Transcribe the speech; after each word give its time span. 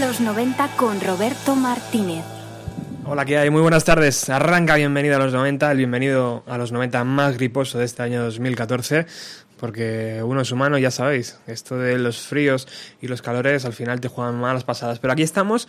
los 0.00 0.20
90 0.20 0.68
con 0.76 1.00
Roberto 1.00 1.56
Martínez. 1.56 2.24
Hola, 3.04 3.24
¿qué 3.24 3.36
hay? 3.36 3.50
Muy 3.50 3.62
buenas 3.62 3.82
tardes. 3.84 4.28
Arranca 4.30 4.76
Bienvenido 4.76 5.16
a 5.16 5.18
los 5.18 5.32
90, 5.32 5.72
el 5.72 5.78
bienvenido 5.78 6.44
a 6.46 6.56
los 6.56 6.70
90 6.70 7.02
más 7.02 7.36
griposo 7.36 7.78
de 7.78 7.84
este 7.84 8.04
año 8.04 8.22
2014, 8.22 9.06
porque 9.56 10.22
uno 10.22 10.42
es 10.42 10.52
humano, 10.52 10.78
ya 10.78 10.92
sabéis, 10.92 11.40
esto 11.48 11.78
de 11.78 11.98
los 11.98 12.20
fríos 12.20 12.68
y 13.00 13.08
los 13.08 13.22
calores 13.22 13.64
al 13.64 13.72
final 13.72 14.00
te 14.00 14.06
juegan 14.06 14.38
malas 14.38 14.62
pasadas. 14.62 15.00
Pero 15.00 15.12
aquí 15.12 15.22
estamos 15.24 15.66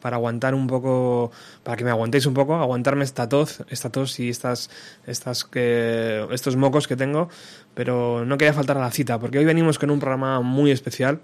para 0.00 0.14
aguantar 0.16 0.54
un 0.54 0.68
poco, 0.68 1.32
para 1.64 1.76
que 1.76 1.82
me 1.82 1.90
aguantéis 1.90 2.26
un 2.26 2.34
poco, 2.34 2.54
aguantarme 2.54 3.02
esta 3.02 3.28
tos, 3.28 3.64
esta 3.68 3.90
tos 3.90 4.20
y 4.20 4.28
estas, 4.28 4.70
estas, 5.06 5.44
que 5.44 6.24
estos 6.30 6.54
mocos 6.54 6.86
que 6.86 6.94
tengo, 6.94 7.30
pero 7.74 8.24
no 8.24 8.38
quería 8.38 8.52
faltar 8.52 8.76
a 8.76 8.80
la 8.80 8.92
cita, 8.92 9.18
porque 9.18 9.38
hoy 9.38 9.44
venimos 9.44 9.80
con 9.80 9.90
un 9.90 9.98
programa 9.98 10.40
muy 10.40 10.70
especial 10.70 11.20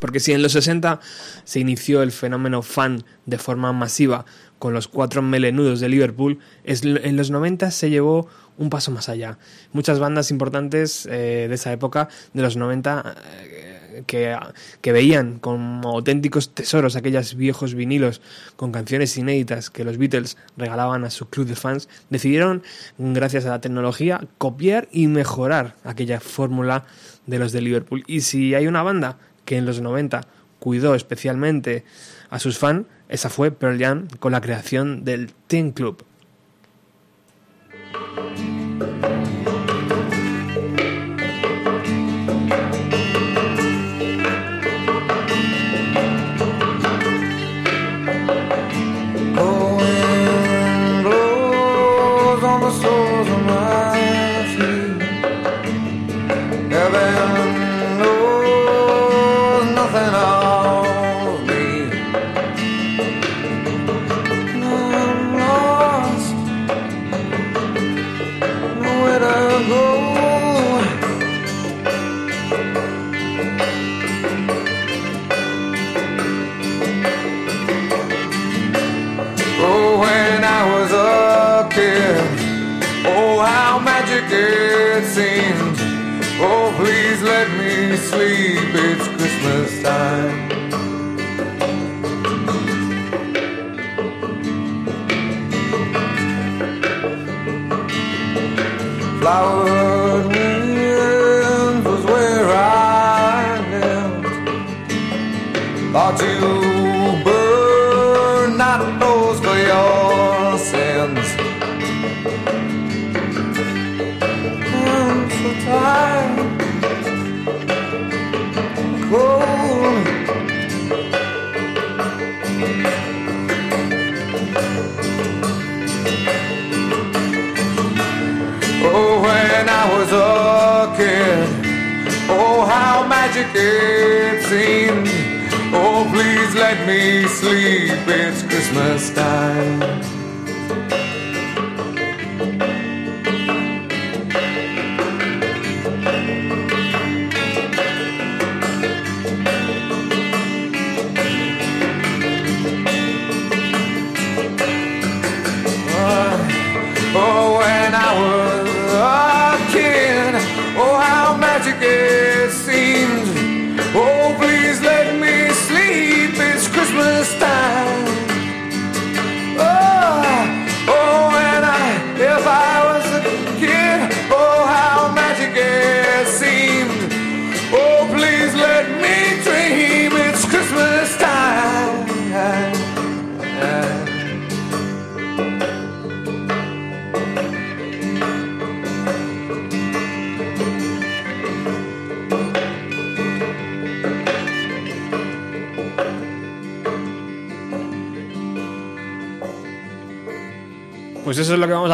porque 0.00 0.18
si 0.18 0.32
en 0.32 0.42
los 0.42 0.52
60 0.52 1.00
se 1.44 1.60
inició 1.60 2.02
el 2.02 2.10
fenómeno 2.10 2.62
fan 2.62 3.04
de 3.26 3.38
forma 3.38 3.72
masiva 3.72 4.24
con 4.58 4.74
los 4.74 4.88
cuatro 4.88 5.22
melenudos 5.22 5.80
de 5.80 5.88
Liverpool, 5.88 6.38
en 6.64 7.16
los 7.16 7.30
90 7.30 7.70
se 7.70 7.88
llevó 7.88 8.28
un 8.58 8.68
paso 8.68 8.90
más 8.90 9.08
allá. 9.08 9.38
Muchas 9.72 9.98
bandas 9.98 10.30
importantes 10.30 11.06
eh, 11.06 11.46
de 11.48 11.54
esa 11.54 11.72
época, 11.72 12.08
de 12.34 12.42
los 12.42 12.58
90, 12.58 13.16
eh, 13.42 14.04
que, 14.06 14.36
que, 14.82 14.92
veían 14.92 15.38
como 15.38 15.88
auténticos 15.88 16.54
tesoros 16.54 16.94
aquellos 16.94 17.36
viejos 17.36 17.74
vinilos 17.74 18.20
con 18.56 18.70
canciones 18.70 19.16
inéditas 19.16 19.70
que 19.70 19.82
los 19.82 19.96
Beatles 19.96 20.36
regalaban 20.58 21.04
a 21.04 21.10
su 21.10 21.30
club 21.30 21.46
de 21.46 21.56
fans, 21.56 21.88
decidieron, 22.10 22.62
gracias 22.98 23.46
a 23.46 23.50
la 23.50 23.60
tecnología, 23.62 24.26
copiar 24.36 24.88
y 24.92 25.06
mejorar 25.06 25.74
aquella 25.82 26.20
fórmula 26.20 26.84
de 27.26 27.38
los 27.38 27.52
de 27.52 27.62
Liverpool. 27.62 28.04
Y 28.06 28.20
si 28.20 28.54
hay 28.54 28.66
una 28.66 28.82
banda 28.82 29.18
que 29.50 29.56
en 29.56 29.66
los 29.66 29.80
90 29.80 30.20
cuidó 30.60 30.94
especialmente 30.94 31.82
a 32.28 32.38
sus 32.38 32.56
fans, 32.56 32.86
esa 33.08 33.30
fue 33.30 33.50
Pearl 33.50 33.80
Jam 33.80 34.06
con 34.20 34.30
la 34.30 34.40
creación 34.40 35.04
del 35.04 35.32
Teen 35.48 35.72
Club. 35.72 36.04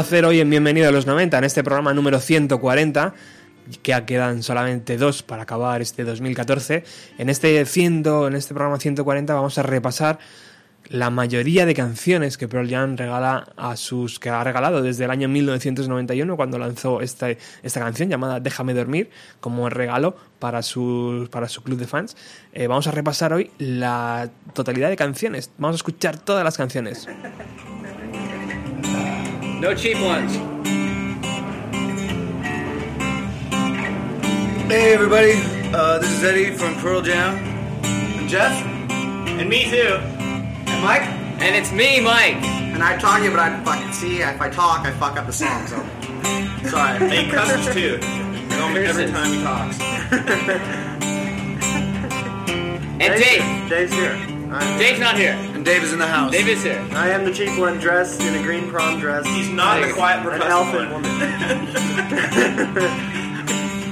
Hacer 0.07 0.25
hoy 0.25 0.39
en 0.39 0.49
Bienvenido 0.49 0.89
a 0.89 0.93
los 0.93 1.05
90, 1.05 1.37
en 1.37 1.43
este 1.43 1.65
programa 1.65 1.93
número 1.93 2.21
140, 2.21 3.13
que 3.83 4.05
quedan 4.07 4.45
solamente 4.45 4.97
dos 4.99 5.25
para 5.25 5.43
acabar 5.43 5.83
este 5.83 6.05
2014. 6.05 6.85
En 7.19 7.29
este 7.29 7.65
100, 7.65 8.05
en 8.29 8.37
este 8.37 8.55
programa 8.55 8.79
140 8.79 9.35
vamos 9.35 9.59
a 9.59 9.65
repasar 9.65 10.21
la 10.91 11.11
mayoría 11.11 11.67
de 11.67 11.75
canciones 11.75 12.39
que 12.39 12.47
Pearl 12.47 12.71
Jam 12.71 12.97
regala 12.97 13.49
a 13.57 13.75
sus 13.75 14.21
que 14.21 14.31
ha 14.31 14.45
regalado 14.45 14.81
desde 14.81 15.07
el 15.07 15.11
año 15.11 15.29
1991 15.29 16.37
cuando 16.37 16.57
lanzó 16.57 17.01
esta, 17.01 17.29
esta 17.65 17.81
canción 17.81 18.09
llamada 18.09 18.39
Déjame 18.39 18.75
dormir 18.75 19.11
como 19.41 19.69
regalo 19.71 20.15
para 20.39 20.63
su, 20.63 21.29
para 21.33 21.49
su 21.49 21.65
club 21.65 21.81
de 21.81 21.89
fans. 21.89 22.17
Eh, 22.53 22.69
vamos 22.69 22.87
a 22.87 22.93
repasar 22.93 23.33
hoy 23.33 23.51
la 23.59 24.31
totalidad 24.53 24.89
de 24.89 24.97
canciones. 24.97 25.51
Vamos 25.59 25.75
a 25.75 25.79
escuchar 25.79 26.17
todas 26.17 26.45
las 26.45 26.57
canciones. 26.57 27.09
No 29.67 29.75
cheap 29.75 30.01
ones. 30.01 30.37
Hey 34.69 34.95
everybody, 34.95 35.33
uh, 35.75 35.99
this 35.99 36.09
is 36.13 36.23
Eddie 36.23 36.53
from 36.53 36.77
Pearl 36.77 37.03
Jam. 37.03 37.35
And 37.85 38.29
Jeff? 38.29 38.53
And 38.63 39.51
me 39.51 39.65
too. 39.65 39.97
And 39.97 40.85
Mike? 40.85 41.03
And 41.43 41.57
it's 41.57 41.73
me, 41.73 41.99
Mike. 41.99 42.37
And 42.45 42.81
I 42.81 42.97
talk 42.97 43.25
you, 43.25 43.31
but 43.31 43.41
I 43.41 43.61
fucking 43.65 43.93
see. 43.93 44.21
If 44.21 44.41
I 44.41 44.49
talk, 44.51 44.87
I 44.87 44.93
fuck 44.93 45.19
up 45.19 45.27
the 45.27 45.33
song. 45.33 45.67
So 45.67 45.85
sorry. 46.69 46.99
And 47.03 47.13
he 47.13 47.29
cusses 47.29 47.67
too. 47.75 47.99
Every 48.53 49.11
time 49.11 49.33
he 49.33 49.43
talks. 49.43 49.81
And 52.99 53.21
Dave. 53.21 53.69
Dave's 53.69 53.93
here. 53.93 54.13
I'm, 54.53 54.79
Dave's 54.79 55.01
not 55.01 55.19
here. 55.19 55.35
And 55.67 55.75
Dave 55.75 55.83
is 55.83 55.93
in 55.93 55.99
the 55.99 56.07
house. 56.07 56.31
Dave 56.31 56.47
is 56.47 56.63
here. 56.63 56.87
I 56.93 57.09
am 57.11 57.25
the 57.25 57.33
cheap 57.33 57.59
one 57.59 57.79
dressed 57.79 58.21
in 58.21 58.37
a 58.37 58.43
green 58.45 58.71
prom 58.71 59.01
dress. 59.01 59.27
He's 59.27 59.49
not 59.49 59.85
the 59.85 59.93
quiet 59.95 60.25
an 60.25 60.41
percussive 60.41 60.49
elfin 60.49 60.93
one. 60.93 61.03
woman. 61.03 61.19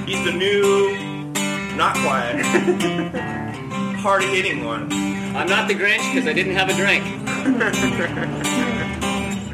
He's 0.07 0.23
the 0.23 0.31
new, 0.31 1.33
not 1.75 1.97
quiet, 1.97 2.45
hard 3.99 4.23
hitting 4.23 4.63
one. 4.63 4.83
I'm 5.35 5.49
not 5.49 5.67
the 5.67 5.73
Grinch 5.75 6.13
because 6.13 6.29
I 6.29 6.31
didn't 6.33 6.55
have 6.55 6.69
a 6.69 6.75
drink. 6.75 7.03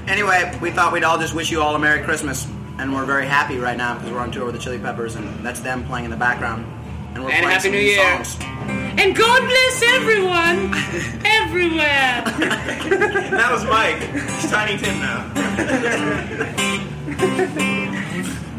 Anyway, 0.08 0.52
we 0.62 0.70
thought 0.72 0.92
we'd 0.92 1.06
all 1.06 1.18
just 1.18 1.34
wish 1.34 1.50
you 1.52 1.62
all 1.62 1.74
a 1.74 1.80
Merry 1.80 2.04
Christmas. 2.04 2.46
And 2.78 2.94
we're 2.94 3.06
very 3.06 3.26
happy 3.26 3.58
right 3.58 3.78
now 3.78 3.94
because 3.96 4.12
we're 4.12 4.20
on 4.20 4.30
tour 4.30 4.44
with 4.46 4.54
the 4.56 4.60
Chili 4.62 4.78
Peppers, 4.78 5.16
and 5.16 5.44
that's 5.46 5.62
them 5.62 5.86
playing 5.86 6.04
in 6.06 6.12
the 6.12 6.18
background. 6.18 6.66
And 7.16 7.24
we're 7.24 7.32
And 7.32 7.46
playing 7.46 7.48
Happy 7.48 7.62
some 7.64 7.72
New 7.72 7.78
new 7.78 7.86
Year. 7.86 8.24
songs. 8.26 8.36
And 9.02 9.16
God 9.16 9.42
bless 9.42 9.82
everyone, 9.96 10.74
everywhere. 11.26 12.24
That 13.32 13.50
was 13.52 13.64
Mike. 13.66 14.00
He's 14.14 14.52
Tiny 14.52 14.78
Tim 14.78 15.00
now. 15.00 15.32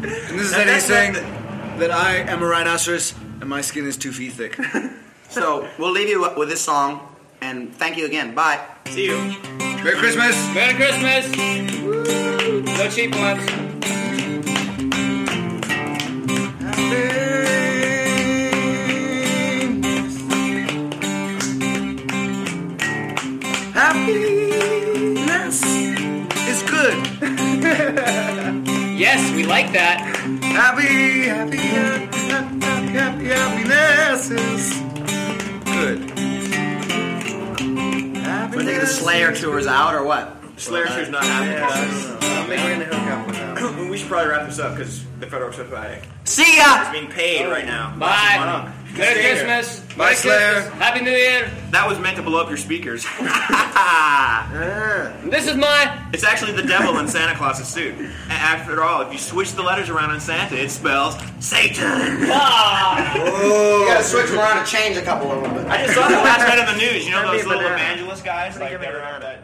And 0.03 0.39
this 0.39 0.47
is 0.47 0.51
That- 0.51 0.67
Eddie 0.67 0.79
saying 0.81 1.13
that- 1.13 1.79
that 1.79 1.91
I 1.91 2.17
am 2.17 2.43
a 2.43 2.45
rhinoceros 2.45 3.13
and 3.41 3.49
my 3.49 3.61
skin 3.61 3.87
is 3.87 3.97
two 3.97 4.11
feet 4.11 4.33
thick. 4.33 4.57
So 5.29 5.67
we'll 5.79 5.89
leave 5.89 6.09
you 6.09 6.21
with 6.37 6.49
this 6.49 6.61
song, 6.61 6.99
and 7.41 7.73
thank 7.75 7.97
you 7.97 8.05
again. 8.05 8.35
Bye. 8.35 8.59
See 8.89 9.05
you. 9.05 9.17
Merry 9.83 9.97
Christmas! 9.97 10.35
Merry 10.53 10.75
Christmas. 10.75 11.25
No 12.77 12.87
cheap 12.91 13.15
ones. 13.15 13.43
Happiness 23.93 25.61
is 26.47 26.63
good. 26.63 26.97
Yes, 28.97 29.31
we 29.35 29.43
like 29.45 29.71
that. 29.73 29.99
Happy, 30.41 31.25
happy, 31.25 31.57
happy, 31.57 32.17
happy, 32.17 32.59
happy, 32.89 33.25
happiness 33.25 34.31
is 34.31 34.71
good. 35.65 35.99
We're 38.49 38.63
thinking 38.63 38.79
the 38.79 38.87
Slayer 38.87 39.31
tour 39.35 39.59
is 39.59 39.67
out, 39.67 39.93
or 39.93 40.03
what? 40.03 40.37
Slayer 40.57 40.87
shoes 40.87 41.09
not 41.09 41.23
happening. 41.23 41.63
I 41.63 42.45
think 42.47 42.63
we're 42.63 42.73
gonna 42.73 42.85
hook 42.85 43.11
up 43.11 43.27
with 43.27 43.35
that. 43.35 43.89
We 43.91 43.97
should 43.99 44.07
probably 44.09 44.31
wrap 44.31 44.47
this 44.47 44.57
up 44.57 44.75
because 44.75 45.05
the 45.19 45.27
federal 45.27 45.53
supply 45.53 46.01
See 46.23 46.57
ya! 46.57 46.83
is 46.87 46.91
being 46.91 47.11
paid 47.11 47.47
right 47.47 47.65
now. 47.65 47.95
Bye. 47.97 48.71
On. 48.93 48.99
Merry 48.99 49.21
Christmas. 49.21 49.97
Merry 49.97 50.15
Slayer. 50.15 50.53
Christmas. 50.53 50.73
Happy 50.81 51.01
New 51.01 51.11
Year. 51.11 51.51
That 51.71 51.87
was 51.89 51.99
meant 51.99 52.17
to 52.17 52.23
blow 52.23 52.41
up 52.41 52.47
your 52.49 52.57
speakers. 52.57 53.05
This 55.25 55.47
is 55.47 55.55
my. 55.55 56.07
It's 56.13 56.23
actually 56.23 56.51
the 56.51 56.61
devil 56.63 56.99
in 56.99 57.07
Santa 57.07 57.35
Claus's 57.35 57.67
suit. 57.67 57.95
A- 57.99 58.31
After 58.31 58.83
all, 58.83 59.01
if 59.01 59.11
you 59.11 59.17
switch 59.17 59.53
the 59.53 59.63
letters 59.63 59.89
around 59.89 60.11
on 60.11 60.19
Santa, 60.19 60.55
it 60.61 60.69
spells 60.69 61.15
Satan. 61.39 61.85
Ah. 62.29 63.15
You 63.15 63.85
gotta 63.87 64.03
switch 64.03 64.27
them 64.27 64.37
around 64.39 64.59
and 64.59 64.67
change 64.67 64.95
a 64.97 65.01
couple 65.01 65.31
of 65.31 65.41
them. 65.43 65.65
I 65.71 65.83
just 65.83 65.95
saw 65.95 66.07
that 66.07 66.23
last 66.23 66.47
night 66.47 66.59
on 66.59 66.77
the 66.77 66.79
news. 66.85 67.05
You 67.05 67.11
know 67.11 67.21
Send 67.23 67.31
me 67.31 67.37
those 67.37 67.45
a 67.45 67.49
little 67.49 67.63
banana. 67.63 67.81
evangelist 67.93 68.23
guys? 68.25 68.59
Like 68.59 68.71
give 68.71 68.81
me 68.81 68.87
a 68.87 68.91
they're, 68.91 69.19
that, 69.19 69.43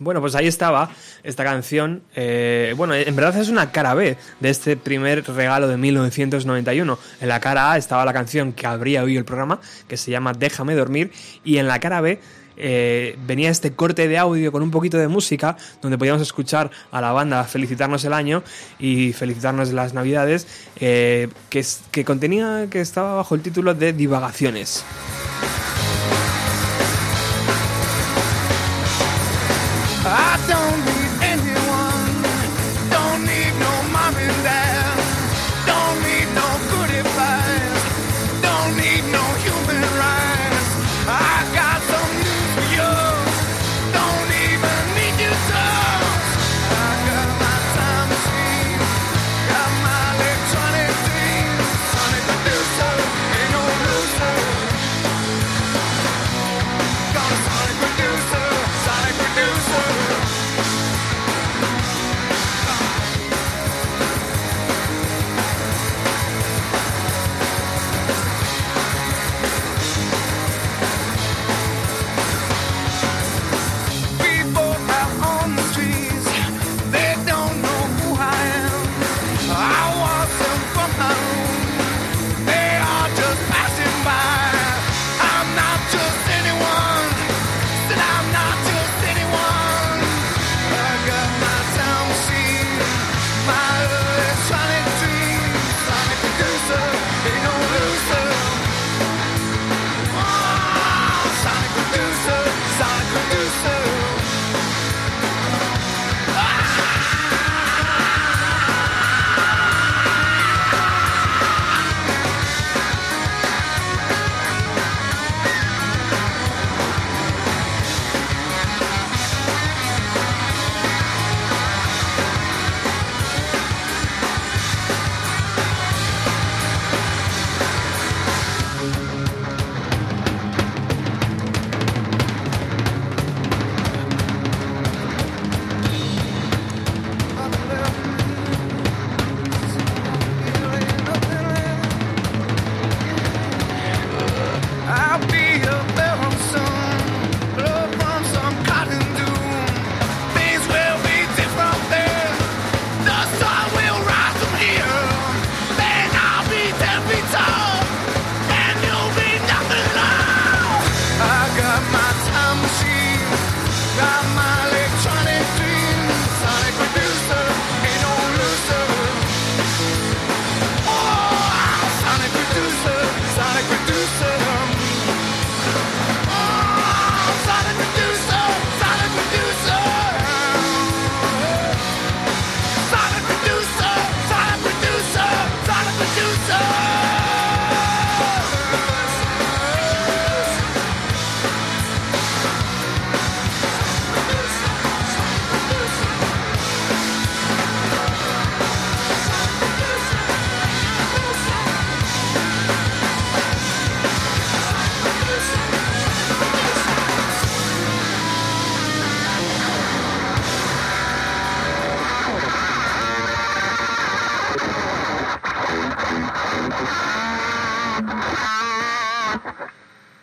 Bueno, 0.00 0.20
pues 0.20 0.34
ahí 0.36 0.46
estaba 0.46 0.90
esta 1.24 1.42
canción. 1.44 2.02
eh, 2.14 2.72
bueno, 2.76 2.94
en 2.94 3.16
verdad 3.16 3.36
es 3.40 3.48
una 3.48 3.72
cara 3.72 3.94
B 3.94 4.16
de 4.38 4.48
este 4.50 4.76
primer 4.76 5.24
regalo 5.26 5.66
de 5.66 5.76
1991. 5.76 6.98
En 7.20 7.28
la 7.28 7.40
cara 7.40 7.72
A 7.72 7.76
estaba 7.76 8.04
la 8.04 8.12
canción 8.12 8.52
que 8.52 8.66
abría 8.66 9.02
hoy 9.02 9.16
el 9.16 9.24
programa, 9.24 9.60
que 9.88 9.96
se 9.96 10.10
llama 10.10 10.32
Déjame 10.34 10.74
dormir. 10.74 11.10
Y 11.44 11.58
en 11.58 11.66
la 11.66 11.80
cara 11.80 12.00
B 12.00 12.20
eh, 12.56 13.16
venía 13.26 13.50
este 13.50 13.72
corte 13.72 14.06
de 14.06 14.18
audio 14.18 14.52
con 14.52 14.62
un 14.62 14.70
poquito 14.70 14.98
de 14.98 15.08
música, 15.08 15.56
donde 15.80 15.96
podíamos 15.98 16.22
escuchar 16.22 16.70
a 16.90 17.00
la 17.00 17.12
banda 17.12 17.42
felicitarnos 17.44 18.04
el 18.04 18.12
año 18.12 18.42
y 18.78 19.12
felicitarnos 19.12 19.72
las 19.72 19.94
navidades, 19.94 20.46
eh, 20.76 21.28
que, 21.50 21.64
que 21.90 22.04
contenía, 22.04 22.66
que 22.70 22.80
estaba 22.80 23.14
bajo 23.14 23.34
el 23.34 23.42
título 23.42 23.74
de 23.74 23.92
Divagaciones. 23.92 24.84
I 30.10 30.47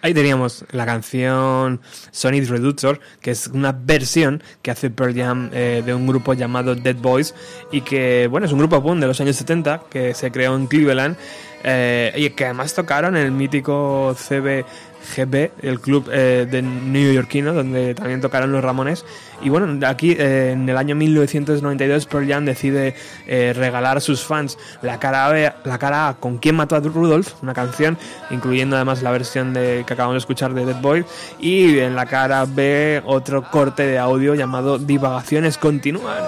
Ahí 0.05 0.13
teníamos 0.13 0.63
la 0.69 0.85
canción 0.85 1.81
Sonic 2.11 2.47
Reductor, 2.47 2.99
que 3.21 3.31
es 3.31 3.47
una 3.47 3.71
versión 3.71 4.43
que 4.61 4.69
hace 4.69 4.91
Pearl 4.91 5.15
Jam 5.15 5.49
eh, 5.51 5.81
de 5.83 5.95
un 5.95 6.05
grupo 6.05 6.35
llamado 6.35 6.75
Dead 6.75 6.95
Boys 6.95 7.33
y 7.71 7.81
que, 7.81 8.27
bueno, 8.29 8.45
es 8.45 8.53
un 8.53 8.59
grupo 8.59 8.83
punk 8.83 8.99
de 8.99 9.07
los 9.07 9.19
años 9.19 9.35
70 9.35 9.85
que 9.89 10.13
se 10.13 10.29
creó 10.29 10.55
en 10.55 10.67
Cleveland 10.67 11.17
eh, 11.63 12.13
y 12.17 12.29
que 12.29 12.45
además 12.45 12.75
tocaron 12.75 13.17
el 13.17 13.31
mítico 13.31 14.15
CBGB, 15.05 15.51
el 15.61 15.79
club 15.79 16.09
eh, 16.11 16.47
de 16.49 16.61
neoyorquino, 16.61 17.53
donde 17.53 17.93
también 17.95 18.21
tocaron 18.21 18.51
los 18.51 18.63
Ramones. 18.63 19.05
Y 19.41 19.49
bueno, 19.49 19.85
aquí 19.87 20.15
eh, 20.17 20.51
en 20.53 20.67
el 20.67 20.77
año 20.77 20.95
1992 20.95 22.05
Pearl 22.05 22.27
Jam 22.27 22.45
decide 22.45 22.95
eh, 23.27 23.53
regalar 23.55 23.97
a 23.97 23.99
sus 23.99 24.23
fans 24.23 24.57
la 24.81 24.99
cara, 24.99 25.29
B- 25.29 25.51
la 25.65 25.77
cara 25.77 26.07
A 26.09 26.13
con 26.15 26.37
¿Quién 26.37 26.55
mató 26.55 26.75
a 26.75 26.79
Rudolph? 26.79 27.33
Una 27.41 27.53
canción, 27.53 27.97
incluyendo 28.31 28.75
además 28.75 29.01
la 29.03 29.11
versión 29.11 29.53
de, 29.53 29.83
que 29.85 29.93
acabamos 29.93 30.15
de 30.15 30.19
escuchar 30.19 30.53
de 30.53 30.65
Dead 30.65 30.81
Boy. 30.81 31.05
Y 31.39 31.79
en 31.79 31.95
la 31.95 32.05
cara 32.05 32.45
B 32.47 33.01
otro 33.05 33.43
corte 33.51 33.83
de 33.85 33.97
audio 33.99 34.35
llamado 34.35 34.77
Divagaciones 34.79 35.57
continúan. 35.57 36.23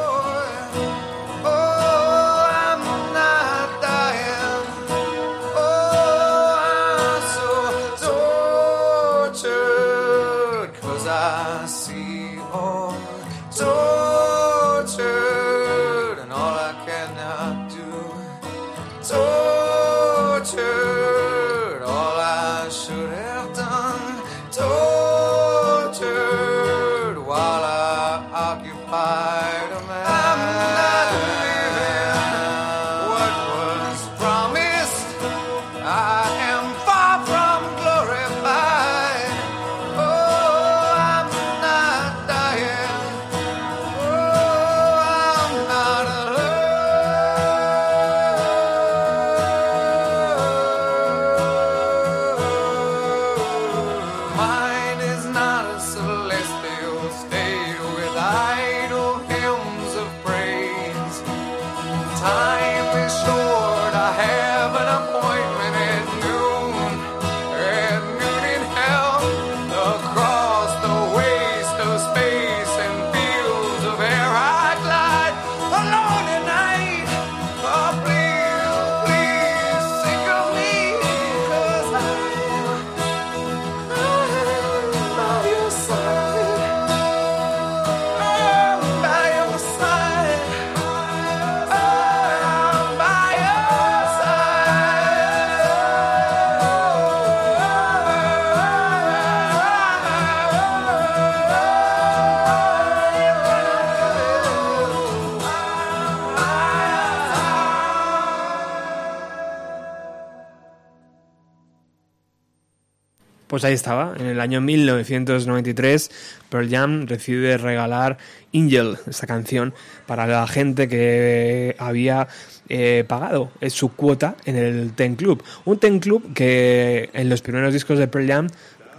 Pues 113.57 113.65
ahí 113.65 113.73
estaba, 113.73 114.13
en 114.19 114.27
el 114.27 114.39
año 114.39 114.61
1993 114.61 116.11
Pearl 116.47 116.69
Jam 116.69 117.07
decide 117.07 117.57
regalar 117.57 118.19
Angel, 118.53 118.99
esta 119.09 119.25
canción, 119.25 119.73
para 120.05 120.27
la 120.27 120.45
gente 120.45 120.87
que 120.87 121.75
había 121.79 122.27
eh, 122.69 123.03
pagado 123.07 123.49
eh, 123.59 123.71
su 123.71 123.95
cuota 123.95 124.35
en 124.45 124.57
el 124.57 124.91
Ten 124.93 125.15
Club. 125.15 125.43
Un 125.65 125.79
Ten 125.79 125.97
Club 125.99 126.35
que 126.35 127.09
en 127.13 127.29
los 127.29 127.41
primeros 127.41 127.73
discos 127.73 127.97
de 127.97 128.07
Pearl 128.07 128.27
Jam 128.27 128.47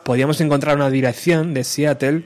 podíamos 0.02 0.40
encontrar 0.40 0.74
una 0.74 0.90
dirección 0.90 1.54
de 1.54 1.62
Seattle 1.62 2.24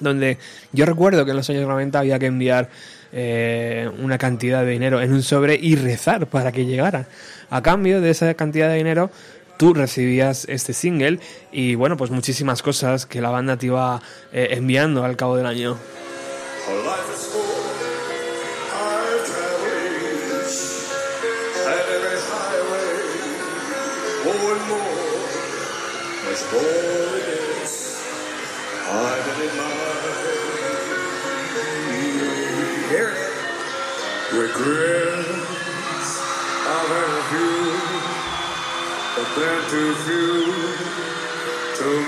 donde 0.00 0.38
yo 0.72 0.86
recuerdo 0.86 1.24
que 1.24 1.32
en 1.32 1.38
los 1.38 1.50
años 1.50 1.66
90 1.66 1.98
había 1.98 2.20
que 2.20 2.26
enviar 2.26 2.70
eh, 3.10 3.90
una 4.00 4.18
cantidad 4.18 4.64
de 4.64 4.70
dinero 4.70 5.00
en 5.00 5.12
un 5.12 5.22
sobre 5.22 5.56
y 5.56 5.74
rezar 5.74 6.26
para 6.26 6.52
que 6.52 6.66
llegara. 6.66 7.08
A 7.50 7.62
cambio 7.62 8.00
de 8.00 8.10
esa 8.10 8.32
cantidad 8.34 8.68
de 8.68 8.76
dinero, 8.76 9.10
tú 9.58 9.74
recibías 9.74 10.46
este 10.48 10.72
single 10.72 11.20
y 11.52 11.74
bueno, 11.74 11.98
pues 11.98 12.10
muchísimas 12.10 12.62
cosas 12.62 13.04
que 13.04 13.20
la 13.20 13.28
banda 13.28 13.58
te 13.58 13.66
iba 13.66 14.00
eh, 14.32 14.48
enviando 14.52 15.04
al 15.04 15.16
cabo 15.16 15.36
del 15.36 15.44
año. 15.44 15.76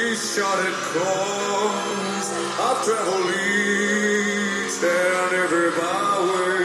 each 0.00 0.22
shot 0.34 0.58
it 0.68 0.76
course. 0.92 2.28
I've 2.66 2.80
traveled 2.84 3.28
each 3.32 4.76
and 4.82 5.32
every 5.44 5.70
byway 5.80 6.55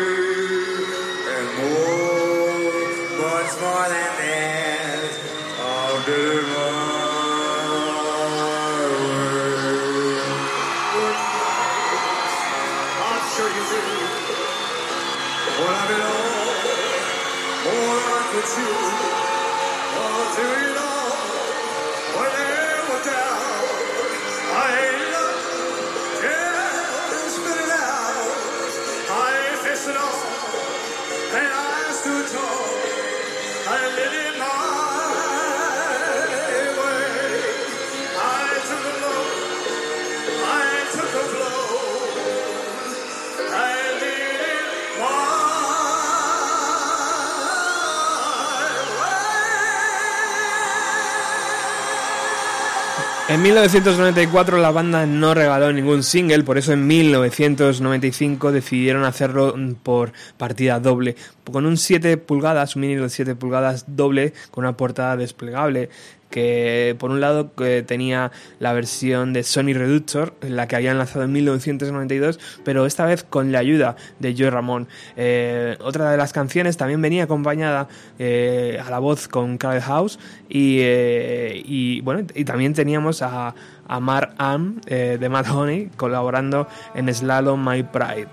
En 53.31 53.41
1994 53.43 54.57
la 54.57 54.71
banda 54.71 55.05
no 55.05 55.33
regaló 55.33 55.71
ningún 55.71 56.03
single, 56.03 56.43
por 56.43 56.57
eso 56.57 56.73
en 56.73 56.85
1995 56.85 58.51
decidieron 58.51 59.05
hacerlo 59.05 59.55
por 59.83 60.11
partida 60.37 60.81
doble, 60.81 61.15
con 61.49 61.65
un 61.65 61.77
7 61.77 62.17
pulgadas, 62.17 62.75
un 62.75 62.81
vinilo 62.81 63.03
de 63.03 63.09
7 63.09 63.35
pulgadas 63.35 63.85
doble, 63.87 64.33
con 64.51 64.65
una 64.65 64.75
portada 64.75 65.15
desplegable 65.15 65.89
que 66.31 66.95
por 66.97 67.11
un 67.11 67.21
lado 67.21 67.53
que 67.53 67.83
tenía 67.83 68.31
la 68.59 68.73
versión 68.73 69.33
de 69.33 69.43
Sony 69.43 69.73
Reductor, 69.73 70.33
la 70.41 70.67
que 70.67 70.75
habían 70.75 70.97
lanzado 70.97 71.25
en 71.25 71.31
1992, 71.31 72.39
pero 72.63 72.85
esta 72.85 73.05
vez 73.05 73.23
con 73.23 73.51
la 73.51 73.59
ayuda 73.59 73.95
de 74.19 74.35
Joe 74.35 74.49
Ramón. 74.49 74.87
Eh, 75.15 75.77
otra 75.81 76.09
de 76.11 76.17
las 76.17 76.33
canciones 76.33 76.77
también 76.77 77.01
venía 77.01 77.25
acompañada 77.25 77.87
eh, 78.17 78.81
a 78.83 78.89
la 78.89 78.99
voz 78.99 79.27
con 79.27 79.57
Crowd 79.57 79.81
House 79.81 80.19
y, 80.49 80.79
eh, 80.81 81.61
y, 81.65 82.01
bueno, 82.01 82.25
y 82.33 82.45
también 82.45 82.73
teníamos 82.73 83.21
a, 83.21 83.53
a 83.87 83.99
Mark 83.99 84.33
Am 84.37 84.81
de 84.81 85.29
Mad 85.29 85.49
Honey 85.51 85.89
colaborando 85.97 86.67
en 86.95 87.13
Slalom 87.13 87.67
My 87.67 87.83
Pride. 87.83 88.29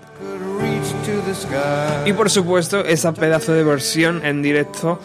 Y 2.05 2.13
por 2.13 2.29
supuesto, 2.29 2.79
esa 2.79 3.13
pedazo 3.13 3.53
de 3.53 3.63
versión 3.63 4.25
en 4.25 4.41
directo 4.41 4.99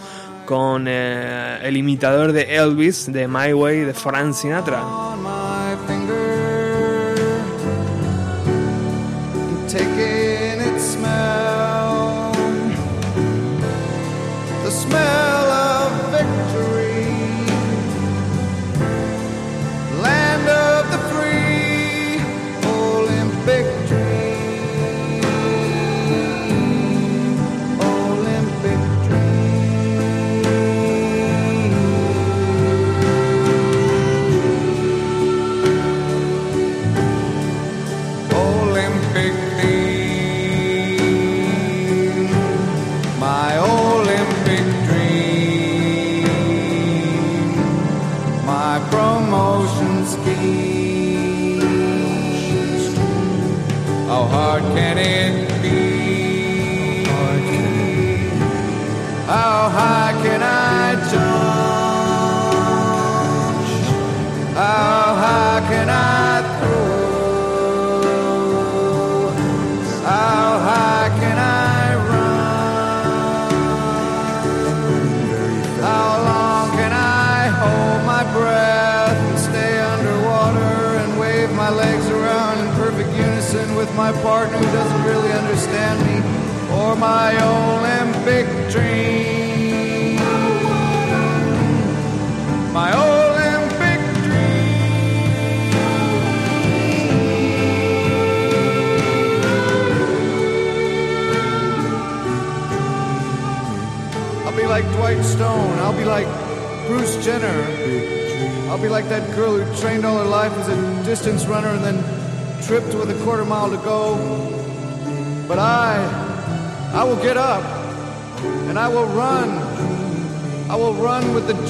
con 0.45 0.87
eh, 0.89 1.59
el 1.63 1.77
imitador 1.77 2.33
de 2.33 2.57
Elvis 2.57 3.13
de 3.13 3.27
My 3.29 3.53
Way 3.53 3.81
de 3.81 3.95
Frank 3.95 4.35
Sinatra. 4.35 4.83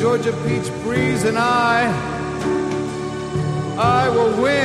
Georgia 0.05 0.35
peach 0.47 0.71
breeze 0.83 1.25
and 1.25 1.39
I, 1.39 1.89
I 3.79 4.07
will 4.11 4.43
win. 4.43 4.64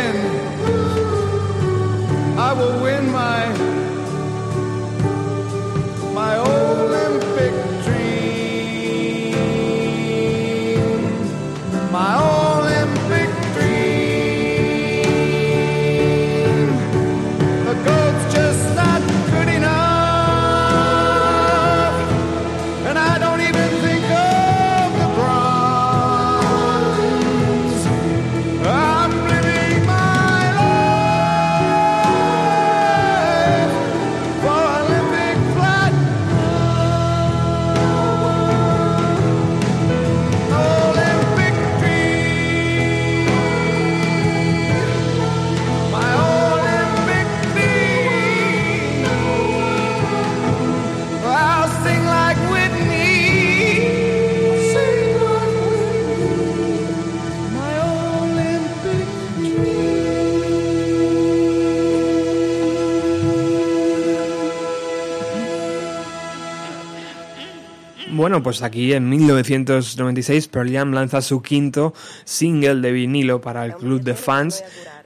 Bueno, 68.20 68.44
pues 68.44 68.62
aquí 68.64 68.92
en 68.92 69.08
1996 69.08 70.50
Pearl 70.50 70.70
Jam 70.74 70.92
lanza 70.92 71.22
su 71.22 71.42
quinto 71.42 71.94
single 72.26 72.82
de 72.82 72.92
vinilo 72.92 73.40
para 73.40 73.64
el 73.64 73.74
club 73.76 74.02
de 74.02 74.14
fans 74.14 74.62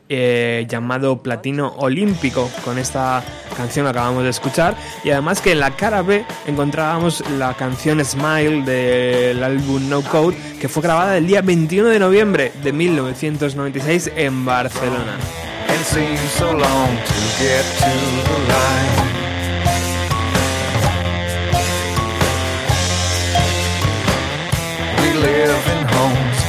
eh, 0.09 0.65
llamado 0.67 1.21
Platino 1.21 1.75
Olímpico. 1.77 2.49
Con 2.65 2.79
esta 2.79 3.23
canción 3.55 3.85
que 3.85 3.91
acabamos 3.91 4.23
de 4.23 4.31
escuchar 4.31 4.75
y 5.03 5.11
además 5.11 5.41
que 5.41 5.51
en 5.51 5.59
la 5.59 5.75
cara 5.75 6.01
B 6.01 6.25
encontrábamos 6.47 7.23
la 7.37 7.53
canción 7.53 8.03
Smile 8.03 8.63
del 8.63 9.43
álbum 9.43 9.87
No 9.87 10.01
Code 10.01 10.35
que 10.59 10.67
fue 10.67 10.81
grabada 10.81 11.15
el 11.15 11.27
día 11.27 11.43
21 11.43 11.89
de 11.89 11.99
noviembre 11.99 12.51
de 12.63 12.73
1996 12.73 14.11
en 14.15 14.43
Barcelona. 14.43 15.19
Live 25.23 25.65
in 25.73 25.81
homes, 25.95 26.39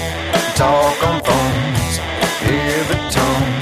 talk 0.59 0.99
on 1.09 1.19
phones, 1.23 1.93
hear 2.43 2.79
the 2.91 2.99
tone. 3.15 3.53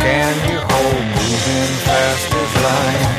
Can 0.00 0.34
you 0.48 0.58
hold 0.70 1.04
moving 1.16 1.72
fast 1.84 2.34
as 2.40 2.52
light? 2.64 3.09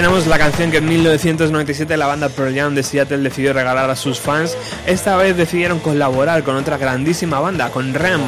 Tenemos 0.00 0.26
la 0.26 0.38
canción 0.38 0.70
que 0.70 0.78
en 0.78 0.88
1997 0.88 1.94
la 1.98 2.06
banda 2.06 2.30
Pearl 2.30 2.54
Jam 2.54 2.74
de 2.74 2.82
Seattle 2.82 3.18
decidió 3.18 3.52
regalar 3.52 3.90
a 3.90 3.96
sus 3.96 4.18
fans. 4.18 4.56
Esta 4.86 5.14
vez 5.16 5.36
decidieron 5.36 5.78
colaborar 5.78 6.42
con 6.42 6.56
otra 6.56 6.78
grandísima 6.78 7.38
banda, 7.38 7.70
con 7.70 7.92
Rem. 7.92 8.22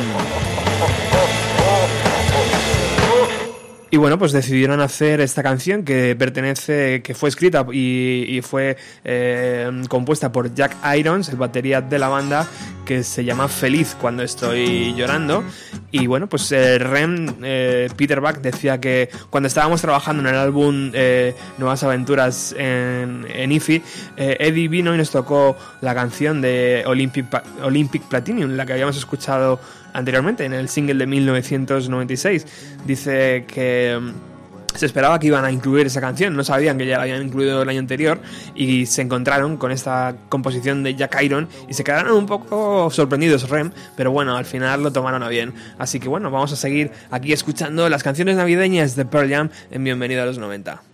Y 3.95 3.99
bueno, 3.99 4.19
pues 4.19 4.33
decidieron 4.33 4.81
hacer 4.81 5.21
esta 5.21 5.43
canción 5.43 5.85
que 5.85 6.17
pertenece, 6.17 7.03
que 7.03 7.15
fue 7.15 7.29
escrita 7.29 7.67
y, 7.71 8.25
y 8.27 8.41
fue 8.41 8.79
eh, 9.05 9.71
compuesta 9.87 10.33
por 10.33 10.55
Jack 10.55 10.79
Irons, 10.97 11.29
el 11.29 11.37
batería 11.37 11.83
de 11.83 11.99
la 11.99 12.09
banda, 12.09 12.49
que 12.87 13.03
se 13.03 13.23
llama 13.23 13.49
Feliz 13.49 13.95
cuando 14.01 14.23
estoy 14.23 14.95
llorando. 14.95 15.45
Y 15.91 16.07
bueno, 16.07 16.27
pues 16.27 16.51
eh, 16.53 16.79
Rem, 16.79 17.35
eh, 17.43 17.91
Peter 17.95 18.19
Buck 18.23 18.39
decía 18.39 18.81
que 18.81 19.11
cuando 19.29 19.49
estábamos 19.49 19.83
trabajando 19.83 20.23
en 20.23 20.35
el 20.35 20.41
álbum 20.41 20.91
eh, 20.95 21.35
Nuevas 21.59 21.83
Aventuras 21.83 22.55
en, 22.57 23.27
en 23.29 23.53
IFI, 23.53 23.83
eh, 24.17 24.37
Eddie 24.41 24.69
vino 24.69 24.95
y 24.95 24.97
nos 24.97 25.11
tocó 25.11 25.55
la 25.83 25.95
canción 25.95 26.41
de 26.41 26.83
Olympic, 26.87 27.27
Olympic 27.63 28.05
Platinum, 28.05 28.53
la 28.53 28.65
que 28.65 28.73
habíamos 28.73 28.97
escuchado 28.97 29.61
anteriormente 29.93 30.45
en 30.45 30.53
el 30.53 30.69
single 30.69 30.95
de 30.95 31.07
1996. 31.07 32.47
Dice 32.87 33.45
que 33.47 33.99
mm, 34.01 34.33
se 34.77 34.87
esperaba 34.87 35.19
que 35.19 35.27
iban 35.27 35.45
a 35.45 35.53
incluir 35.53 35.87
esa 35.87 36.01
canción, 36.01 36.35
no 36.35 36.45
sabían 36.45 36.79
que 36.79 36.87
ya 36.87 36.97
la 36.97 37.03
habían 37.03 37.23
incluido 37.23 37.63
el 37.63 37.69
año 37.69 37.81
anterior 37.81 38.21
y 38.55 38.87
se 38.87 39.03
encontraron 39.03 39.57
con 39.57 39.71
esta 39.71 40.17
composición 40.29 40.83
de 40.83 40.95
Jack 40.95 41.23
Iron 41.23 41.49
y 41.69 41.75
se 41.75 41.85
quedaron 41.85 42.13
un 42.17 42.27
poco 42.27 42.91
sorprendidos 42.91 43.49
Rem, 43.49 43.71
pero 43.97 44.11
bueno, 44.13 44.37
al 44.37 44.45
final 44.45 44.83
lo 44.83 44.93
tomaron 44.93 45.23
a 45.23 45.29
bien. 45.29 45.53
Así 45.79 46.01
que 46.01 46.09
bueno, 46.09 46.31
vamos 46.31 46.53
a 46.53 46.57
seguir 46.57 46.91
aquí 47.11 47.33
escuchando 47.33 47.89
las 47.89 48.03
canciones 48.03 48.37
navideñas 48.37 48.97
de 48.97 49.05
Pearl 49.05 49.31
Jam 49.31 49.51
en 49.71 49.85
Bienvenido 49.85 50.23
a 50.23 50.27
los 50.27 50.39
90. 50.39 50.92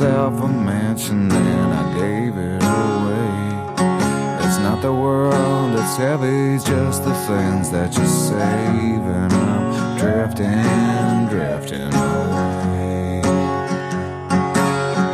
Myself 0.00 0.40
a 0.40 0.48
mansion 0.48 1.30
and 1.30 1.74
I 1.74 1.94
gave 1.98 2.34
it 2.38 2.62
away. 2.62 4.46
It's 4.46 4.58
not 4.60 4.80
the 4.80 4.94
world 4.94 5.76
that's 5.76 5.98
heavy, 5.98 6.54
it's 6.54 6.64
just 6.64 7.04
the 7.04 7.12
things 7.28 7.70
that 7.70 7.94
you 7.98 8.06
save. 8.06 9.04
And 9.20 9.30
I'm 9.30 9.98
drifting, 9.98 11.28
drifting 11.28 11.92
away. 11.92 13.20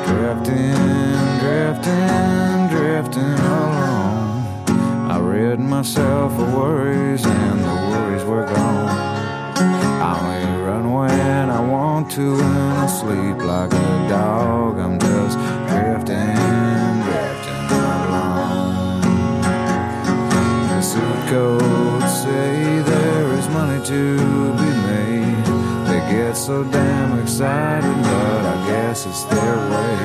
Drifting, 0.07 0.79
drifting, 1.43 2.69
drifting 2.71 3.39
along. 3.59 4.47
I 5.11 5.19
rid 5.19 5.59
myself 5.59 6.31
of 6.31 6.55
worries 6.55 7.27
and 7.27 7.59
the 7.59 7.75
worries 7.91 8.23
were 8.23 8.47
gone. 8.47 8.89
I 10.01 10.46
when 10.97 11.51
I 11.51 11.61
want 11.61 12.11
to 12.13 12.27
and 12.41 12.79
I 12.85 12.87
sleep 12.87 13.39
like 13.55 13.73
a 13.73 14.09
dog. 14.09 14.79
I'm 14.79 14.99
just 14.99 15.37
drifting, 15.71 16.37
drifting 17.07 17.69
along. 17.81 19.01
The 20.71 20.83
suit 20.93 21.23
codes 21.33 22.13
say 22.23 22.81
there 22.93 23.29
is 23.39 23.47
money 23.49 23.81
to 23.93 24.03
be 24.61 24.71
made. 24.91 25.45
They 25.89 26.01
get 26.13 26.35
so 26.35 26.65
damn 26.65 27.19
excited, 27.21 27.97
but 28.11 28.43
I 28.55 28.57
guess 28.69 29.07
it's 29.07 29.25
their 29.25 29.57
way. 29.73 30.01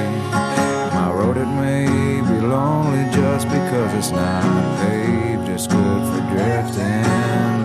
My 0.98 1.10
road 1.14 1.38
it 1.38 1.52
may 1.66 1.86
be 2.30 2.38
lonely 2.46 3.06
just 3.14 3.48
because 3.48 3.92
it's 4.00 4.12
not 4.12 4.44
paved. 4.80 5.48
It's 5.48 5.68
good 5.68 6.02
for 6.10 6.22
drifting 6.34 7.61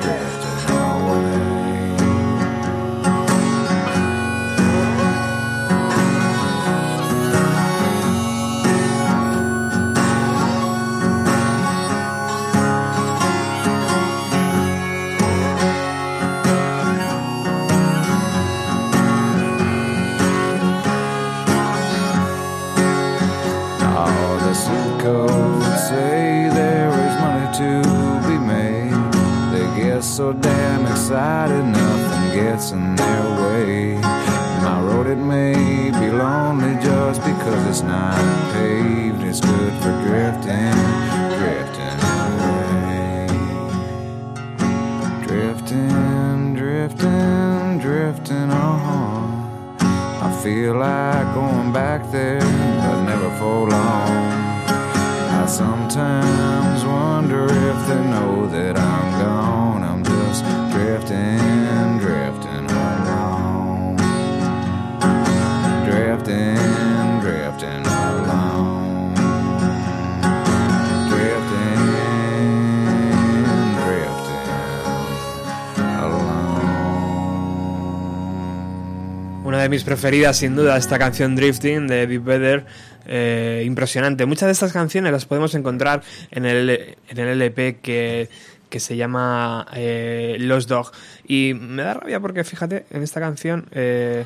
preferidas, 79.86 80.36
sin 80.36 80.56
duda, 80.56 80.76
esta 80.76 80.98
canción 80.98 81.36
Drifting 81.36 81.86
de 81.86 82.06
Be 82.06 82.18
Better. 82.18 82.66
eh, 83.06 83.62
impresionante. 83.64 84.26
Muchas 84.26 84.48
de 84.48 84.52
estas 84.52 84.72
canciones 84.72 85.12
las 85.12 85.24
podemos 85.26 85.54
encontrar 85.54 86.02
en 86.32 86.44
el, 86.44 86.96
en 87.08 87.18
el 87.18 87.28
LP 87.40 87.78
que, 87.80 88.28
que 88.68 88.80
se 88.80 88.96
llama 88.96 89.66
eh, 89.74 90.36
Los 90.40 90.66
Dog. 90.66 90.90
Y 91.26 91.54
me 91.54 91.84
da 91.84 91.94
rabia 91.94 92.18
porque, 92.18 92.42
fíjate, 92.42 92.84
en 92.90 93.02
esta 93.02 93.20
canción 93.20 93.68
eh, 93.70 94.24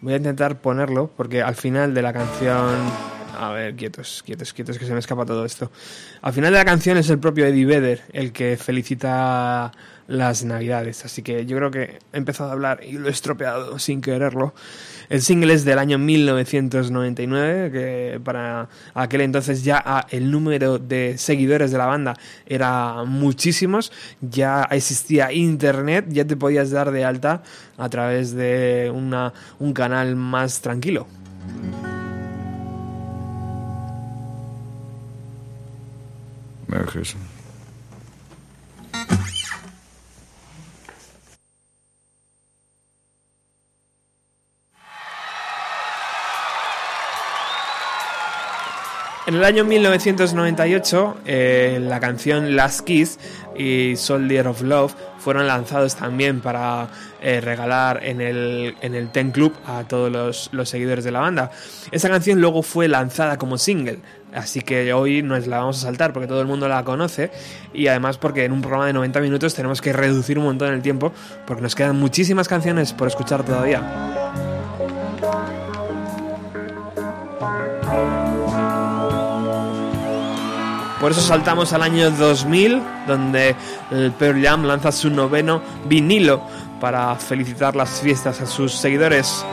voy 0.00 0.14
a 0.14 0.16
intentar 0.16 0.60
ponerlo 0.60 1.12
porque 1.16 1.42
al 1.42 1.54
final 1.54 1.94
de 1.94 2.02
la 2.02 2.12
canción. 2.12 2.74
A 3.38 3.52
ver, 3.52 3.76
quietos, 3.76 4.24
quietos, 4.26 4.52
quietos, 4.52 4.78
que 4.78 4.84
se 4.84 4.92
me 4.92 4.98
escapa 4.98 5.24
todo 5.24 5.44
esto. 5.44 5.70
Al 6.22 6.32
final 6.32 6.50
de 6.52 6.58
la 6.58 6.64
canción 6.64 6.96
es 6.96 7.08
el 7.08 7.20
propio 7.20 7.46
Eddie 7.46 7.66
Vedder 7.66 8.02
el 8.12 8.32
que 8.32 8.56
felicita 8.56 9.70
las 10.08 10.42
navidades. 10.44 11.04
Así 11.04 11.22
que 11.22 11.46
yo 11.46 11.56
creo 11.56 11.70
que 11.70 11.98
he 12.12 12.16
empezado 12.16 12.50
a 12.50 12.54
hablar 12.54 12.80
y 12.82 12.92
lo 12.92 13.06
he 13.06 13.12
estropeado 13.12 13.78
sin 13.78 14.00
quererlo. 14.00 14.54
El 15.08 15.22
single 15.22 15.54
es 15.54 15.64
del 15.64 15.78
año 15.78 15.98
1999, 15.98 17.70
que 17.70 18.20
para 18.24 18.68
aquel 18.94 19.20
entonces 19.20 19.62
ya 19.62 19.80
ah, 19.84 20.06
el 20.10 20.30
número 20.30 20.78
de 20.78 21.16
seguidores 21.16 21.70
de 21.70 21.78
la 21.78 21.86
banda 21.86 22.14
era 22.46 23.04
muchísimos, 23.04 23.92
ya 24.20 24.64
existía 24.70 25.32
internet, 25.32 26.06
ya 26.08 26.24
te 26.26 26.36
podías 26.36 26.70
dar 26.70 26.90
de 26.90 27.04
alta 27.04 27.42
a 27.76 27.88
través 27.88 28.34
de 28.34 28.90
una, 28.94 29.32
un 29.58 29.72
canal 29.72 30.16
más 30.16 30.60
tranquilo. 30.60 31.06
Merry 36.66 36.86
Christmas. 36.86 37.27
En 49.28 49.34
el 49.34 49.44
año 49.44 49.62
1998, 49.62 51.16
eh, 51.26 51.78
la 51.82 52.00
canción 52.00 52.56
Last 52.56 52.80
Kiss 52.80 53.18
y 53.54 53.94
Soldier 53.96 54.46
of 54.46 54.62
Love 54.62 54.94
fueron 55.18 55.46
lanzados 55.46 55.96
también 55.96 56.40
para 56.40 56.88
eh, 57.20 57.42
regalar 57.42 58.02
en 58.02 58.22
el, 58.22 58.74
en 58.80 58.94
el 58.94 59.10
Ten 59.10 59.30
Club 59.30 59.52
a 59.66 59.84
todos 59.84 60.10
los, 60.10 60.48
los 60.52 60.70
seguidores 60.70 61.04
de 61.04 61.10
la 61.10 61.20
banda. 61.20 61.50
Esa 61.92 62.08
canción 62.08 62.40
luego 62.40 62.62
fue 62.62 62.88
lanzada 62.88 63.36
como 63.36 63.58
single, 63.58 63.98
así 64.32 64.62
que 64.62 64.94
hoy 64.94 65.22
nos 65.22 65.46
la 65.46 65.58
vamos 65.58 65.76
a 65.76 65.82
saltar 65.82 66.14
porque 66.14 66.26
todo 66.26 66.40
el 66.40 66.46
mundo 66.46 66.66
la 66.66 66.82
conoce 66.82 67.30
y 67.74 67.88
además 67.88 68.16
porque 68.16 68.46
en 68.46 68.52
un 68.52 68.62
programa 68.62 68.86
de 68.86 68.94
90 68.94 69.20
minutos 69.20 69.54
tenemos 69.54 69.82
que 69.82 69.92
reducir 69.92 70.38
un 70.38 70.44
montón 70.44 70.72
el 70.72 70.80
tiempo 70.80 71.12
porque 71.46 71.60
nos 71.62 71.74
quedan 71.74 72.00
muchísimas 72.00 72.48
canciones 72.48 72.94
por 72.94 73.08
escuchar 73.08 73.44
todavía. 73.44 74.47
Por 81.00 81.12
eso 81.12 81.20
saltamos 81.20 81.72
al 81.72 81.82
año 81.82 82.10
2000, 82.10 82.82
donde 83.06 83.54
el 83.92 84.10
Pearl 84.12 84.42
Jam 84.42 84.64
lanza 84.64 84.90
su 84.90 85.10
noveno 85.10 85.62
vinilo 85.86 86.42
para 86.80 87.14
felicitar 87.14 87.76
las 87.76 88.00
fiestas 88.00 88.40
a 88.40 88.46
sus 88.46 88.72
seguidores. 88.72 89.44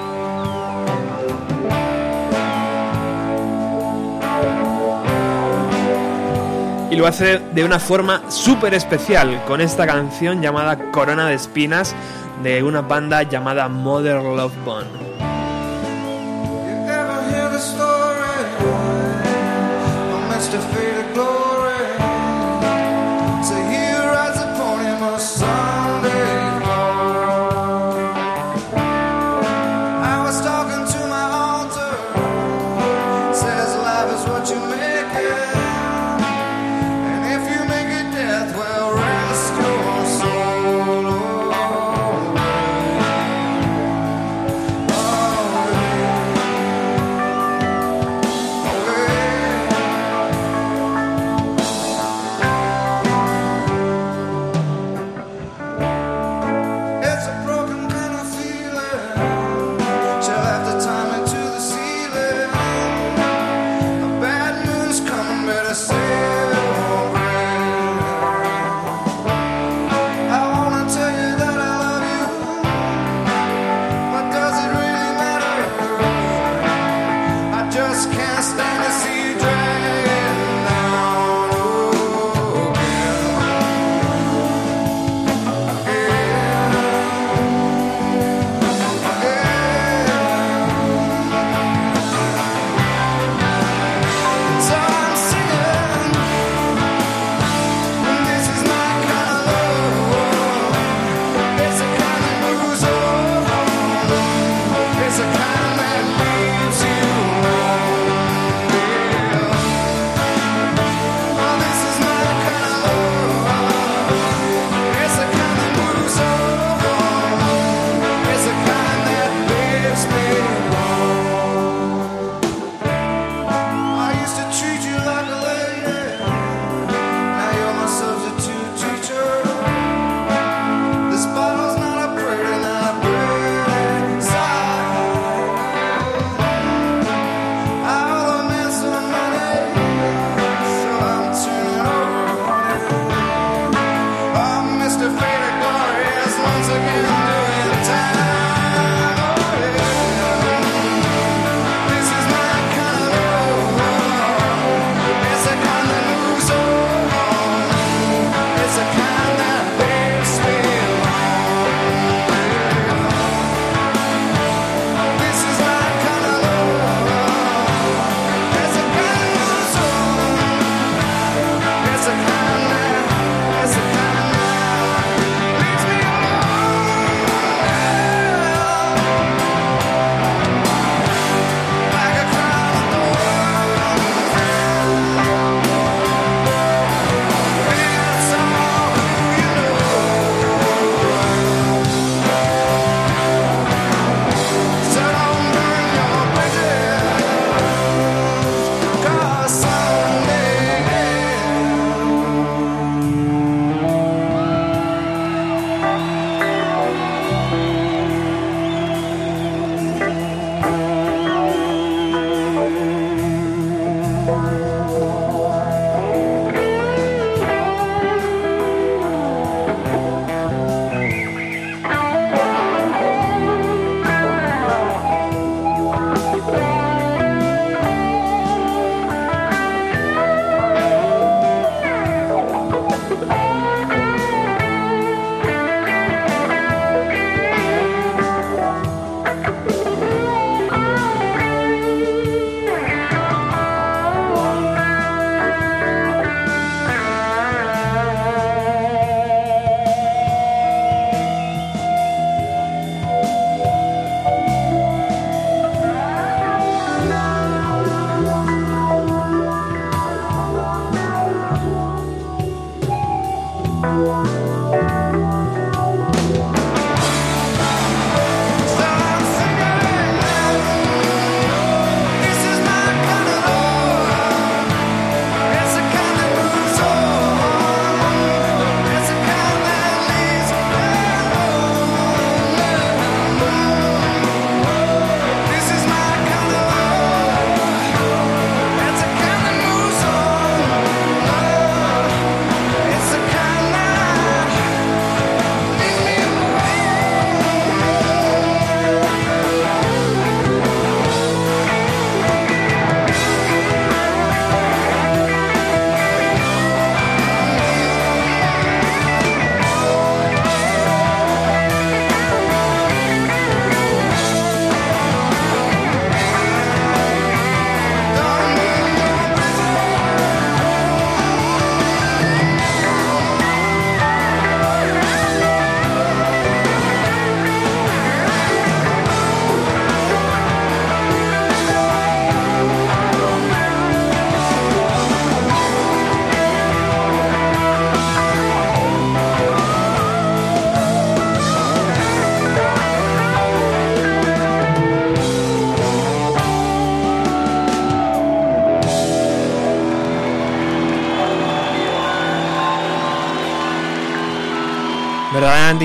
Y 6.90 6.96
lo 6.96 7.06
hace 7.06 7.40
de 7.54 7.64
una 7.64 7.80
forma 7.80 8.24
súper 8.32 8.74
especial 8.74 9.44
con 9.46 9.62
esta 9.62 9.86
canción 9.86 10.42
llamada 10.42 10.92
Corona 10.92 11.28
de 11.28 11.36
Espinas 11.36 11.94
de 12.42 12.64
una 12.64 12.82
banda 12.82 13.22
llamada 13.24 13.68
Mother 13.68 14.22
Love 14.22 14.54
Bone. 14.64 15.15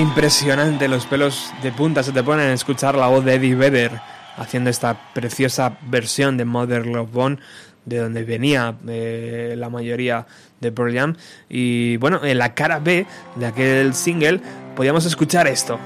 Impresionante, 0.01 0.87
los 0.87 1.05
pelos 1.05 1.53
de 1.61 1.71
punta 1.71 2.01
se 2.01 2.11
te 2.11 2.23
ponen 2.23 2.49
a 2.49 2.53
escuchar 2.53 2.95
la 2.95 3.07
voz 3.07 3.23
de 3.23 3.35
Eddie 3.35 3.55
Vedder 3.55 3.91
haciendo 4.35 4.69
esta 4.69 4.97
preciosa 5.13 5.77
versión 5.83 6.37
de 6.37 6.45
Mother 6.45 6.87
Love 6.87 7.11
Bone 7.11 7.37
de 7.85 7.99
donde 7.99 8.23
venía 8.23 8.75
eh, 8.87 9.53
la 9.57 9.69
mayoría 9.69 10.25
de 10.59 10.71
Pearl 10.71 10.93
Jam 10.93 11.15
y 11.49 11.97
bueno, 11.97 12.23
en 12.23 12.39
la 12.39 12.55
cara 12.55 12.79
B 12.79 13.05
de 13.35 13.45
aquel 13.45 13.93
single 13.93 14.41
podíamos 14.75 15.05
escuchar 15.05 15.47
esto. 15.47 15.79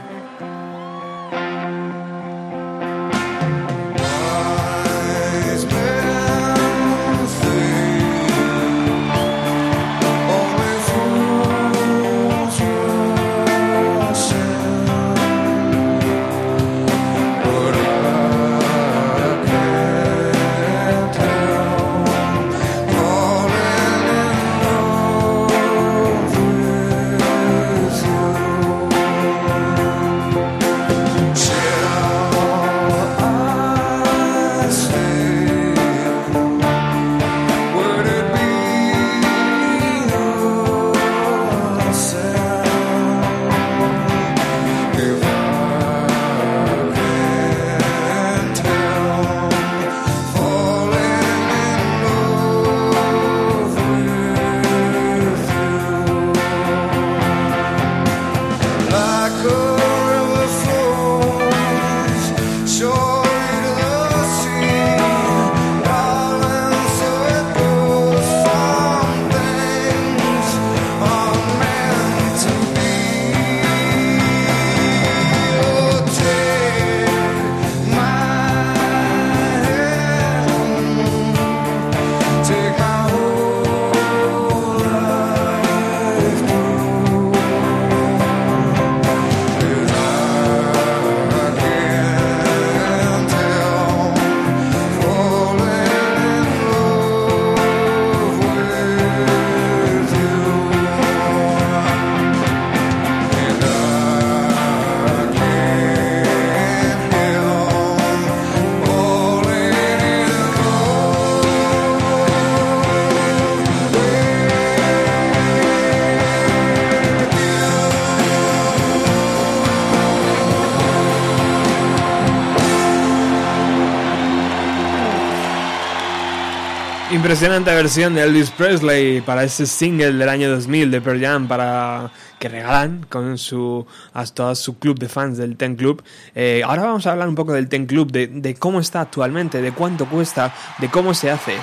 Impresionante 127.26 127.74
versión 127.74 128.14
de 128.14 128.22
Elvis 128.22 128.52
Presley 128.52 129.20
para 129.20 129.44
ese 129.44 129.66
single 129.66 130.14
del 130.14 130.30
año 130.30 130.48
2000 130.52 130.92
de 130.92 131.02
Pearl 131.02 131.20
Jam 131.20 131.48
para 131.48 132.12
que 132.38 132.48
regalan 132.48 133.04
con 133.10 133.40
su 133.40 133.84
a 134.14 134.24
todo 134.28 134.54
su 134.54 134.78
club 134.78 135.00
de 135.00 135.10
fans 135.10 135.40
del 135.40 135.58
Ten 135.58 135.76
Club. 135.76 136.04
Eh, 136.36 136.62
ahora 136.64 136.84
vamos 136.84 137.08
a 137.08 137.14
hablar 137.14 137.28
un 137.28 137.34
poco 137.34 137.52
del 137.54 137.68
Ten 137.68 137.88
Club, 137.88 138.12
de, 138.12 138.28
de 138.28 138.54
cómo 138.54 138.80
está 138.80 139.02
actualmente, 139.02 139.60
de 139.60 139.72
cuánto 139.72 140.06
cuesta, 140.06 140.54
de 140.78 140.88
cómo 140.88 141.16
se 141.16 141.32
hace. 141.32 141.56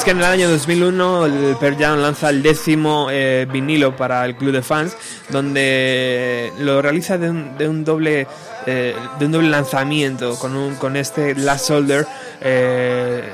Es 0.00 0.04
que 0.04 0.12
en 0.12 0.18
el 0.18 0.24
año 0.24 0.48
2001 0.48 1.26
el 1.26 1.56
Pearl 1.60 1.76
Jam 1.76 1.98
lanza 1.98 2.30
el 2.30 2.42
décimo 2.42 3.08
eh, 3.10 3.46
vinilo 3.52 3.94
para 3.94 4.24
el 4.24 4.34
club 4.34 4.50
de 4.50 4.62
fans, 4.62 4.96
donde 5.28 6.50
lo 6.58 6.80
realiza 6.80 7.18
de 7.18 7.28
un, 7.28 7.84
doble 7.84 8.26
eh, 8.64 8.96
de 9.18 9.26
un 9.26 9.32
doble 9.32 9.50
lanzamiento 9.50 10.38
con, 10.38 10.56
un, 10.56 10.76
con 10.76 10.96
este 10.96 11.34
Last 11.34 11.66
Soldier, 11.66 12.06
eh, 12.40 13.28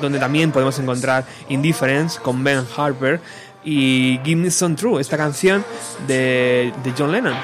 donde 0.00 0.20
también 0.20 0.52
podemos 0.52 0.78
encontrar 0.78 1.24
Indifference 1.48 2.20
con 2.20 2.44
Ben 2.44 2.64
Harper 2.76 3.20
y 3.64 4.20
Give 4.22 4.42
Me 4.42 4.50
Some 4.52 4.76
True, 4.76 5.00
esta 5.00 5.16
canción 5.16 5.64
de, 6.06 6.72
de 6.84 6.94
John 6.96 7.10
Lennon. 7.10 7.34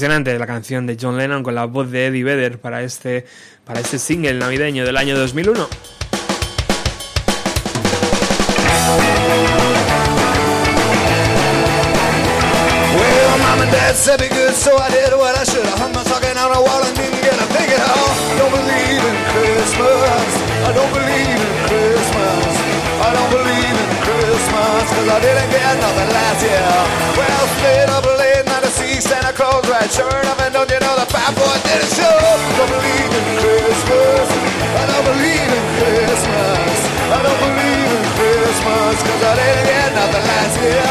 Impresionante 0.00 0.38
la 0.38 0.46
canción 0.46 0.86
de 0.86 0.96
John 0.98 1.18
Lennon 1.18 1.42
con 1.42 1.54
la 1.54 1.66
voz 1.66 1.90
de 1.90 2.06
Eddie 2.06 2.24
Vedder 2.24 2.58
para 2.58 2.82
este, 2.82 3.26
para 3.66 3.80
este 3.80 3.98
single 3.98 4.32
navideño 4.32 4.86
del 4.86 4.96
año 4.96 5.14
2001. 5.14 5.68
Well, 12.96 13.38
mom 13.40 13.60
and 13.60 13.70
dad 13.70 13.94
said 13.94 14.20
be 14.20 14.28
good, 14.28 14.54
so 14.54 14.74
I. 14.78 14.88
Don't 23.12 23.30
believe 23.30 23.76
in 23.76 23.90
Christmas. 24.04 25.08
I 25.10 25.20
didn't 25.20 25.50
get 25.50 25.70
Santa 29.30 29.42
Claus 29.42 29.62
right. 29.70 29.90
Sure 29.90 30.10
enough, 30.10 30.40
and 30.42 30.54
don't 30.54 30.70
you 30.70 30.80
know 30.80 30.94
the 30.98 31.06
fat 31.06 31.30
boy 31.38 31.54
didn't 31.62 31.92
show? 31.94 32.18
Don't 32.58 32.66
believe 32.66 33.10
in 33.14 33.26
Christmas. 33.38 34.26
I 34.74 34.84
don't 34.90 35.06
believe 35.06 35.50
in 35.54 35.66
Christmas. 35.78 36.74
I 37.14 37.18
don't 37.22 37.38
believe 37.38 37.90
in 37.94 38.06
Christmas, 38.18 38.96
cause 39.06 39.22
I 39.22 39.32
didn't 39.38 39.66
get 39.70 39.88
nothing 39.94 40.24
last 40.26 40.54
year. 40.58 40.90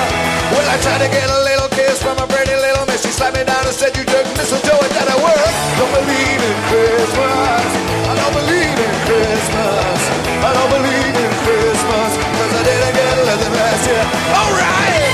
Well, 0.56 0.68
I 0.72 0.78
tried 0.80 1.02
to 1.04 1.10
get 1.12 1.28
a 1.28 1.40
little 1.52 1.70
kiss 1.76 2.00
from 2.00 2.16
a 2.16 2.28
pretty 2.32 2.56
little 2.56 2.86
miss. 2.88 3.04
She 3.04 3.12
slapped 3.12 3.36
me 3.36 3.44
down 3.44 3.60
and 3.68 3.76
said, 3.76 3.92
You 3.98 4.08
jerk 4.08 4.24
mistletoe, 4.40 4.88
it 4.88 4.92
doesn't 4.96 5.20
work. 5.20 5.54
Don't 5.76 5.94
believe 6.00 6.40
in 6.40 6.58
Christmas. 6.72 7.68
I 8.08 8.14
don't 8.24 8.36
believe 8.40 8.78
in 8.80 8.94
Christmas. 9.04 10.00
I 10.48 10.50
don't 10.56 10.72
believe 10.80 11.16
in 11.28 11.32
Christmas, 11.44 12.12
cause 12.40 12.52
I 12.56 12.62
didn't 12.64 12.94
get 12.96 13.16
nothing 13.20 13.54
last 13.58 13.84
year. 13.84 14.06
Alright! 14.32 15.09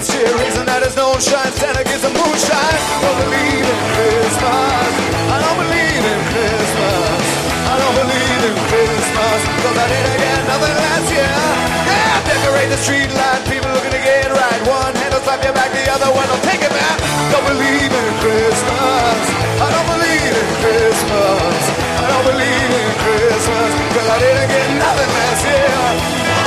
Kids 0.00 0.12
cheer. 0.12 0.32
Reason 0.40 0.64
that 0.66 0.82
his 0.82 0.96
nose 0.96 1.24
shine, 1.24 1.52
Santa 1.52 1.84
gives 1.84 2.02
them 2.02 2.12
moonshine. 2.16 2.80
Don't 3.04 3.18
believe 3.20 3.64
in 3.64 3.80
Christmas. 3.96 4.92
I 5.28 5.36
don't 5.44 5.58
believe 5.60 6.04
in 6.04 6.20
Christmas. 6.32 7.22
I 7.68 7.74
don't 7.76 7.96
believe 8.00 8.42
in 8.48 8.56
Christmas. 8.68 9.40
Cause 9.60 9.76
I 9.76 9.86
didn't 9.92 10.16
get 10.16 10.38
nothing 10.48 10.76
last 10.76 11.08
year. 11.12 11.36
Yeah, 11.84 12.12
decorate 12.24 12.70
the 12.72 12.80
street 12.80 13.10
light, 13.12 13.42
people 13.48 13.70
looking 13.76 13.92
to 13.92 14.02
get 14.02 14.28
right. 14.32 14.60
One 14.68 14.94
hand 14.96 15.12
will 15.12 15.24
slap 15.24 15.44
your 15.44 15.52
back, 15.52 15.70
the 15.72 15.84
other 15.92 16.10
one 16.12 16.28
will 16.28 16.44
take 16.48 16.62
it 16.64 16.72
back. 16.72 16.96
Don't 17.32 17.46
believe 17.46 17.92
in 17.92 18.08
Christmas. 18.24 19.20
I 19.60 19.68
don't 19.68 19.88
believe 19.92 20.32
in 20.32 20.48
Christmas. 20.64 21.60
I 22.00 22.06
don't 22.08 22.26
believe 22.32 22.70
in 22.72 22.88
Christmas. 23.04 23.70
Cause 23.92 24.08
I 24.08 24.16
didn't 24.18 24.48
get 24.48 24.66
nothing 24.80 25.10
last 25.12 25.42
year. 25.44 26.39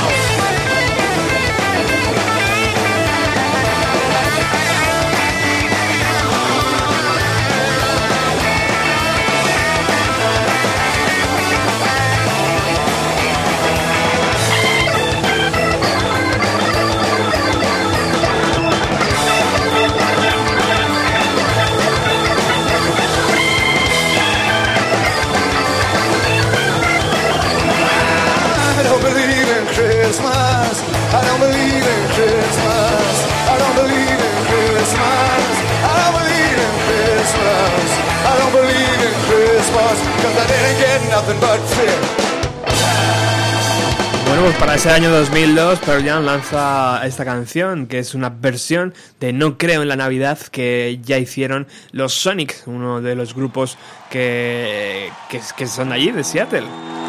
Bueno, 44.27 44.43
pues 44.43 44.55
para 44.57 44.75
ese 44.75 44.89
año 44.89 45.11
2002 45.11 45.79
Pearl 45.79 46.03
Jam 46.03 46.25
lanza 46.25 47.01
esta 47.05 47.23
canción, 47.23 47.87
que 47.87 47.99
es 47.99 48.15
una 48.15 48.29
versión 48.29 48.93
de 49.19 49.31
No 49.31 49.57
creo 49.57 49.83
en 49.83 49.87
la 49.87 49.95
Navidad 49.95 50.39
que 50.51 50.99
ya 51.03 51.17
hicieron 51.19 51.67
los 51.91 52.13
Sonic, 52.13 52.63
uno 52.65 53.01
de 53.01 53.15
los 53.15 53.35
grupos 53.35 53.77
que, 54.09 55.11
que, 55.29 55.39
que 55.55 55.67
son 55.67 55.91
allí, 55.91 56.11
de 56.11 56.23
Seattle. 56.23 57.02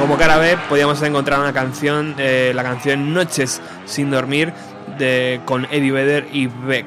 Como 0.00 0.16
cara 0.16 0.38
B 0.38 0.56
podíamos 0.70 1.02
encontrar 1.02 1.38
una 1.40 1.52
canción, 1.52 2.14
eh, 2.16 2.52
la 2.54 2.62
canción 2.62 3.12
Noches 3.12 3.60
sin 3.84 4.10
dormir 4.10 4.50
de, 4.98 5.42
con 5.44 5.66
Eddie 5.66 5.92
Vedder 5.92 6.28
y 6.32 6.46
Beck. 6.46 6.86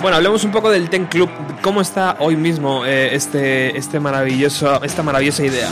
Bueno, 0.00 0.18
hablemos 0.18 0.44
un 0.44 0.52
poco 0.52 0.70
del 0.70 0.88
Ten 0.88 1.06
Club. 1.06 1.28
¿Cómo 1.62 1.80
está 1.80 2.14
hoy 2.20 2.36
mismo 2.36 2.86
eh, 2.86 3.12
este, 3.12 3.76
este 3.76 3.98
maravilloso, 3.98 4.80
esta 4.84 5.02
maravillosa 5.02 5.44
idea? 5.44 5.68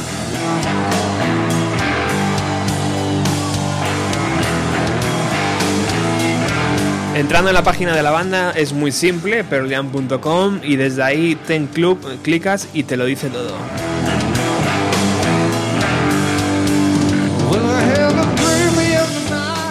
Entrando 7.15 7.51
en 7.51 7.55
la 7.55 7.63
página 7.63 7.95
de 7.95 8.03
la 8.03 8.11
banda 8.11 8.51
es 8.51 8.73
muy 8.73 8.91
simple, 8.91 9.45
pearljam.com 9.45 10.61
y 10.65 10.75
desde 10.75 11.03
ahí 11.05 11.37
Ten 11.47 11.69
Club 11.69 12.01
clicas 12.23 12.69
y 12.75 12.83
te 12.83 12.97
lo 12.97 13.05
dice 13.05 13.31
todo. 13.31 13.55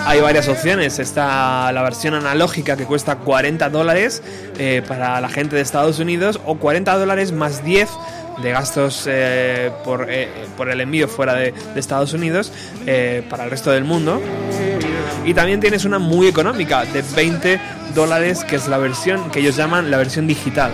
Hay 0.06 0.22
varias 0.22 0.48
opciones. 0.48 1.00
Está 1.00 1.72
la 1.72 1.82
versión 1.82 2.14
analógica 2.14 2.78
que 2.78 2.86
cuesta 2.86 3.16
40 3.18 3.70
dólares 3.72 4.22
eh, 4.60 4.84
para 4.88 5.20
la 5.20 5.28
gente 5.28 5.56
de 5.56 5.64
Estados 5.64 6.00
Unidos 6.00 6.40
o 6.46 6.56
40 6.60 6.98
dólares 6.98 7.32
más 7.32 7.64
10 7.64 7.90
de 8.42 8.52
gastos 8.52 9.06
eh, 9.08 9.72
por, 9.84 10.08
eh, 10.10 10.30
por 10.56 10.70
el 10.70 10.82
envío 10.82 11.08
fuera 11.08 11.34
de, 11.34 11.54
Estados 11.76 12.14
Unidos 12.14 12.52
para 13.30 13.46
el 13.46 13.50
resto 13.50 13.72
del 13.72 13.86
mundo. 13.86 14.22
Y 15.26 15.34
también 15.34 15.60
tienes 15.60 15.86
una 15.86 16.00
muy 16.00 16.28
económica 16.28 16.86
de 16.86 17.02
20 17.02 17.60
dólares 17.96 18.44
que 18.44 18.58
es 18.58 18.68
la 18.68 18.78
versión 18.78 19.30
que 19.30 19.40
ellos 19.40 19.56
llaman 19.56 19.90
la 19.90 19.98
versión 19.98 20.28
digital. 20.28 20.72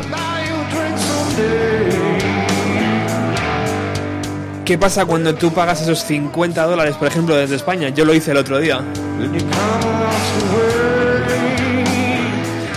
¿Qué 4.66 4.78
pasa 4.78 5.06
cuando 5.06 5.34
tú 5.34 5.52
pagas 5.52 5.82
esos 5.82 6.04
50 6.04 6.64
dólares, 6.64 6.96
por 6.96 7.08
ejemplo, 7.08 7.36
desde 7.36 7.56
España? 7.56 7.90
Yo 7.90 8.06
lo 8.06 8.14
hice 8.14 8.32
el 8.32 8.38
otro 8.38 8.60
día. 8.60 8.82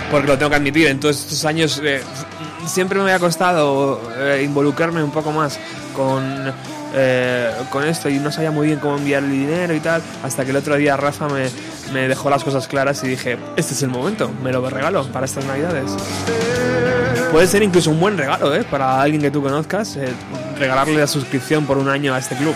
Porque 0.09 0.27
lo 0.27 0.37
tengo 0.37 0.49
que 0.49 0.55
admitir, 0.55 0.87
en 0.87 0.99
todos 0.99 1.19
estos 1.19 1.45
años 1.45 1.79
eh, 1.83 2.01
siempre 2.65 2.97
me 2.97 3.03
había 3.03 3.19
costado 3.19 4.01
eh, 4.17 4.41
involucrarme 4.43 5.03
un 5.03 5.11
poco 5.11 5.31
más 5.31 5.59
con, 5.95 6.51
eh, 6.93 7.51
con 7.69 7.83
esto 7.85 8.09
y 8.09 8.19
no 8.19 8.31
sabía 8.31 8.51
muy 8.51 8.67
bien 8.67 8.79
cómo 8.79 8.97
enviar 8.97 9.23
el 9.23 9.31
dinero 9.31 9.73
y 9.73 9.79
tal, 9.79 10.01
hasta 10.23 10.43
que 10.43 10.51
el 10.51 10.57
otro 10.57 10.75
día 10.75 10.95
Rafa 10.97 11.27
me, 11.27 12.07
dejó 12.07 12.29
las 12.29 12.43
cosas 12.43 12.67
claras 12.67 13.03
y 13.03 13.07
dije, 13.07 13.37
este 13.55 13.73
es 13.73 13.81
el 13.83 13.89
momento, 13.89 14.31
me 14.43 14.51
lo 14.51 14.67
regalo 14.69 15.05
para 15.07 15.25
estas 15.25 15.45
navidades. 15.45 15.91
Puede 17.31 17.47
ser 17.47 17.63
incluso 17.63 17.89
un 17.89 17.99
buen 17.99 18.17
regalo, 18.17 18.53
¿eh? 18.55 18.63
Para 18.63 19.01
alguien 19.01 19.21
que 19.21 19.31
tú 19.31 19.41
conozcas, 19.41 19.95
eh, 19.95 20.13
regalarle 20.59 20.97
la 20.99 21.07
suscripción 21.07 21.65
por 21.65 21.77
un 21.77 21.89
año 21.89 22.13
a 22.13 22.19
este 22.19 22.35
club. 22.35 22.53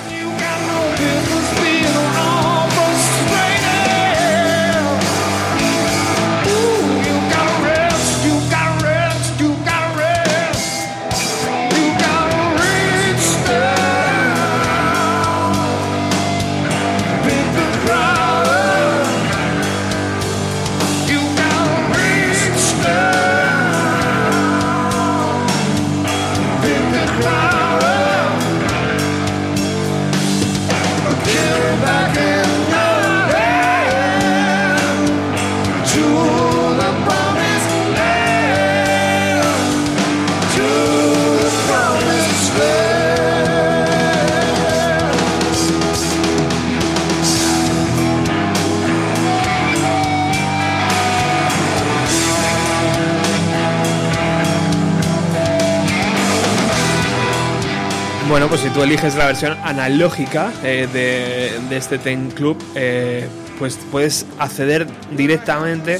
Pues 58.50 58.62
si 58.62 58.70
tú 58.70 58.82
eliges 58.82 59.16
la 59.16 59.26
versión 59.26 59.58
analógica 59.64 60.54
eh, 60.64 60.88
de, 60.93 61.52
de 61.68 61.78
este 61.78 61.98
Ten 61.98 62.32
Club, 62.32 62.58
eh, 62.76 63.28
pues 63.60 63.78
puedes 63.91 64.26
acceder 64.39 64.88
directamente 65.18 66.00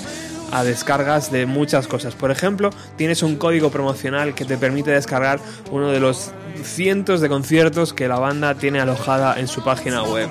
a 0.52 0.64
descargas 0.64 1.30
de 1.30 1.45
muchas 1.45 1.88
cosas. 1.88 2.16
Por 2.16 2.32
ejemplo, 2.32 2.70
tienes 2.95 3.22
un 3.22 3.36
código 3.36 3.70
promocional 3.70 4.34
que 4.34 4.45
te 4.45 4.58
permite 4.58 4.91
descargar 4.91 5.39
uno 5.72 5.91
de 5.91 6.00
los 6.00 6.32
cientos 6.64 7.20
de 7.20 7.28
conciertos 7.28 7.93
que 7.93 8.08
la 8.08 8.18
banda 8.18 8.56
tiene 8.56 8.80
alojada 8.80 9.38
en 9.39 9.50
su 9.50 9.62
página 9.62 10.04
web. 10.04 10.30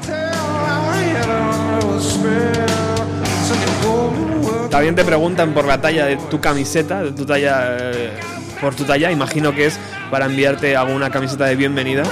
También 4.71 4.95
te 4.95 5.05
preguntan 5.05 5.53
por 5.53 5.67
la 5.67 5.81
talla 5.81 6.07
de 6.07 6.17
tu 6.17 6.41
camiseta, 6.41 7.03
de 7.03 7.13
tu 7.13 7.27
talla, 7.27 7.77
eh, 7.79 8.11
por 8.61 8.75
tu 8.75 8.85
talla, 8.85 9.11
imagino 9.11 9.55
que 9.55 9.67
es 9.67 9.79
para 10.11 10.27
enviarte 10.27 10.77
alguna 10.77 11.11
camiseta 11.11 11.47
de 11.47 11.57
bienvenida. 11.57 12.03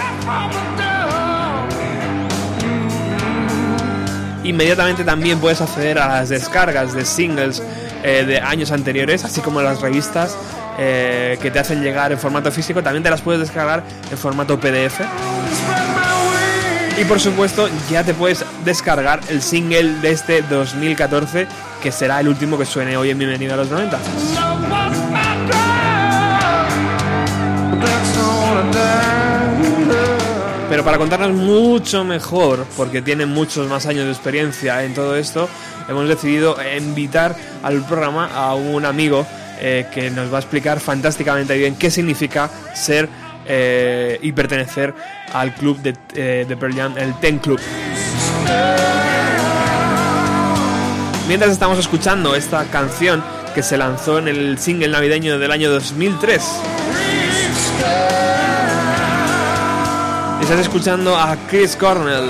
Inmediatamente 4.45 5.05
también 5.05 5.39
puedes 5.39 5.61
acceder 5.61 5.99
a 5.99 6.09
las 6.09 6.29
descargas 6.29 6.93
de 6.93 7.05
singles 7.05 7.63
eh, 8.03 8.25
de 8.27 8.39
años 8.41 8.71
anteriores, 8.73 9.25
así 9.25 9.41
como 9.41 9.63
las 9.63 9.81
revistas 9.81 10.37
eh, 10.79 11.39
que 11.41 11.51
te 11.51 11.59
hacen 11.59 11.83
llegar 11.83 12.13
en 12.13 12.19
formato 12.19 12.53
físico, 12.53 12.83
también 12.83 13.03
te 13.03 13.11
las 13.11 13.23
puedes 13.23 13.41
descargar 13.41 13.83
en 14.11 14.19
formato 14.19 14.59
PDF. 14.59 15.01
Y 16.99 17.05
por 17.07 17.19
supuesto, 17.19 17.69
ya 17.91 18.05
te 18.05 18.13
puedes 18.15 18.45
descargar 18.65 19.21
el 19.29 19.41
single 19.41 19.95
de 20.01 20.11
este 20.11 20.43
2014, 20.43 21.47
que 21.83 21.91
será 21.91 22.21
el 22.21 22.29
último 22.29 22.59
que 22.59 22.67
suene 22.67 22.97
hoy 22.97 23.11
en 23.11 23.19
Bienvenido 23.19 23.55
a 23.55 23.57
los 23.57 23.71
90. 23.71 23.99
Para 30.85 30.99
contarnos 30.99 31.33
mucho 31.33 32.05
mejor, 32.05 32.67
porque 32.77 33.01
tienen 33.01 33.31
muchos 33.31 33.69
más 33.71 33.87
años 33.87 34.05
de 34.05 34.13
experiencia 34.13 34.85
en 34.85 34.93
todo 34.93 35.17
esto, 35.17 35.49
hemos 35.89 36.07
decidido 36.07 36.57
invitar 36.77 37.35
al 37.63 37.81
programa 37.87 38.27
a 38.27 38.55
un 38.55 38.85
amigo 38.85 39.27
eh, 39.61 39.87
que 39.91 40.11
nos 40.11 40.31
va 40.31 40.37
a 40.37 40.41
explicar 40.41 40.81
fantásticamente 40.81 41.57
bien 41.57 41.77
qué 41.77 41.91
significa 41.91 42.51
ser 42.75 43.09
eh, 43.47 44.19
y 44.21 44.33
pertenecer 44.33 44.95
al 45.33 45.55
club 45.55 45.79
de, 45.81 45.97
eh, 46.15 46.45
de 46.47 46.57
Pearl 46.57 46.75
Jam, 46.75 46.99
el 46.99 47.15
Ten 47.15 47.39
Club. 47.39 47.59
Mientras 51.27 51.51
estamos 51.51 51.79
escuchando 51.79 52.35
esta 52.35 52.65
canción 52.67 53.25
que 53.55 53.63
se 53.63 53.79
lanzó 53.79 54.19
en 54.19 54.29
el 54.29 54.59
single 54.59 54.89
navideño 54.89 55.39
del 55.39 55.51
año 55.51 55.71
2003. 55.71 56.43
Estás 60.45 60.61
escuchando 60.61 61.17
a 61.17 61.39
Chris 61.49 61.75
Cornell. 61.75 62.29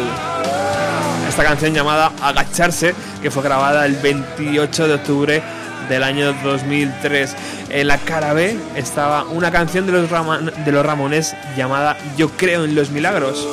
Esta 1.28 1.42
canción 1.42 1.74
llamada 1.74 2.12
Agacharse, 2.22 2.94
que 3.20 3.28
fue 3.28 3.42
grabada 3.42 3.84
el 3.86 3.96
28 3.96 4.86
de 4.86 4.94
octubre 4.94 5.42
del 5.88 6.04
año 6.04 6.32
2003. 6.44 7.34
En 7.70 7.88
la 7.88 7.98
cara 7.98 8.32
B 8.32 8.56
estaba 8.76 9.24
una 9.24 9.50
canción 9.50 9.86
de 9.86 9.92
los, 9.92 10.08
de 10.08 10.72
los 10.72 10.86
Ramones 10.86 11.34
llamada 11.56 11.96
Yo 12.16 12.30
creo 12.30 12.64
en 12.64 12.76
los 12.76 12.90
milagros. 12.90 13.48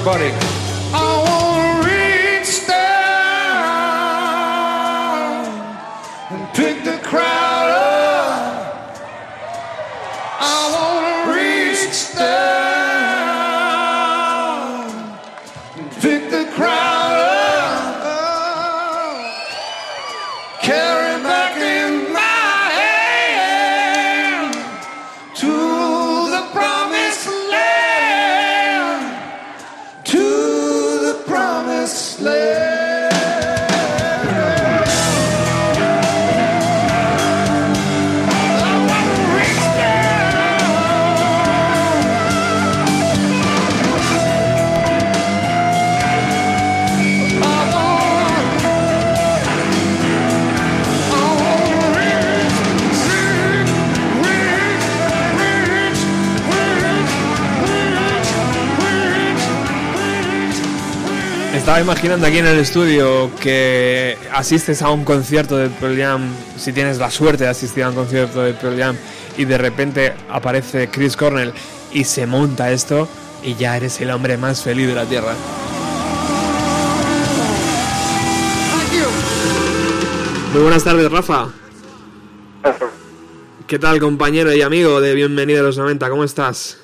Everybody. 0.00 0.49
Estaba 61.80 61.94
imaginando 61.94 62.26
aquí 62.26 62.36
en 62.36 62.46
el 62.46 62.58
estudio 62.58 63.30
que 63.40 64.18
asistes 64.34 64.82
a 64.82 64.90
un 64.90 65.02
concierto 65.02 65.56
de 65.56 65.70
Pearl 65.70 65.96
Jam, 65.96 66.30
si 66.58 66.74
tienes 66.74 66.98
la 66.98 67.10
suerte 67.10 67.44
de 67.44 67.50
asistir 67.50 67.84
a 67.84 67.88
un 67.88 67.94
concierto 67.94 68.42
de 68.42 68.52
Pearl 68.52 68.78
Jam 68.78 68.96
y 69.38 69.46
de 69.46 69.56
repente 69.56 70.12
aparece 70.28 70.90
Chris 70.90 71.16
Cornell 71.16 71.54
y 71.90 72.04
se 72.04 72.26
monta 72.26 72.70
esto 72.70 73.08
y 73.42 73.54
ya 73.54 73.78
eres 73.78 73.98
el 74.02 74.10
hombre 74.10 74.36
más 74.36 74.62
feliz 74.62 74.88
de 74.88 74.94
la 74.94 75.06
tierra. 75.06 75.32
Muy 80.52 80.62
buenas 80.62 80.84
tardes, 80.84 81.10
Rafa. 81.10 81.48
¿Qué 83.66 83.78
tal, 83.78 84.00
compañero 84.00 84.52
y 84.52 84.60
amigo 84.60 85.00
de 85.00 85.14
Bienvenido 85.14 85.60
a 85.60 85.62
los 85.62 85.78
90? 85.78 86.10
¿Cómo 86.10 86.24
estás? 86.24 86.79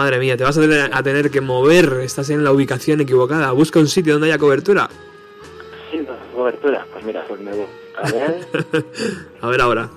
Madre 0.00 0.18
mía, 0.18 0.34
te 0.34 0.44
vas 0.44 0.56
a 0.56 0.62
tener, 0.62 0.90
a 0.94 1.02
tener 1.02 1.30
que 1.30 1.42
mover, 1.42 2.00
estás 2.00 2.30
en 2.30 2.42
la 2.42 2.52
ubicación 2.52 3.02
equivocada. 3.02 3.52
Busca 3.52 3.80
un 3.80 3.86
sitio 3.86 4.14
donde 4.14 4.28
haya 4.28 4.38
cobertura. 4.38 4.88
Sí, 5.90 6.06
cobertura. 6.34 6.86
Pues 6.90 7.04
mira, 7.04 7.22
pues 7.28 7.38
me 7.38 7.50
voy. 7.50 7.66
A 8.02 8.10
ver. 8.10 8.46
A 9.42 9.48
ver 9.48 9.60
ahora. 9.60 9.90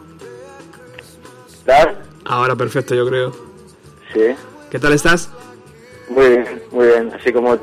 ¿Estás? 1.47 1.87
Ahora 2.25 2.53
perfecto, 2.57 2.93
yo 2.93 3.07
creo. 3.07 3.31
Sí. 4.13 4.35
¿Qué 4.69 4.77
tal 4.77 4.91
estás? 4.91 5.29
Muy 6.09 6.27
bien, 6.27 6.63
muy 6.71 6.87
bien. 6.87 7.13
Así 7.13 7.31
como 7.31 7.57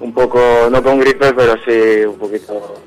un 0.00 0.12
poco, 0.12 0.40
no 0.72 0.82
con 0.82 0.98
gripe, 0.98 1.32
pero 1.34 1.54
sí 1.64 2.04
un 2.04 2.18
poquito 2.18 2.82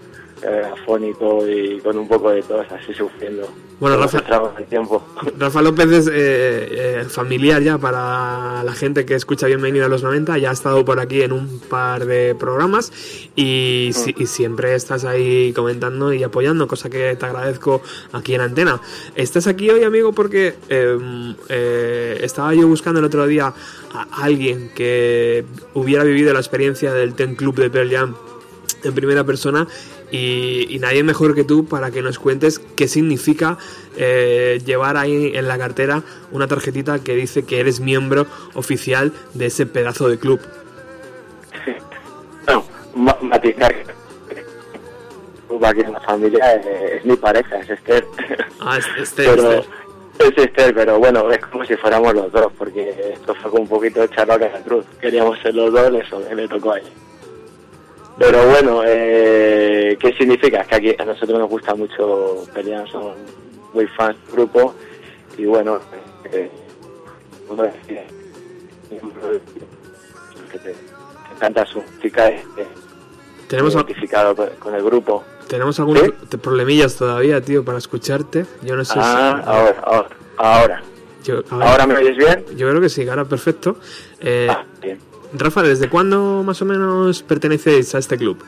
eh, 0.45 0.63
afónico 0.71 1.47
y 1.47 1.79
con 1.79 1.97
un 1.97 2.07
poco 2.07 2.31
de 2.31 2.41
tos, 2.43 2.65
así 2.71 2.93
sufriendo. 2.93 3.47
Bueno, 3.79 3.97
Rafa- 3.97 4.21
del 4.57 4.65
tiempo. 4.67 5.03
Rafa 5.37 5.61
López 5.61 5.87
es 5.91 6.07
eh, 6.07 6.11
eh, 6.13 7.05
familiar 7.09 7.61
ya 7.61 7.77
para 7.77 8.63
la 8.63 8.73
gente 8.73 9.05
que 9.05 9.15
escucha 9.15 9.47
Bienvenido 9.47 9.85
a 9.85 9.89
los 9.89 10.03
90. 10.03 10.37
Ya 10.37 10.51
ha 10.51 10.53
estado 10.53 10.85
por 10.85 10.99
aquí 10.99 11.21
en 11.21 11.33
un 11.33 11.59
par 11.59 12.05
de 12.05 12.33
programas 12.35 12.91
y, 13.35 13.89
si- 13.93 14.15
y 14.17 14.25
siempre 14.27 14.75
estás 14.75 15.03
ahí 15.05 15.51
comentando 15.53 16.13
y 16.13 16.23
apoyando, 16.23 16.67
cosa 16.67 16.89
que 16.89 17.15
te 17.15 17.25
agradezco 17.25 17.81
aquí 18.13 18.35
en 18.35 18.41
Antena. 18.41 18.79
Estás 19.15 19.47
aquí 19.47 19.69
hoy, 19.69 19.83
amigo, 19.83 20.13
porque 20.13 20.55
eh, 20.69 21.33
eh, 21.49 22.19
estaba 22.21 22.53
yo 22.53 22.67
buscando 22.67 22.99
el 22.99 23.05
otro 23.05 23.27
día 23.27 23.53
a 23.93 24.23
alguien 24.23 24.71
que 24.73 25.43
hubiera 25.73 26.03
vivido 26.03 26.31
la 26.33 26.39
experiencia 26.39 26.93
del 26.93 27.15
Ten 27.15 27.35
Club 27.35 27.55
de 27.55 27.69
Pearl 27.69 27.89
Jam 27.91 28.15
en 28.83 28.93
primera 28.93 29.23
persona 29.23 29.67
y, 30.13 30.67
y 30.73 30.79
nadie 30.79 31.03
mejor 31.03 31.35
que 31.35 31.43
tú 31.43 31.65
para 31.65 31.91
que 31.91 32.01
nos 32.01 32.19
cuentes 32.19 32.59
qué 32.77 32.87
significa 32.87 33.57
eh, 33.97 34.61
llevar 34.65 34.95
ahí 34.95 35.31
en 35.35 35.47
la 35.49 35.57
cartera 35.57 36.03
una 36.31 36.47
tarjetita 36.47 36.99
que 36.99 37.15
dice 37.15 37.43
que 37.45 37.59
eres 37.59 37.79
miembro 37.81 38.27
oficial 38.53 39.11
de 39.33 39.47
ese 39.47 39.65
pedazo 39.65 40.07
de 40.07 40.17
club. 40.19 40.39
Bueno, 42.45 42.63
ma- 42.95 43.17
matizar 43.21 43.73
aquí 45.65 45.79
en 45.81 45.93
la 45.93 45.99
familia 46.01 46.55
eh, 46.55 46.97
es 46.97 47.05
mi 47.05 47.15
pareja, 47.15 47.57
es 47.59 47.69
Esther. 47.69 48.05
Ah, 48.59 48.77
es 48.77 48.85
Esther, 49.01 49.35
pero, 49.35 49.51
Esther. 49.53 49.65
Es 50.19 50.37
Esther, 50.45 50.73
pero 50.75 50.99
bueno, 50.99 51.31
es 51.31 51.39
como 51.45 51.63
si 51.65 51.75
fuéramos 51.75 52.13
los 52.13 52.31
dos, 52.31 52.51
porque 52.57 53.13
esto 53.13 53.33
fue 53.35 53.51
un 53.51 53.67
poquito 53.67 54.01
de 54.01 54.09
charla 54.09 54.37
de 54.37 54.49
la 54.49 54.59
cruz. 54.61 54.85
Queríamos 55.01 55.39
ser 55.39 55.55
los 55.55 55.71
dos, 55.71 55.91
eso 55.93 56.21
le 56.35 56.47
tocó 56.47 56.73
a 56.73 56.79
ella. 56.79 56.89
Pero 58.17 58.47
bueno, 58.47 58.81
eh, 58.85 59.97
¿qué 59.99 60.13
significa? 60.13 60.61
Es 60.61 60.67
que 60.67 60.75
aquí 60.75 60.95
a 60.99 61.05
nosotros 61.05 61.39
nos 61.39 61.49
gusta 61.49 61.73
mucho 61.75 62.45
pelear, 62.53 62.87
somos 62.89 63.15
muy 63.73 63.87
fans 63.87 64.15
del 64.25 64.35
grupo 64.35 64.75
y 65.37 65.45
bueno, 65.45 65.79
eh, 66.31 66.49
uno 67.49 67.63
decide, 67.63 68.05
que 70.51 70.59
te, 70.59 70.75
encanta 71.35 71.65
su 71.65 71.81
música, 71.81 72.29
eh, 72.29 72.43
Tenemos, 73.47 73.73
identificado 73.73 74.35
con, 74.35 74.49
con 74.59 74.75
el 74.75 74.83
grupo. 74.83 75.23
tenemos 75.47 75.79
algunos 75.79 76.11
problemillas 76.41 76.95
todavía, 76.95 77.41
tío, 77.41 77.65
para 77.65 77.79
escucharte. 77.79 78.45
Yo 78.61 78.75
no 78.75 78.85
sé 78.85 78.93
Ah, 78.97 79.41
si... 79.43 79.49
ahora, 79.49 79.81
ahora, 79.85 80.09
ahora. 80.37 80.83
Yo-. 81.23 81.41
¿Ahora 81.49 81.87
me 81.87 81.95
oyes 81.95 82.15
bien? 82.17 82.45
Yo 82.55 82.69
creo 82.69 82.79
que 82.81 82.89
sí, 82.89 83.07
ahora 83.07 83.25
perfecto. 83.25 83.77
Eh, 84.19 84.47
bien. 84.81 84.99
Rafa, 85.33 85.63
¿desde 85.63 85.89
cuándo 85.89 86.43
más 86.43 86.61
o 86.61 86.65
menos 86.65 87.23
pertenecéis 87.23 87.95
a 87.95 87.97
este 87.97 88.17
club? 88.17 88.43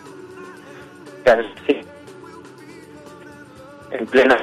Sí. 1.65 1.81
En 3.91 4.05
plena, 4.05 4.37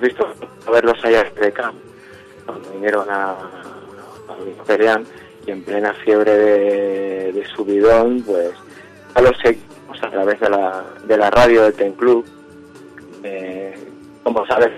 visto 0.00 0.26
a 0.66 0.70
verlos 0.70 0.96
allá 1.04 1.24
de 1.40 1.52
camp, 1.52 1.76
cuando 2.44 2.70
vinieron 2.70 3.08
a, 3.08 3.30
a 3.30 5.08
y 5.46 5.50
en 5.50 5.62
plena 5.62 5.94
fiebre 5.94 6.36
de, 6.36 7.32
de 7.32 7.46
subidón, 7.54 8.22
pues 8.22 8.50
a 9.14 9.22
los 9.22 9.36
seguimos 9.38 10.02
a 10.02 10.10
través 10.10 10.40
de 10.40 10.50
la, 10.50 10.84
de 11.06 11.16
la 11.16 11.30
radio 11.30 11.62
del 11.62 11.74
Ten 11.74 11.92
Club. 11.92 12.24
Eh, 13.22 13.78
como 14.24 14.46
sabes, 14.46 14.72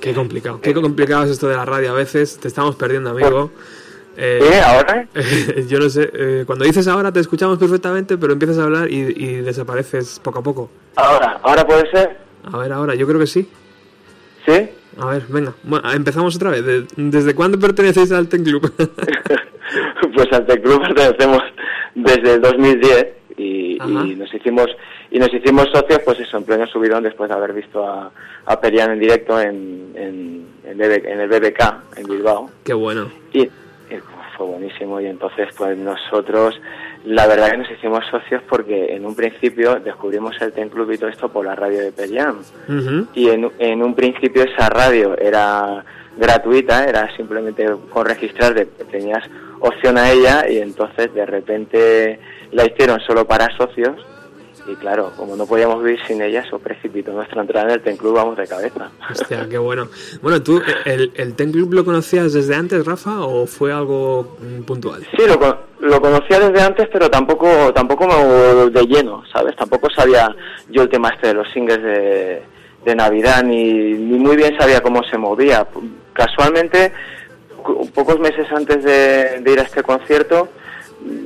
Qué 0.00 0.12
complicado. 0.14 0.60
Qué 0.60 0.74
complicado 0.74 1.22
es 1.22 1.30
esto 1.30 1.46
de 1.48 1.54
la 1.54 1.64
radio 1.64 1.92
a 1.92 1.94
veces. 1.94 2.36
Te 2.38 2.48
estamos 2.48 2.74
perdiendo, 2.74 3.10
amigo. 3.10 3.52
Eh, 4.16 4.40
¿Sí? 4.42 4.58
¿Ahora? 4.64 5.06
yo 5.68 5.78
no 5.78 5.88
sé. 5.88 6.10
eh, 6.12 6.44
cuando 6.46 6.64
dices 6.64 6.86
ahora 6.88 7.12
te 7.12 7.20
escuchamos 7.20 7.58
perfectamente, 7.58 8.18
pero 8.18 8.32
empiezas 8.34 8.58
a 8.58 8.64
hablar 8.64 8.90
y, 8.90 8.96
y 9.16 9.36
desapareces 9.36 10.20
poco 10.22 10.40
a 10.40 10.42
poco. 10.42 10.70
ahora, 10.96 11.40
ahora 11.42 11.66
puede 11.66 11.90
ser, 11.90 12.18
A 12.44 12.58
ver, 12.58 12.72
ahora, 12.72 12.94
yo 12.94 13.06
creo 13.06 13.18
que 13.20 13.26
sí. 13.26 13.48
¿sí? 14.46 14.68
A 14.98 15.06
ver, 15.06 15.22
venga. 15.28 15.54
Bueno, 15.62 15.90
empezamos 15.92 16.36
otra 16.36 16.50
vez. 16.50 16.64
De- 16.64 16.86
¿Desde 16.96 17.34
cuándo 17.34 17.58
pertenecéis 17.58 18.12
al 18.12 18.28
Ten 18.28 18.44
Club? 18.44 18.70
pues 20.14 20.32
al 20.32 20.46
Tech 20.46 20.62
Club 20.62 20.82
pertenecemos 20.82 21.42
desde 21.94 22.34
el 22.34 22.40
2010 22.42 23.06
y, 23.38 23.78
y 23.82 24.14
nos 24.16 24.32
hicimos 24.34 24.66
y 25.10 25.18
nos 25.18 25.32
hicimos 25.32 25.66
socios 25.72 26.00
pues 26.04 26.20
eso 26.20 26.36
en 26.36 26.44
pleno 26.44 26.66
subidón 26.66 27.02
después 27.02 27.28
de 27.30 27.36
haber 27.36 27.52
visto 27.54 27.86
a, 27.86 28.10
a 28.46 28.60
Perian 28.60 28.90
en 28.92 29.00
directo 29.00 29.40
en, 29.40 29.92
en, 29.94 30.46
en, 30.64 30.80
el 31.20 31.28
BBK 31.28 31.74
en 31.96 32.06
Bilbao 32.08 32.50
Qué 32.64 32.74
bueno. 32.74 33.10
y 33.32 33.48
fue 34.36 34.46
buenísimo 34.46 35.00
y 35.00 35.06
entonces 35.06 35.48
pues 35.56 35.76
nosotros 35.76 36.60
la 37.04 37.26
verdad 37.26 37.50
que 37.50 37.58
nos 37.58 37.70
hicimos 37.70 38.04
socios 38.10 38.42
porque 38.48 38.94
en 38.94 39.04
un 39.04 39.14
principio 39.14 39.76
descubrimos 39.76 40.40
el 40.40 40.52
Ten 40.52 40.68
Club 40.68 40.90
y 40.92 40.98
todo 40.98 41.10
esto 41.10 41.28
por 41.28 41.44
la 41.44 41.54
radio 41.54 41.80
de 41.80 41.92
Perian 41.92 42.38
Ujú. 42.68 43.06
y 43.14 43.28
en, 43.30 43.50
en 43.58 43.82
un 43.82 43.94
principio 43.94 44.44
esa 44.44 44.68
radio 44.68 45.16
era 45.18 45.84
gratuita, 46.16 46.84
era 46.84 47.14
simplemente 47.16 47.66
con 47.90 48.04
registrarte, 48.06 48.66
tenías 48.90 49.24
opción 49.60 49.96
a 49.98 50.10
ella 50.10 50.48
y 50.48 50.58
entonces 50.58 51.12
de 51.14 51.24
repente 51.26 52.18
la 52.52 52.66
hicieron 52.66 53.00
solo 53.00 53.26
para 53.26 53.56
socios 53.56 53.96
y 54.66 54.74
claro, 54.76 55.12
como 55.16 55.34
no 55.36 55.44
podíamos 55.46 55.82
vivir 55.82 55.98
sin 56.06 56.22
ella, 56.22 56.40
eso 56.40 56.58
precipitó 56.58 57.12
nuestra 57.12 57.40
entrada 57.42 57.66
en 57.68 57.72
el 57.74 57.82
Ten 57.82 57.96
Club, 57.96 58.14
vamos 58.14 58.36
de 58.36 58.46
cabeza. 58.46 58.90
Hostia, 59.10 59.46
qué 59.48 59.58
bueno. 59.58 59.88
Bueno, 60.20 60.42
¿tú 60.42 60.60
el, 60.84 61.10
el 61.16 61.34
Ten 61.34 61.50
Club 61.52 61.72
lo 61.74 61.84
conocías 61.84 62.32
desde 62.32 62.54
antes, 62.54 62.84
Rafa, 62.86 63.20
o 63.20 63.46
fue 63.46 63.72
algo 63.72 64.36
mm, 64.40 64.62
puntual? 64.62 65.02
Sí, 65.16 65.22
lo, 65.26 65.36
lo 65.80 66.00
conocía 66.00 66.38
desde 66.38 66.62
antes, 66.64 66.88
pero 66.92 67.10
tampoco 67.10 67.72
tampoco 67.74 68.06
me- 68.06 68.70
de 68.70 68.86
lleno, 68.86 69.22
¿sabes? 69.32 69.56
Tampoco 69.56 69.88
sabía 69.90 70.28
yo 70.70 70.82
el 70.82 70.88
tema 70.88 71.08
este 71.10 71.28
de 71.28 71.34
los 71.34 71.48
singles 71.52 71.82
de, 71.82 72.42
de 72.84 72.94
Navidad, 72.94 73.42
ni, 73.42 73.64
ni 73.94 74.18
muy 74.18 74.36
bien 74.36 74.56
sabía 74.58 74.80
cómo 74.80 75.02
se 75.10 75.18
movía. 75.18 75.66
casualmente, 76.12 76.92
pocos 77.94 78.18
meses 78.20 78.46
antes 78.54 78.84
de, 78.84 79.40
de 79.40 79.52
ir 79.52 79.58
a 79.58 79.62
este 79.62 79.82
concierto, 79.82 80.48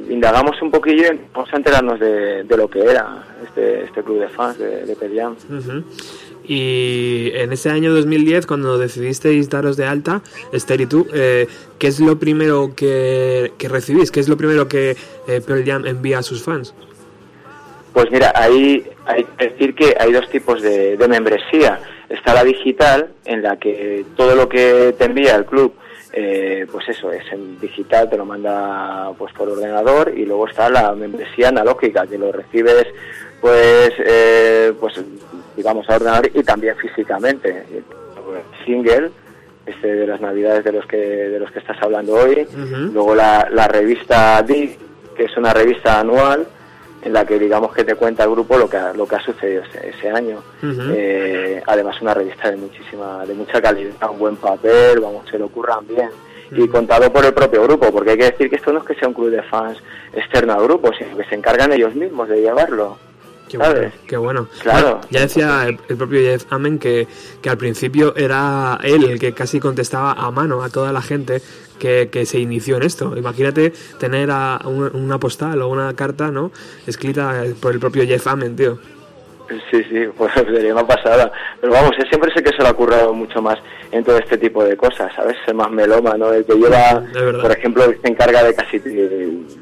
indagamos 0.09 0.61
un 0.63 0.71
poquillo 0.71 1.05
y 1.05 1.07
empezamos 1.07 1.53
a 1.53 1.57
enterarnos 1.57 2.01
de, 2.01 2.45
de 2.45 2.57
lo 2.57 2.69
que 2.69 2.81
era 2.81 3.25
este, 3.45 3.85
este 3.85 4.03
club 4.03 4.21
de 4.21 4.29
fans 4.29 4.59
de, 4.59 4.85
de. 4.85 4.97
Y 6.49 7.33
en 7.35 7.53
ese 7.53 7.71
año 7.71 7.93
2010, 7.93 8.47
cuando 8.47 8.79
decidisteis 8.79 9.51
daros 9.51 9.77
de 9.77 9.85
alta, 9.85 10.23
Esther 10.53 10.81
y 10.81 10.87
tú, 10.87 11.07
eh, 11.13 11.49
¿qué 11.79 11.89
es 11.89 11.99
lo 11.99 12.19
primero 12.19 12.75
que, 12.77 13.53
que 13.59 13.69
recibís? 13.69 14.11
¿Qué 14.11 14.21
es 14.21 14.29
lo 14.29 14.37
primero 14.37 14.69
que 14.69 14.97
eh, 15.27 15.41
Pearl 15.45 15.65
Jam 15.65 15.87
envía 15.87 16.19
a 16.19 16.23
sus 16.23 16.43
fans? 16.43 16.73
Pues 17.93 18.11
mira, 18.11 18.33
ahí 18.35 18.85
hay 19.07 19.25
que 19.25 19.49
decir 19.49 19.75
que 19.75 19.97
hay 19.99 20.13
dos 20.13 20.29
tipos 20.29 20.63
de, 20.63 20.97
de 20.97 21.09
membresía. 21.09 21.81
Está 22.09 22.35
la 22.35 22.45
digital, 22.45 23.09
en 23.25 23.43
la 23.43 23.57
que 23.57 24.05
todo 24.17 24.37
lo 24.37 24.49
que 24.49 24.95
te 24.97 25.07
envía 25.07 25.35
el 25.35 25.47
club, 25.47 25.73
eh, 26.19 26.67
pues 26.73 26.89
eso, 26.89 27.13
es 27.13 27.31
en 27.31 27.61
digital, 27.61 28.09
te 28.09 28.17
lo 28.17 28.25
manda 28.25 29.13
pues 29.19 29.35
por 29.35 29.51
ordenador, 29.51 30.13
y 30.17 30.25
luego 30.25 30.49
está 30.49 30.71
la 30.71 30.95
membresía 30.95 31.49
analógica, 31.49 32.07
que 32.07 32.17
lo 32.17 32.33
recibes 32.33 32.87
pues 33.41 33.93
eh, 33.99 34.73
pues 34.81 34.99
digamos 35.55 35.89
a 35.91 35.97
ordenador 35.97 36.31
y 36.33 36.43
también 36.43 36.75
físicamente. 36.77 37.65
Single, 38.65 39.11
este 39.67 39.95
de 39.95 40.07
las 40.07 40.21
navidades 40.23 40.65
de 40.65 40.73
los 40.73 40.87
que 40.87 40.97
de 40.97 41.39
los 41.39 41.51
que 41.51 41.59
estás 41.59 41.77
hablando 41.83 42.15
hoy, 42.15 42.49
luego 42.93 43.15
la, 43.15 43.49
la 43.53 43.69
revista 43.69 44.43
Dig, 44.43 44.79
que 45.15 45.25
es 45.25 45.37
una 45.37 45.53
revista 45.53 46.01
anual 46.01 46.47
en 47.07 47.13
la 47.13 47.25
que 47.25 47.39
digamos 47.39 47.73
que 47.73 47.85
te 47.85 47.95
cuenta 47.95 48.25
el 48.25 48.31
grupo 48.31 48.59
lo 48.59 48.69
que 48.69 48.77
ha, 48.77 48.93
lo 48.93 49.07
que 49.07 49.15
ha 49.15 49.21
sucedido 49.21 49.63
ese, 49.63 49.91
ese 49.91 50.11
año. 50.11 50.43
Eh, 50.63 51.63
además 51.67 52.03
una 52.03 52.13
revista 52.13 52.51
de 52.51 52.57
muchísima 52.57 53.25
de 53.25 53.33
mucha 53.33 53.63
calidad, 53.63 54.11
un 54.11 54.19
buen 54.19 54.37
papel, 54.37 54.99
vamos, 55.01 55.25
se 55.31 55.39
lo 55.39 55.47
ocurran 55.47 55.87
bien 55.87 56.11
y 56.51 56.69
contado 56.69 57.13
por 57.13 57.25
el 57.25 57.33
propio 57.33 57.63
grupo, 57.63 57.91
porque 57.93 58.11
hay 58.11 58.19
que 58.19 58.31
decir 58.31 58.51
que 58.51 58.57
esto 58.57 58.73
no 58.73 58.81
es 58.81 58.85
que 58.85 58.95
sea 58.95 59.09
un 59.09 59.15
club 59.15 59.31
de 59.31 59.43
fans 59.43 59.79
externo 60.13 60.55
al 60.55 60.65
grupo, 60.65 60.91
sino 60.97 61.17
que 61.17 61.25
se 61.25 61.35
encargan 61.35 61.73
ellos 61.73 61.95
mismos 61.95 62.29
de 62.29 62.41
llevarlo. 62.41 62.99
Qué 63.49 63.59
¿sabes? 63.59 63.79
bueno, 63.81 63.93
qué 64.07 64.17
bueno. 64.17 64.49
Claro. 64.63 64.87
Bueno, 64.95 65.01
ya 65.11 65.21
decía 65.21 65.65
el, 65.69 65.79
el 65.89 65.97
propio 65.97 66.21
Jeff 66.21 66.45
Amen 66.51 66.79
que, 66.79 67.07
que 67.41 67.49
al 67.51 67.57
principio 67.59 68.15
era 68.17 68.79
él 68.83 69.05
el 69.05 69.19
que 69.21 69.33
casi 69.33 69.61
contestaba 69.61 70.13
a 70.13 70.31
mano 70.31 70.63
a 70.63 70.69
toda 70.69 70.93
la 70.93 71.01
gente 71.03 71.41
que, 71.79 72.09
que 72.11 72.27
se 72.27 72.39
inició 72.41 72.77
en 72.79 72.83
esto. 72.83 73.17
Imagínate 73.17 73.73
tener 74.01 74.31
a 74.33 74.61
una, 74.65 74.91
una 74.95 75.19
postal 75.19 75.61
o 75.63 75.69
una 75.69 75.95
carta, 75.95 76.31
¿no? 76.31 76.51
Escrita 76.87 77.45
por 77.61 77.73
el 77.73 77.79
propio 77.79 78.05
Jeff 78.05 78.27
Amen, 78.27 78.57
tío. 78.57 78.79
Sí, 79.71 79.81
sí, 79.85 80.07
pues 80.19 80.33
sería 80.35 80.73
una 80.73 80.87
pasada. 80.87 81.31
Pero 81.61 81.73
vamos, 81.73 81.93
él 81.99 82.07
siempre 82.09 82.33
sé 82.35 82.43
que 82.43 82.51
se 82.51 82.63
lo 82.63 82.69
ha 82.69 82.73
currado 82.73 83.13
mucho 83.15 83.41
más 83.41 83.59
en 83.93 84.03
todo 84.03 84.19
este 84.19 84.37
tipo 84.39 84.65
de 84.65 84.77
cosas, 84.77 85.13
¿sabes? 85.15 85.37
El 85.47 85.55
más 85.55 85.71
melómano, 85.71 86.33
el 86.33 86.45
que 86.45 86.55
lleva, 86.55 87.05
por 87.41 87.53
ejemplo, 87.53 87.85
el 87.85 87.95
que 87.95 88.01
se 88.03 88.09
encarga 88.09 88.43
de 88.43 88.55
casi 88.55 88.79
de, 88.81 88.91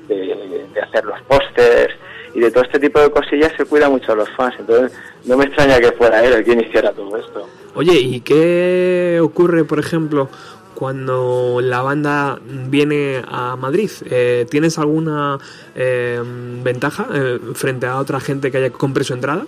de- 0.09 0.64
de 0.74 0.80
hacer 0.80 1.05
los 1.05 1.20
pósters 1.22 1.95
y 2.35 2.41
de 2.41 2.51
todo 2.51 2.64
este 2.64 2.78
tipo 2.78 3.01
de 3.01 3.11
cosillas 3.11 3.53
se 3.57 3.64
cuida 3.64 3.89
mucho 3.89 4.12
a 4.12 4.16
los 4.16 4.28
fans. 4.30 4.55
Entonces, 4.59 4.93
no 5.24 5.37
me 5.37 5.45
extraña 5.45 5.78
que 5.80 5.93
fuera 5.93 6.24
él 6.24 6.32
el 6.32 6.45
que 6.45 6.53
iniciara 6.53 6.93
todo 6.93 7.16
esto. 7.16 7.49
Oye, 7.74 7.95
¿y 7.95 8.20
qué 8.20 9.20
ocurre, 9.22 9.64
por 9.64 9.78
ejemplo, 9.78 10.28
cuando 10.74 11.61
la 11.61 11.82
banda 11.82 12.39
viene 12.45 13.22
a 13.26 13.57
Madrid? 13.57 13.91
Eh, 14.11 14.47
¿Tienes 14.51 14.78
alguna 14.78 15.39
eh, 15.74 16.20
ventaja 16.62 17.07
eh, 17.14 17.39
frente 17.55 17.87
a 17.87 17.99
otra 17.99 18.20
gente 18.20 18.51
que 18.51 18.59
haya 18.59 18.70
compre 18.70 19.05
su 19.05 19.14
entrada? 19.14 19.47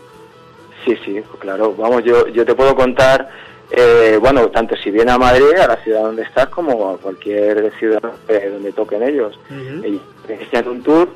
Sí, 0.85 0.97
sí, 1.05 1.21
claro. 1.41 1.75
Vamos, 1.75 2.05
yo, 2.05 2.29
yo 2.29 2.45
te 2.45 2.55
puedo 2.55 2.77
contar, 2.77 3.29
eh, 3.71 4.19
bueno, 4.21 4.49
tanto 4.51 4.77
si 4.77 4.93
viene 4.93 5.11
a 5.11 5.19
Madrid, 5.19 5.57
a 5.61 5.67
la 5.67 5.77
ciudad 5.83 6.03
donde 6.03 6.23
estás, 6.23 6.47
como 6.47 6.91
a 6.91 6.99
cualquier 6.99 7.73
ciudad 7.79 8.13
eh, 8.29 8.51
donde 8.53 8.71
toquen 8.73 9.03
ellos. 9.03 9.37
Ellos 9.51 10.01
inician 10.29 10.69
un 10.69 10.83
tour, 10.83 11.09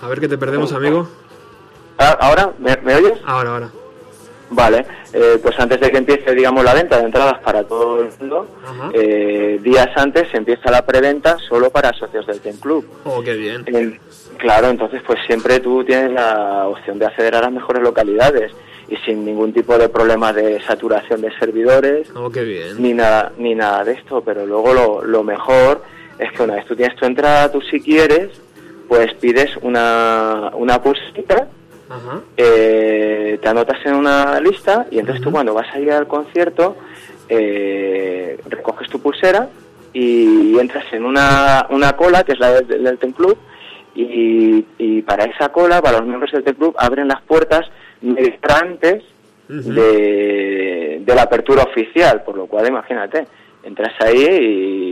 A 0.00 0.08
ver 0.08 0.20
que 0.20 0.28
te 0.28 0.38
perdemos, 0.38 0.72
amigo. 0.72 1.08
Ah, 1.98 2.16
¿Ahora? 2.20 2.52
¿Me, 2.58 2.76
me 2.82 2.94
oyes? 2.96 3.18
Ahora, 3.24 3.50
ahora. 3.50 3.70
Vale, 4.50 4.86
eh, 5.12 5.38
pues 5.42 5.58
antes 5.58 5.80
de 5.80 5.90
que 5.90 5.96
empiece, 5.98 6.32
digamos, 6.34 6.62
la 6.64 6.74
venta 6.74 6.98
de 6.98 7.04
entradas 7.06 7.40
para 7.42 7.64
todo 7.64 8.00
el 8.02 8.08
mundo, 8.20 8.46
eh, 8.92 9.58
días 9.62 9.88
antes 9.96 10.28
empieza 10.34 10.70
la 10.70 10.84
preventa 10.84 11.38
solo 11.48 11.70
para 11.70 11.92
socios 11.94 12.26
del 12.26 12.40
Ten 12.40 12.56
Club. 12.58 12.84
Oh, 13.04 13.22
qué 13.22 13.34
bien. 13.34 13.64
En- 13.66 13.98
claro, 14.38 14.68
entonces 14.68 15.02
pues 15.06 15.18
siempre 15.26 15.60
tú 15.60 15.82
tienes 15.84 16.12
la 16.12 16.68
opción 16.68 16.98
de 16.98 17.06
acceder 17.06 17.34
a 17.36 17.40
las 17.40 17.52
mejores 17.52 17.82
localidades 17.82 18.52
y 18.88 18.96
sin 18.98 19.24
ningún 19.24 19.52
tipo 19.52 19.78
de 19.78 19.88
problema 19.88 20.32
de 20.32 20.60
saturación 20.62 21.22
de 21.22 21.36
servidores 21.38 22.08
Oh, 22.14 22.30
qué 22.30 22.42
bien. 22.44 22.80
ni 22.82 22.92
nada 22.92 23.32
ni 23.38 23.54
nada 23.54 23.82
de 23.82 23.92
esto, 23.92 24.20
pero 24.22 24.44
luego 24.46 24.74
lo, 24.74 25.02
lo 25.04 25.22
mejor 25.24 25.82
es 26.18 26.30
que 26.32 26.42
una 26.42 26.56
vez 26.56 26.66
tú 26.66 26.76
tienes 26.76 26.94
tu 26.96 27.06
entrada, 27.06 27.50
tú 27.50 27.60
si 27.62 27.80
quieres, 27.80 28.28
pues 28.88 29.12
pides 29.14 29.56
una, 29.62 30.50
una 30.54 30.80
pulsita 30.82 31.48
Ajá. 31.88 32.20
eh, 32.36 33.38
te 33.40 33.48
anotas 33.48 33.78
en 33.84 33.94
una 33.94 34.40
lista 34.40 34.86
y 34.90 34.98
entonces 34.98 35.22
tú 35.22 35.30
cuando 35.30 35.54
vas 35.54 35.72
a 35.74 35.78
ir 35.80 35.92
al 35.92 36.06
concierto 36.06 36.76
eh, 37.28 38.38
recoges 38.48 38.88
tu 38.88 39.00
pulsera 39.00 39.48
y 39.92 40.58
entras 40.58 40.84
en 40.92 41.04
una, 41.04 41.66
una 41.70 41.92
cola 41.92 42.24
que 42.24 42.32
es 42.32 42.38
la 42.40 42.60
del, 42.60 42.82
del 42.84 42.98
Ten 42.98 43.12
Club 43.12 43.38
y, 43.94 44.64
y 44.78 45.02
para 45.02 45.24
esa 45.24 45.50
cola, 45.50 45.80
para 45.80 45.98
los 45.98 46.06
miembros 46.08 46.32
del 46.32 46.42
Ten 46.42 46.54
Club, 46.54 46.74
abren 46.78 47.06
las 47.08 47.22
puertas 47.22 47.70
antes 48.42 49.04
de, 49.48 51.02
de 51.04 51.14
la 51.14 51.22
apertura 51.22 51.62
oficial, 51.62 52.22
por 52.24 52.36
lo 52.36 52.46
cual 52.46 52.66
imagínate, 52.66 53.26
entras 53.62 53.92
ahí 54.00 54.26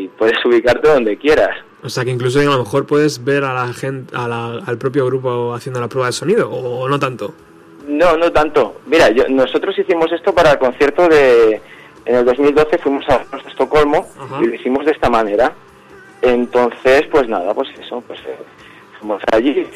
y 0.05 0.09
puedes 0.16 0.38
ubicarte 0.45 0.88
donde 0.88 1.16
quieras. 1.16 1.57
O 1.85 1.89
sea 1.89 2.05
que 2.05 2.11
incluso 2.11 2.39
a 2.41 2.45
lo 2.45 2.59
mejor 2.59 2.87
puedes 2.87 3.24
ver 3.24 3.45
a 3.45 3.55
la 3.55 3.72
gente, 3.72 4.14
a 4.16 4.28
la- 4.28 4.61
al 4.64 4.78
propio 4.78 5.05
grupo 5.07 5.53
haciendo 5.55 5.80
la 5.80 5.89
prueba 5.89 6.07
de 6.07 6.12
sonido, 6.12 6.51
o 6.51 6.89
no 6.89 6.99
tanto. 6.99 7.35
No, 7.89 8.16
no 8.16 8.30
tanto. 8.30 8.80
Mira, 8.87 9.11
yo, 9.11 9.24
nosotros 9.28 9.76
hicimos 9.78 10.11
esto 10.12 10.33
para 10.35 10.53
el 10.53 10.59
concierto 10.59 11.09
de... 11.09 11.61
En 12.05 12.16
el 12.16 12.24
2012 12.24 12.78
fuimos 12.78 13.05
a 13.09 13.24
Estocolmo 13.49 14.09
y 14.43 14.47
lo 14.47 14.55
hicimos 14.55 14.85
de 14.85 14.93
esta 14.93 15.09
manera. 15.11 15.53
Entonces, 16.20 17.05
pues 17.11 17.28
nada, 17.28 17.53
pues 17.55 17.68
eso, 17.80 18.03
pues 18.07 18.20
eh, 18.20 18.37
fuimos 18.99 19.22
allí, 19.33 19.66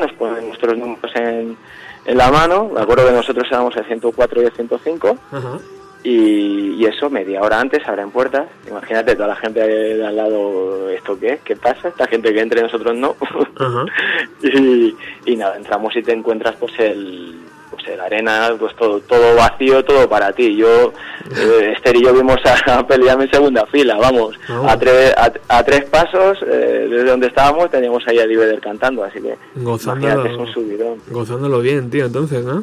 nos 0.00 0.12
ponen 0.12 0.46
nuestros 0.48 0.76
números 0.78 1.10
en, 1.14 1.56
en 2.04 2.16
la 2.16 2.30
mano. 2.30 2.70
Me 2.74 2.80
acuerdo 2.80 3.06
que 3.06 3.12
nosotros 3.12 3.46
éramos 3.50 3.74
el 3.76 3.84
104 3.86 4.42
y 4.42 4.44
el 4.46 4.52
105. 4.52 5.18
Ajá. 5.32 5.58
Y, 6.04 6.74
y 6.74 6.84
eso, 6.84 7.10
media 7.10 7.40
hora 7.42 7.58
antes 7.60 7.86
abren 7.88 8.10
puertas. 8.10 8.46
Imagínate 8.68 9.16
toda 9.16 9.28
la 9.28 9.36
gente 9.36 9.60
de 9.60 10.06
al 10.06 10.14
lado, 10.16 10.88
¿esto 10.90 11.18
qué? 11.18 11.40
¿Qué 11.44 11.56
pasa? 11.56 11.88
Esta 11.88 12.06
gente 12.06 12.32
que 12.32 12.40
entre 12.40 12.62
nosotros 12.62 12.94
no. 12.96 13.16
Ajá. 13.58 13.84
y, 14.42 14.94
y 15.24 15.36
nada, 15.36 15.56
entramos 15.56 15.96
y 15.96 16.02
te 16.02 16.12
encuentras 16.12 16.54
pues 16.56 16.72
el 16.78 17.34
pues 17.68 17.88
el 17.88 18.00
arena, 18.00 18.50
pues 18.58 18.76
todo 18.76 19.00
todo 19.00 19.34
vacío, 19.34 19.84
todo 19.84 20.08
para 20.08 20.32
ti. 20.32 20.54
Yo, 20.56 20.92
eh, 21.36 21.72
Esther 21.76 21.96
y 21.96 22.04
yo 22.04 22.14
vimos 22.14 22.36
a, 22.44 22.78
a 22.78 22.86
pelearme 22.86 23.24
en 23.24 23.30
segunda 23.32 23.66
fila, 23.66 23.96
vamos, 23.96 24.38
Oh. 24.48 24.68
a, 24.68 24.78
tres 24.78 25.12
a, 25.16 25.32
a 25.48 25.64
tres 25.64 25.84
pasos 25.86 26.38
eh, 26.42 26.86
desde 26.88 27.04
donde 27.10 27.26
estábamos 27.26 27.68
teníamos 27.70 28.06
ahí 28.06 28.20
a 28.20 28.26
Lee 28.26 28.36
Vedder 28.36 28.60
cantando, 28.60 29.02
así 29.02 29.20
que 29.20 29.34
Gozándolo, 29.56 30.12
imagínate, 30.12 30.34
es 30.34 30.38
un 30.48 30.54
subidón. 30.54 30.98
gozándolo 31.10 31.58
bien, 31.60 31.90
tío, 31.90 32.06
entonces, 32.06 32.44
¿no? 32.44 32.62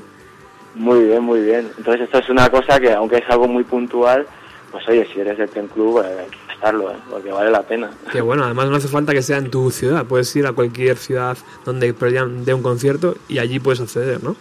Muy 0.76 1.04
bien, 1.06 1.24
muy 1.24 1.42
bien. 1.42 1.72
Entonces 1.78 2.04
esto 2.04 2.20
es 2.20 2.30
una 2.30 2.50
cosa 2.50 2.80
que 2.80 2.92
aunque 2.94 3.18
es 3.18 3.30
algo 3.30 3.48
muy 3.48 3.64
puntual, 3.64 4.26
pues 4.72 4.88
oye, 4.88 5.08
si 5.14 5.20
eres 5.20 5.38
del 5.38 5.50
Ten 5.50 5.68
Club 5.68 6.04
eh, 6.04 6.22
hay 6.22 6.30
que 6.30 6.54
estarlo, 6.54 6.92
eh, 6.92 6.96
porque 7.10 7.32
vale 7.32 7.52
la 7.52 7.62
pena. 7.62 7.92
Que 8.12 8.22
bueno, 8.22 8.44
además 8.44 8.70
no 8.70 8.76
hace 8.78 8.88
falta 8.88 9.14
que 9.14 9.22
sea 9.22 9.38
en 9.38 9.52
tu 9.52 9.70
ciudad, 9.72 10.06
puedes 10.06 10.36
ir 10.36 10.48
a 10.48 10.54
cualquier 10.54 10.98
ciudad 10.98 11.38
donde 11.66 11.94
dé 11.94 12.54
un 12.54 12.64
concierto 12.64 13.16
y 13.28 13.40
allí 13.40 13.60
puedes 13.60 13.82
acceder, 13.82 14.24
¿no? 14.24 14.36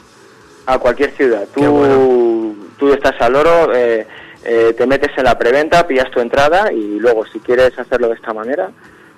A 0.67 0.79
cualquier 0.79 1.11
ciudad. 1.11 1.47
Tú, 1.55 2.57
tú 2.79 2.93
estás 2.93 3.21
al 3.21 3.37
oro, 3.37 3.75
eh, 3.75 4.07
eh, 4.45 4.75
te 4.77 4.87
metes 4.87 5.17
en 5.17 5.25
la 5.25 5.39
preventa, 5.39 5.87
pillas 5.87 6.11
tu 6.11 6.21
entrada 6.21 6.73
y 6.73 6.99
luego 6.99 7.25
si 7.27 7.39
quieres 7.39 7.79
hacerlo 7.79 8.09
de 8.09 8.15
esta 8.15 8.33
manera, 8.33 8.71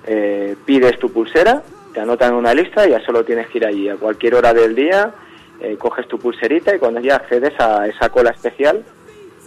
eh, 0.07 0.55
pides 0.67 0.99
tu 0.99 1.11
pulsera, 1.11 1.63
te 1.95 2.01
anotan 2.01 2.33
en 2.33 2.37
una 2.37 2.53
lista 2.53 2.87
y 2.87 2.91
ya 2.91 3.01
solo 3.05 3.25
tienes 3.25 3.49
que 3.49 3.59
ir 3.59 3.67
allí 3.67 3.89
a 3.89 3.97
cualquier 3.97 4.35
hora 4.35 4.53
del 4.53 4.75
día, 4.75 5.13
eh, 5.73 5.77
coges 5.79 6.07
tu 6.09 6.19
pulserita 6.19 6.75
y 6.75 6.79
cuando 6.79 7.01
ya 7.01 7.17
accedes 7.17 7.53
a 7.59 7.87
esa 7.87 8.09
cola 8.09 8.31
especial 8.31 8.83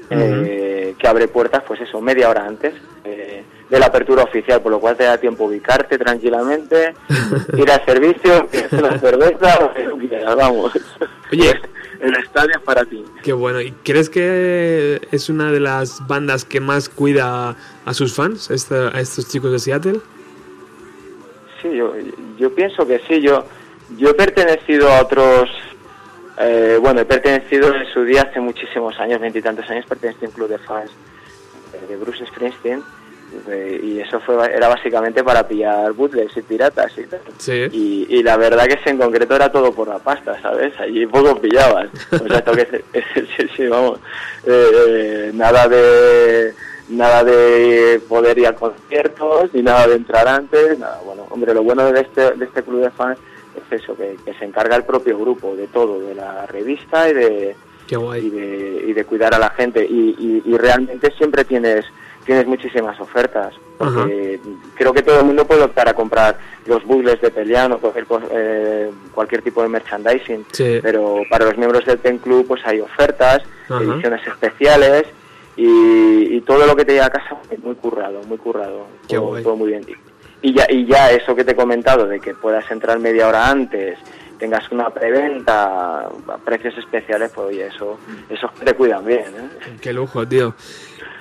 eh, 0.09 0.95
que 0.97 1.07
abre 1.07 1.27
puertas, 1.27 1.63
pues 1.67 1.81
eso, 1.81 1.99
media 2.01 2.29
hora 2.29 2.45
antes 2.45 2.73
eh, 3.03 3.43
de 3.69 3.79
la 3.79 3.87
apertura 3.87 4.23
oficial, 4.23 4.61
por 4.61 4.71
lo 4.71 4.79
cual 4.79 4.95
te 4.95 5.03
da 5.03 5.17
tiempo 5.17 5.43
ubicarte 5.45 5.97
tranquilamente, 5.97 6.93
ir 7.57 7.69
al 7.71 7.83
servicio, 7.85 8.47
una 8.71 8.97
cerveza, 8.99 9.59
lo 9.61 9.73
que 9.73 10.17
vamos. 10.35 10.71
Oye, 11.31 11.51
el 11.99 12.15
estadio 12.15 12.51
es 12.55 12.61
para 12.61 12.85
ti. 12.85 13.03
Qué 13.21 13.33
bueno, 13.33 13.59
¿y 13.59 13.71
crees 13.83 14.09
que 14.09 15.01
es 15.11 15.29
una 15.29 15.51
de 15.51 15.59
las 15.59 16.05
bandas 16.07 16.45
que 16.45 16.61
más 16.61 16.87
cuida 16.87 17.55
a 17.85 17.93
sus 17.93 18.13
fans, 18.15 18.49
esta- 18.49 18.95
a 18.95 19.01
estos 19.01 19.27
chicos 19.27 19.51
de 19.51 19.59
Seattle? 19.59 19.99
Sí, 21.61 21.75
yo, 21.75 21.93
yo 22.37 22.53
pienso 22.55 22.85
que 22.87 22.99
sí. 23.07 23.19
Yo, 23.21 23.43
yo 23.97 24.09
he 24.09 24.13
pertenecido 24.13 24.89
a 24.89 25.01
otros 25.01 25.49
Eh, 26.39 26.77
bueno, 26.81 27.01
he 27.01 27.05
pertenecido 27.05 27.73
en 27.73 27.85
su 27.93 28.03
día, 28.03 28.23
hace 28.23 28.39
muchísimos 28.39 28.99
años, 28.99 29.19
veintitantos 29.19 29.69
años, 29.69 29.85
pertenecí 29.87 30.25
a 30.25 30.27
un 30.27 30.33
club 30.33 30.49
de 30.49 30.59
fans 30.59 30.91
eh, 31.73 31.85
de 31.87 31.95
Bruce 31.97 32.25
Springsteen. 32.27 32.83
eh, 33.49 33.79
y 33.83 33.99
eso 33.99 34.19
fue 34.21 34.35
era 34.53 34.67
básicamente 34.67 35.23
para 35.23 35.47
pillar 35.47 35.91
bootlegs 35.93 36.37
y 36.37 36.41
piratas 36.43 36.97
y 36.97 37.03
tal. 37.05 37.19
Sí. 37.39 37.67
Y, 37.71 38.07
y 38.09 38.23
la 38.23 38.37
verdad 38.37 38.65
que 38.67 38.75
ese 38.75 38.91
en 38.91 38.99
concreto 38.99 39.35
era 39.35 39.51
todo 39.51 39.71
por 39.73 39.87
la 39.87 39.99
pasta, 39.99 40.39
¿sabes? 40.41 40.79
Allí 40.79 41.05
poco 41.07 41.39
pillabas. 41.41 41.87
O 42.11 42.27
sea, 42.27 42.37
esto 42.37 42.51
que 42.53 42.83
sí, 42.93 43.47
sí, 43.55 43.67
vamos. 43.67 43.99
Eh, 44.45 45.31
nada 45.33 45.67
de 45.67 46.53
nada 46.89 47.21
de 47.23 47.99
poder 48.07 48.37
ir 48.37 48.47
a 48.47 48.53
conciertos, 48.55 49.53
ni 49.53 49.61
nada 49.61 49.87
de 49.87 49.95
entrar 49.95 50.25
antes, 50.27 50.79
nada. 50.79 51.01
Bueno, 51.03 51.25
hombre, 51.31 51.53
lo 51.53 51.63
bueno 51.63 51.91
de 51.91 51.99
este, 52.01 52.31
de 52.31 52.45
este 52.45 52.63
club 52.63 52.81
de 52.81 52.91
fans 52.91 53.17
es 53.69 53.81
eso, 53.83 53.95
que, 53.95 54.17
que 54.25 54.33
se 54.35 54.45
encarga 54.45 54.75
el 54.75 54.83
propio 54.83 55.17
grupo 55.17 55.55
de 55.55 55.67
todo, 55.67 55.99
de 55.99 56.15
la 56.15 56.45
revista 56.47 57.09
y 57.09 57.13
de, 57.13 57.55
y 58.25 58.29
de, 58.29 58.83
y 58.87 58.93
de 58.93 59.05
cuidar 59.05 59.33
a 59.35 59.39
la 59.39 59.49
gente. 59.51 59.85
Y, 59.85 60.15
y- 60.19 60.41
y 60.45 60.57
realmente 60.57 61.11
siempre 61.17 61.43
tienes 61.45 61.85
tienes 62.25 62.45
muchísimas 62.45 62.99
ofertas. 62.99 63.53
Porque 63.77 64.37
creo 64.75 64.91
que 64.91 65.01
todo 65.01 65.19
el 65.21 65.25
mundo 65.25 65.45
puede 65.47 65.61
optar 65.63 65.87
a 65.87 65.93
comprar 65.93 66.37
los 66.65 66.83
bugles 66.83 67.21
de 67.21 67.31
Pelian 67.31 67.71
o 67.71 67.77
cualquier, 67.77 68.05
cos- 68.05 68.27
eh, 68.31 68.91
cualquier 69.13 69.41
tipo 69.43 69.61
de 69.63 69.69
merchandising. 69.69 70.45
Sí. 70.51 70.79
Pero 70.83 71.21
para 71.29 71.45
los 71.45 71.57
miembros 71.57 71.85
del 71.85 71.99
Ten 71.99 72.17
Club 72.17 72.45
pues 72.45 72.61
hay 72.65 72.81
ofertas, 72.81 73.43
ediciones 73.69 74.27
especiales 74.27 75.05
y, 75.55 76.35
y 76.35 76.41
todo 76.41 76.65
lo 76.65 76.75
que 76.75 76.83
te 76.83 76.91
llega 76.93 77.05
a 77.05 77.09
casa 77.11 77.37
muy 77.63 77.75
currado, 77.75 78.21
muy 78.27 78.37
currado. 78.37 78.87
Qué 79.07 79.15
todo, 79.15 79.27
guay. 79.27 79.43
todo 79.43 79.55
muy 79.55 79.69
bien. 79.69 79.85
Y 80.41 80.53
ya, 80.53 80.67
y 80.69 80.85
ya 80.85 81.11
eso 81.11 81.35
que 81.35 81.43
te 81.43 81.51
he 81.51 81.55
comentado, 81.55 82.07
de 82.07 82.19
que 82.19 82.33
puedas 82.33 82.69
entrar 82.69 82.99
media 82.99 83.27
hora 83.27 83.49
antes, 83.49 83.97
tengas 84.37 84.71
una 84.71 84.89
preventa 84.89 86.01
a 86.05 86.37
precios 86.45 86.77
especiales, 86.77 87.31
pues 87.33 87.47
oye, 87.47 87.67
eso, 87.67 87.99
eso 88.29 88.49
te 88.63 88.73
cuidan 88.73 89.05
bien. 89.05 89.25
¿eh? 89.25 89.77
Qué 89.81 89.91
lujo, 89.93 90.27
tío. 90.27 90.53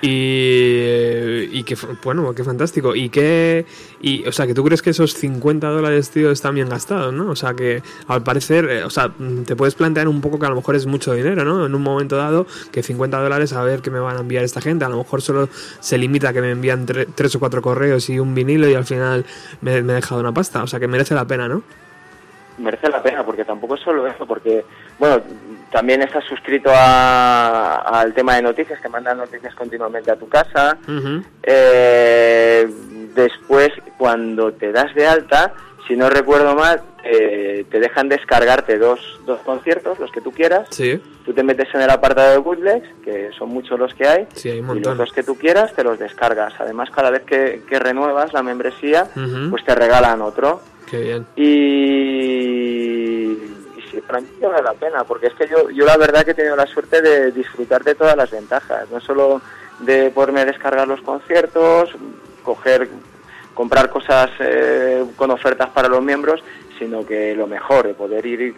Y, 0.01 1.59
y 1.59 1.63
qué, 1.63 1.73
f- 1.73 1.87
bueno, 2.03 2.33
qué 2.33 2.43
fantástico. 2.43 2.95
Y 2.95 3.09
qué, 3.09 3.65
y, 4.01 4.25
o 4.27 4.31
sea, 4.31 4.45
que 4.47 4.53
tú 4.53 4.63
crees 4.63 4.81
que 4.81 4.91
esos 4.91 5.13
50 5.13 5.67
dólares, 5.69 6.09
tío, 6.11 6.31
están 6.31 6.55
bien 6.55 6.69
gastados, 6.69 7.13
¿no? 7.13 7.29
O 7.31 7.35
sea, 7.35 7.53
que 7.53 7.81
al 8.07 8.23
parecer, 8.23 8.69
eh, 8.69 8.83
o 8.83 8.89
sea, 8.89 9.11
te 9.45 9.55
puedes 9.55 9.75
plantear 9.75 10.07
un 10.07 10.21
poco 10.21 10.39
que 10.39 10.45
a 10.45 10.49
lo 10.49 10.55
mejor 10.55 10.75
es 10.75 10.85
mucho 10.85 11.13
dinero, 11.13 11.43
¿no? 11.43 11.65
En 11.65 11.73
un 11.75 11.81
momento 11.81 12.15
dado, 12.17 12.45
que 12.71 12.83
50 12.83 13.19
dólares 13.19 13.53
a 13.53 13.63
ver 13.63 13.81
qué 13.81 13.89
me 13.91 13.99
van 13.99 14.17
a 14.17 14.21
enviar 14.21 14.43
esta 14.43 14.61
gente. 14.61 14.85
A 14.85 14.89
lo 14.89 14.97
mejor 14.97 15.21
solo 15.21 15.49
se 15.79 15.97
limita 15.97 16.29
a 16.29 16.33
que 16.33 16.41
me 16.41 16.51
envían 16.51 16.85
tre- 16.85 17.07
tres 17.15 17.35
o 17.35 17.39
cuatro 17.39 17.61
correos 17.61 18.09
y 18.09 18.19
un 18.19 18.35
vinilo 18.35 18.69
y 18.69 18.75
al 18.75 18.85
final 18.85 19.25
me, 19.61 19.81
me 19.81 19.93
he 19.93 19.95
dejado 19.95 20.21
una 20.21 20.31
pasta. 20.33 20.63
O 20.63 20.67
sea, 20.67 20.79
que 20.79 20.87
merece 20.87 21.15
la 21.15 21.25
pena, 21.25 21.47
¿no? 21.47 21.63
merece 22.59 22.89
la 22.89 23.03
pena 23.03 23.23
porque 23.23 23.45
tampoco 23.45 23.75
es 23.75 23.81
solo 23.81 24.07
eso 24.07 24.25
porque 24.25 24.65
bueno 24.97 25.21
también 25.71 26.01
estás 26.01 26.23
suscrito 26.25 26.69
a- 26.73 27.75
al 27.99 28.13
tema 28.13 28.35
de 28.35 28.41
noticias 28.41 28.79
que 28.81 28.89
mandan 28.89 29.17
noticias 29.17 29.53
continuamente 29.55 30.11
a 30.11 30.15
tu 30.15 30.27
casa. 30.29 30.77
Eh, 31.43 32.67
después 33.15 33.69
cuando 33.97 34.53
te 34.53 34.71
das 34.71 34.93
de 34.95 35.07
alta 35.07 35.53
si 35.87 35.95
no 35.95 36.09
recuerdo 36.09 36.53
mal 36.55 36.81
eh, 37.03 37.65
te 37.71 37.79
dejan 37.79 38.09
descargarte 38.09 38.77
dos, 38.77 38.99
dos 39.25 39.39
conciertos 39.41 39.97
los 39.99 40.11
que 40.11 40.19
tú 40.21 40.31
quieras. 40.31 40.67
Sí, 40.71 41.01
tú 41.25 41.33
te 41.33 41.43
metes 41.43 41.73
en 41.73 41.81
el 41.81 41.89
apartado 41.89 42.31
de 42.31 42.37
bootlegs 42.37 42.87
que 43.03 43.29
son 43.37 43.49
muchos 43.49 43.79
los 43.79 43.93
que 43.93 44.07
hay 44.07 44.27
sí, 44.33 44.49
hay 44.49 44.59
un 44.59 44.77
y 44.77 44.81
los 44.81 44.97
dos 44.97 45.11
que 45.13 45.23
tú 45.23 45.35
quieras 45.37 45.73
te 45.73 45.83
los 45.83 45.97
descargas. 45.97 46.53
Además 46.59 46.89
cada 46.93 47.09
vez 47.09 47.23
que, 47.23 47.61
que 47.69 47.79
renuevas 47.79 48.33
la 48.33 48.43
membresía 48.43 49.07
pues 49.49 49.63
te 49.63 49.73
regalan 49.75 50.21
otro. 50.21 50.61
Qué 50.89 50.99
bien. 51.01 51.25
y, 51.35 53.37
sí, 53.89 54.01
para 54.01 54.19
mí 54.21 54.27
vale 54.41 54.63
la 54.63 54.73
pena, 54.73 55.03
porque 55.03 55.27
es 55.27 55.33
que 55.33 55.47
yo, 55.47 55.69
yo 55.69 55.85
la 55.85 55.97
verdad 55.97 56.23
que 56.23 56.31
he 56.31 56.35
tenido 56.35 56.55
la 56.55 56.65
suerte 56.65 57.01
de 57.01 57.31
disfrutar 57.31 57.83
de 57.83 57.95
todas 57.95 58.15
las 58.15 58.31
ventajas, 58.31 58.89
no 58.89 58.99
solo 58.99 59.41
de 59.79 60.09
poderme 60.11 60.45
descargar 60.45 60.87
los 60.87 61.01
conciertos, 61.01 61.91
coger, 62.43 62.89
comprar 63.53 63.89
cosas 63.89 64.29
eh, 64.39 65.05
con 65.15 65.31
ofertas 65.31 65.69
para 65.69 65.87
los 65.87 66.01
miembros, 66.01 66.43
sino 66.79 67.05
que 67.05 67.35
lo 67.35 67.47
mejor, 67.47 67.87
de 67.87 67.93
poder 67.93 68.25
ir 68.25 68.55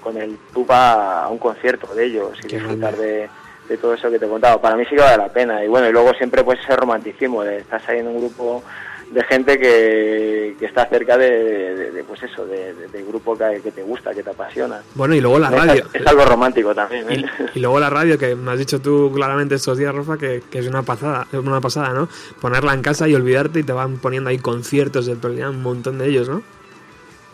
con 0.00 0.16
el 0.16 0.38
tuba 0.52 1.24
a 1.24 1.28
un 1.28 1.38
concierto 1.38 1.94
de 1.94 2.06
ellos 2.06 2.38
y 2.42 2.48
Qué 2.48 2.56
disfrutar 2.56 2.96
de, 2.96 3.28
de 3.68 3.76
todo 3.76 3.94
eso 3.94 4.10
que 4.10 4.18
te 4.18 4.26
he 4.26 4.28
contado. 4.28 4.60
Para 4.60 4.76
mí 4.76 4.84
sí 4.84 4.96
que 4.96 5.02
vale 5.02 5.16
la 5.16 5.28
pena. 5.28 5.64
Y 5.64 5.68
bueno, 5.68 5.88
y 5.88 5.92
luego 5.92 6.12
siempre 6.14 6.42
pues 6.42 6.58
ese 6.60 6.74
romanticismo 6.74 7.44
de 7.44 7.58
estás 7.58 7.88
ahí 7.88 7.98
en 7.98 8.08
un 8.08 8.18
grupo 8.18 8.62
de 9.10 9.24
gente 9.24 9.58
que, 9.58 10.54
que 10.58 10.66
está 10.66 10.86
cerca 10.86 11.18
de, 11.18 11.30
de- 11.74 11.90
de, 11.90 12.04
pues 12.04 12.22
eso, 12.22 12.46
de, 12.46 12.72
de- 12.74 13.02
grupo 13.02 13.36
que, 13.36 13.60
que 13.60 13.72
te 13.72 13.82
gusta, 13.82 14.14
que 14.14 14.22
te 14.22 14.30
apasiona. 14.30 14.82
Bueno, 14.94 15.14
y 15.16 15.20
luego 15.20 15.38
la 15.40 15.50
radio. 15.50 15.84
Es, 15.92 16.06
algo 16.06 16.24
romántico 16.24 16.72
también. 16.74 17.10
¿eh? 17.10 17.24
Y, 17.54 17.58
y 17.58 17.60
luego 17.60 17.80
la 17.80 17.90
radio, 17.90 18.16
que 18.18 18.36
me 18.36 18.52
has 18.52 18.58
dicho 18.58 18.80
tú 18.80 19.10
claramente 19.12 19.56
estos 19.56 19.76
días, 19.78 19.92
Rafa, 19.92 20.16
que, 20.16 20.42
que 20.48 20.60
es 20.60 20.68
una 20.68 20.82
pasada, 20.82 21.26
es 21.32 21.38
una 21.40 21.60
pasada, 21.60 21.92
¿no? 21.92 22.08
Ponerla 22.40 22.72
en 22.72 22.82
casa 22.82 23.08
y 23.08 23.14
olvidarte 23.16 23.58
y 23.58 23.62
te 23.64 23.72
van 23.72 23.98
poniendo 23.98 24.30
ahí 24.30 24.38
conciertos 24.38 25.10
Jam, 25.20 25.56
un 25.56 25.62
montón 25.62 25.98
de 25.98 26.06
ellos, 26.06 26.28
¿no? 26.28 26.42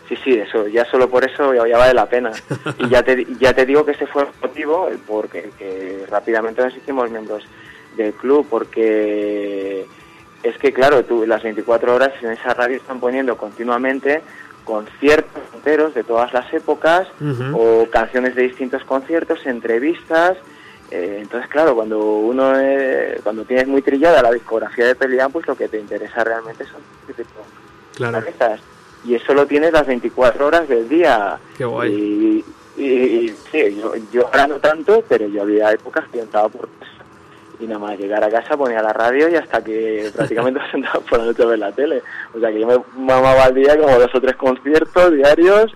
Sí, 0.09 0.15
sí, 0.23 0.33
eso, 0.33 0.67
ya 0.67 0.85
solo 0.85 1.09
por 1.09 1.29
eso 1.29 1.53
ya, 1.53 1.67
ya 1.67 1.77
vale 1.77 1.93
la 1.93 2.07
pena. 2.07 2.31
Y 2.79 2.89
ya 2.89 3.03
te, 3.03 3.27
ya 3.39 3.53
te 3.53 3.65
digo 3.67 3.85
que 3.85 3.91
ese 3.91 4.07
fue 4.07 4.23
el 4.23 4.29
motivo 4.41 4.87
el 4.87 4.97
por 4.97 5.27
que, 5.29 5.51
que 5.59 6.05
rápidamente 6.09 6.63
nos 6.63 6.75
hicimos 6.75 7.11
miembros 7.11 7.43
del 7.97 8.13
club, 8.13 8.47
porque 8.49 9.85
es 10.43 10.57
que, 10.57 10.71
claro, 10.73 11.03
tú 11.03 11.25
las 11.25 11.43
24 11.43 11.95
horas 11.95 12.11
en 12.21 12.31
esa 12.31 12.53
radio 12.53 12.77
están 12.77 12.99
poniendo 12.99 13.35
continuamente 13.37 14.21
conciertos 14.63 15.41
enteros 15.53 15.93
de 15.93 16.03
todas 16.03 16.33
las 16.33 16.53
épocas 16.53 17.07
o 17.53 17.87
canciones 17.89 18.35
de 18.35 18.43
distintos 18.43 18.83
conciertos, 18.83 19.45
entrevistas. 19.45 20.37
eh, 20.91 21.19
entonces, 21.21 21.49
claro, 21.49 21.75
cuando 21.75 21.99
uno 21.99 22.53
eh, 22.59 23.19
cuando 23.23 23.43
tienes 23.45 23.67
muy 23.67 23.81
trillada 23.81 24.21
la 24.21 24.31
discografía 24.31 24.85
de 24.85 24.95
Pelian, 24.95 25.31
pues 25.31 25.47
lo 25.47 25.55
que 25.55 25.67
te 25.67 25.79
interesa 25.79 26.23
realmente 26.23 26.65
son 26.65 26.81
tipo 27.15 27.23
Claro. 27.95 28.17
artistas. 28.17 28.59
Y 29.05 29.15
eso 29.15 29.33
lo 29.33 29.45
tienes 29.47 29.71
las 29.73 29.87
24 29.87 30.45
horas 30.47 30.67
del 30.67 30.87
día. 30.89 31.37
Qué 31.57 31.65
guay. 31.65 31.93
Y, 32.77 32.83
y- 32.83 32.85
y 32.85 33.29
sí, 33.51 33.75
yo, 33.81 33.93
yo 34.11 34.27
ahora 34.27 34.47
no 34.47 34.55
tanto, 34.59 35.03
pero 35.09 35.27
yo 35.27 35.41
había 35.43 35.71
épocas 35.71 36.05
que 36.11 36.19
entraba 36.19 36.47
por 36.49 36.67
y 37.59 37.65
nada 37.65 37.79
más 37.79 37.97
llegar 37.99 38.23
a 38.23 38.29
casa 38.29 38.55
ponía 38.57 38.81
la 38.81 38.93
radio 38.93 39.29
y 39.29 39.35
hasta 39.35 39.63
que 39.63 40.09
prácticamente 40.15 40.59
me 40.59 40.71
sentaba 40.71 40.99
por 41.01 41.19
la 41.19 41.25
noche 41.25 41.43
a 41.43 41.45
ver 41.47 41.59
la 41.59 41.71
tele. 41.71 42.01
O 42.35 42.39
sea 42.39 42.51
que 42.51 42.59
yo 42.59 42.67
me 42.67 42.77
mamaba 43.05 43.43
al 43.45 43.53
día 43.55 43.77
como 43.77 43.97
dos 43.97 44.13
o 44.13 44.21
tres 44.21 44.35
conciertos 44.35 45.13
diarios 45.13 45.71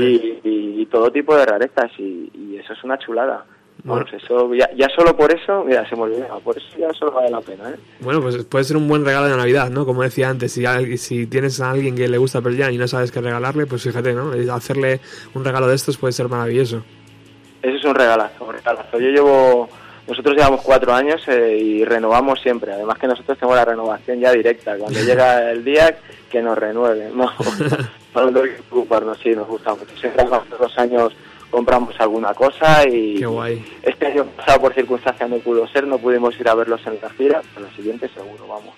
y, 0.00 0.40
y- 0.44 0.64
y 0.82 0.86
todo 0.86 1.10
tipo 1.10 1.34
de 1.36 1.46
rarezas 1.46 1.90
y, 1.98 2.30
y 2.34 2.56
eso 2.58 2.72
es 2.72 2.84
una 2.84 2.98
chulada. 2.98 3.44
Bueno. 3.82 4.04
Vamos, 4.06 4.22
eso, 4.22 4.54
ya, 4.54 4.70
ya 4.76 4.88
solo 4.96 5.14
por 5.14 5.30
eso, 5.34 5.62
mira, 5.64 5.86
se 5.88 5.94
me 5.94 6.02
olvidaba, 6.02 6.38
por 6.40 6.56
eso 6.56 6.66
ya 6.78 6.90
solo 6.94 7.12
vale 7.12 7.28
la 7.30 7.40
pena, 7.42 7.68
¿eh? 7.70 7.74
Bueno, 8.00 8.22
pues 8.22 8.42
puede 8.44 8.64
ser 8.64 8.76
un 8.78 8.88
buen 8.88 9.04
regalo 9.04 9.26
de 9.26 9.36
Navidad, 9.36 9.68
¿no? 9.68 9.84
Como 9.84 10.02
decía 10.02 10.30
antes, 10.30 10.52
si, 10.52 10.64
si 10.96 11.26
tienes 11.26 11.60
a 11.60 11.70
alguien 11.72 11.94
que 11.94 12.08
le 12.08 12.16
gusta 12.16 12.40
Pearl 12.40 12.56
Jam 12.56 12.72
y 12.72 12.78
no 12.78 12.88
sabes 12.88 13.12
qué 13.12 13.20
regalarle, 13.20 13.66
pues 13.66 13.82
fíjate, 13.82 14.14
¿no? 14.14 14.30
Hacerle 14.54 15.00
un 15.34 15.44
regalo 15.44 15.66
de 15.68 15.74
estos 15.74 15.98
puede 15.98 16.12
ser 16.12 16.28
maravilloso. 16.28 16.82
Eso 17.62 17.76
es 17.76 17.84
un 17.84 17.94
regalazo, 17.94 18.44
un 18.46 18.54
regalazo. 18.54 18.98
Yo 18.98 19.08
llevo, 19.10 19.68
nosotros 20.06 20.34
llevamos 20.36 20.60
cuatro 20.62 20.92
años 20.92 21.22
eh, 21.28 21.56
y 21.58 21.84
renovamos 21.84 22.40
siempre. 22.40 22.72
Además 22.72 22.98
que 22.98 23.06
nosotros 23.06 23.38
tenemos 23.38 23.56
la 23.56 23.64
renovación 23.64 24.20
ya 24.20 24.32
directa. 24.32 24.76
Cuando 24.76 25.00
llega 25.04 25.50
el 25.50 25.64
día, 25.64 25.96
que 26.30 26.42
nos 26.42 26.58
renueven. 26.58 27.16
No, 27.16 27.30
no 28.14 28.30
no 28.30 28.40
hay 28.42 28.50
que 28.50 28.62
preocuparnos, 28.62 29.18
sí, 29.22 29.30
nos 29.30 29.48
gusta 29.48 29.74
mucho. 29.74 29.96
Siempre 29.96 30.24
los 30.24 30.48
dos 30.50 30.78
años 30.78 31.12
compramos 31.50 31.94
alguna 32.00 32.34
cosa 32.34 32.82
y 32.88 33.14
Qué 33.20 33.26
guay. 33.26 33.64
este 33.82 34.06
año 34.06 34.24
pasado 34.24 34.60
por 34.62 34.74
circunstancias 34.74 35.30
no 35.30 35.36
pudo 35.38 35.68
ser, 35.68 35.86
no 35.86 35.98
pudimos 35.98 36.38
ir 36.40 36.48
a 36.48 36.54
verlos 36.54 36.84
en 36.86 36.98
la 37.00 37.10
gira, 37.10 37.42
pero 37.54 37.66
el 37.68 37.76
siguiente 37.76 38.08
seguro, 38.08 38.48
vamos. 38.48 38.74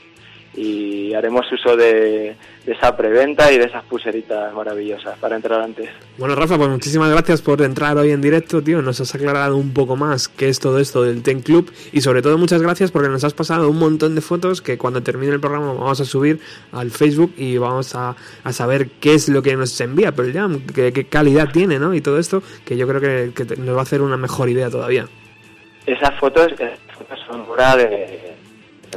Y 0.55 1.15
haremos 1.15 1.51
uso 1.51 1.75
de, 1.77 2.37
de 2.67 2.73
esa 2.73 2.97
preventa 2.97 3.53
y 3.53 3.59
de 3.59 3.65
esas 3.65 3.85
pulseritas 3.85 4.53
maravillosas 4.53 5.17
para 5.19 5.37
entrar 5.37 5.61
antes. 5.63 5.89
Bueno, 6.19 6.35
Rafa, 6.35 6.57
pues 6.57 6.69
muchísimas 6.69 7.11
gracias 7.13 7.41
por 7.41 7.63
entrar 7.63 7.97
hoy 7.97 8.11
en 8.11 8.21
directo, 8.21 8.61
tío. 8.61 8.83
Nos 8.83 9.01
has 9.01 9.15
aclarado 9.15 9.57
un 9.57 9.73
poco 9.73 9.95
más 9.95 10.27
qué 10.27 10.49
es 10.49 10.59
todo 10.59 10.81
esto 10.81 11.05
del 11.05 11.23
Ten 11.23 11.43
Club 11.43 11.73
y 11.93 12.01
sobre 12.01 12.23
todo 12.23 12.37
muchas 12.39 12.61
gracias 12.61 12.91
porque 12.91 13.09
nos 13.09 13.23
has 13.23 13.35
pasado 13.35 13.71
un 13.71 13.79
montón 13.79 14.17
de 14.17 14.21
fotos 14.21 14.63
que 14.63 14.77
cuando 14.79 15.01
termine 15.01 15.33
el 15.33 15.39
programa 15.39 15.75
vamos 15.75 16.01
a 16.01 16.05
subir 16.05 16.41
al 16.73 16.91
Facebook 16.91 17.33
y 17.37 17.57
vamos 17.57 17.95
a, 17.95 18.17
a 18.43 18.53
saber 18.53 18.89
qué 19.01 19.15
es 19.15 19.29
lo 19.29 19.43
que 19.43 19.55
nos 19.55 19.81
envía 19.81 20.11
Pearl 20.11 20.33
Jam, 20.33 20.67
qué, 20.75 20.93
qué 20.93 21.05
calidad 21.05 21.51
tiene, 21.53 21.79
¿no? 21.79 21.95
Y 21.95 22.01
todo 22.01 22.19
esto 22.19 22.43
que 22.65 22.77
yo 22.77 22.89
creo 22.89 23.01
que, 23.01 23.57
nos 23.59 23.77
va 23.77 23.81
a 23.81 23.83
hacer 23.83 24.03
una 24.03 24.17
mejor 24.17 24.49
idea 24.49 24.71
todavía. 24.71 25.07
Esas 25.87 26.19
fotos, 26.19 26.49
esas 26.53 26.81
fotos 26.99 27.21
son 27.29 27.43
obra 27.43 27.77
de, 27.77 28.35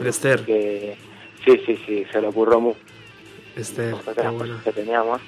De 0.02 0.10
Esther. 0.10 0.44
que 0.44 0.98
sí, 1.46 1.62
sí, 1.68 1.80
sí, 1.86 2.06
se 2.12 2.20
le 2.20 2.30
ocurrió 2.30 2.60
mucho 2.60 2.80
Qué 3.56 3.62
las 4.24 4.34
bueno. 4.34 4.60
que 4.64 4.72
teníamos. 4.72 5.22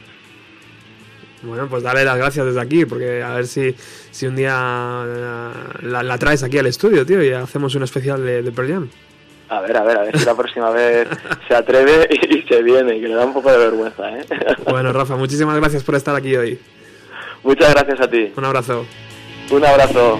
Bueno, 1.43 1.67
pues 1.67 1.81
dale 1.81 2.05
las 2.05 2.17
gracias 2.17 2.45
desde 2.45 2.61
aquí, 2.61 2.85
porque 2.85 3.23
a 3.23 3.33
ver 3.33 3.47
si, 3.47 3.75
si 4.11 4.27
un 4.27 4.35
día 4.35 5.03
eh, 5.07 5.51
la, 5.83 6.03
la 6.03 6.17
traes 6.17 6.43
aquí 6.43 6.59
al 6.59 6.67
estudio, 6.67 7.05
tío, 7.05 7.23
y 7.23 7.31
hacemos 7.31 7.73
un 7.73 7.83
especial 7.83 8.23
de, 8.23 8.43
de 8.43 8.51
Pearl 8.51 8.71
Jam. 8.71 8.89
A 9.49 9.59
ver, 9.61 9.75
a 9.75 9.83
ver, 9.83 9.97
a 9.97 10.03
ver 10.03 10.17
si 10.17 10.23
la 10.25 10.35
próxima 10.35 10.69
vez 10.69 11.07
se 11.47 11.55
atreve 11.55 12.07
y, 12.11 12.37
y 12.37 12.43
se 12.43 12.61
viene, 12.61 13.01
que 13.01 13.07
le 13.07 13.15
da 13.15 13.25
un 13.25 13.33
poco 13.33 13.51
de 13.51 13.57
vergüenza, 13.57 14.17
¿eh? 14.17 14.25
Bueno, 14.69 14.93
Rafa, 14.93 15.15
muchísimas 15.15 15.57
gracias 15.57 15.83
por 15.83 15.95
estar 15.95 16.15
aquí 16.15 16.35
hoy. 16.35 16.59
Muchas 17.43 17.73
gracias 17.73 17.99
a 18.01 18.07
ti. 18.07 18.31
Un 18.37 18.45
abrazo. 18.45 18.85
Un 19.49 19.65
abrazo. 19.65 20.19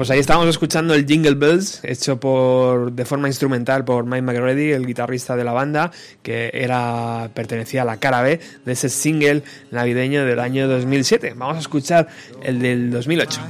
Pues 0.00 0.10
ahí 0.10 0.18
estábamos 0.18 0.48
escuchando 0.48 0.94
el 0.94 1.06
Jingle 1.06 1.34
Bells, 1.34 1.84
hecho 1.84 2.18
por 2.18 2.90
de 2.90 3.04
forma 3.04 3.28
instrumental 3.28 3.84
por 3.84 4.06
Mike 4.06 4.22
McReady, 4.22 4.72
el 4.72 4.86
guitarrista 4.86 5.36
de 5.36 5.44
la 5.44 5.52
banda, 5.52 5.90
que 6.22 6.50
era 6.54 7.28
pertenecía 7.34 7.82
a 7.82 7.84
la 7.84 7.98
cara 7.98 8.22
B 8.22 8.40
de 8.64 8.72
ese 8.72 8.88
single 8.88 9.42
navideño 9.70 10.24
del 10.24 10.40
año 10.40 10.68
2007. 10.68 11.34
Vamos 11.36 11.58
a 11.58 11.60
escuchar 11.60 12.08
el 12.42 12.60
del 12.60 12.90
2008. 12.90 13.42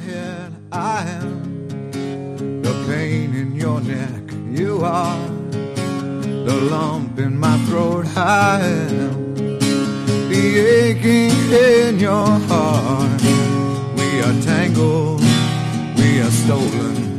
Stolen. 16.50 17.16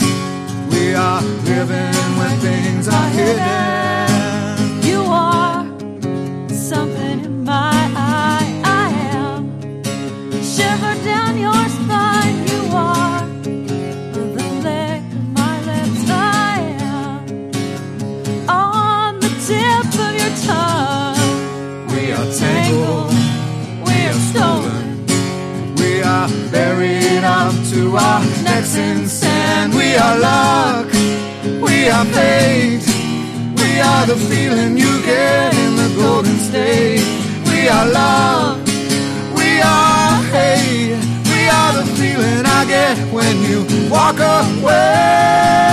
We 0.71 0.93
are 0.93 1.21
living 1.51 1.95
when 2.19 2.33
things 2.47 2.87
are 2.89 3.09
hidden. 3.19 4.83
You 4.83 5.01
are 5.07 5.63
something 6.49 7.19
in 7.27 7.45
my 7.45 7.77
eye. 7.95 8.49
I 8.65 8.87
am 9.19 9.39
shiver 10.53 10.95
down 11.11 11.37
your 11.47 11.63
spine. 11.77 12.37
You 12.51 12.61
are 12.89 13.21
the 14.15 14.25
lick 14.67 15.03
of 15.19 15.25
my 15.39 15.55
lips. 15.69 16.03
I 16.09 16.57
am 16.95 18.49
on 18.49 19.19
the 19.23 19.31
tip 19.47 19.87
of 20.07 20.13
your 20.21 20.33
tongue. 20.47 21.87
We 21.93 22.03
are 22.17 22.29
tangled. 22.41 23.13
We 23.87 23.97
are 24.11 24.21
stolen. 24.29 25.05
We 25.77 25.91
are 26.03 26.27
buried 26.51 27.23
up 27.23 27.53
to 27.71 27.95
our 27.95 28.21
necks 28.43 28.75
in 28.75 29.07
are 30.01 30.19
luck. 30.19 30.87
We 31.61 31.89
are 31.89 32.05
fate. 32.05 32.85
We 33.61 33.79
are 33.79 34.05
the 34.07 34.17
feeling 34.29 34.77
you 34.77 34.93
get 35.03 35.53
in 35.53 35.75
the 35.75 35.89
golden 35.95 36.37
state. 36.49 37.05
We 37.45 37.69
are 37.69 37.87
love. 37.87 38.57
We 39.37 39.61
are 39.61 40.15
hate. 40.35 40.97
We 41.31 41.41
are 41.59 41.73
the 41.79 41.85
feeling 41.97 42.45
I 42.45 42.65
get 42.65 42.97
when 43.13 43.35
you 43.49 43.59
walk 43.89 44.17
away. 44.19 45.70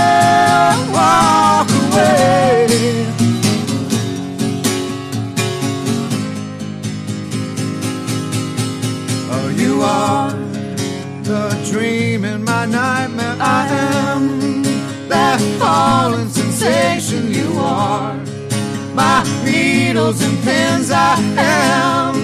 Needles 19.98 20.22
and 20.22 20.38
pins. 20.44 20.90
I 20.92 21.16
am 21.36 22.14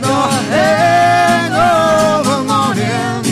the 0.00 0.20
hangover 0.52 2.38
morning. 2.52 3.22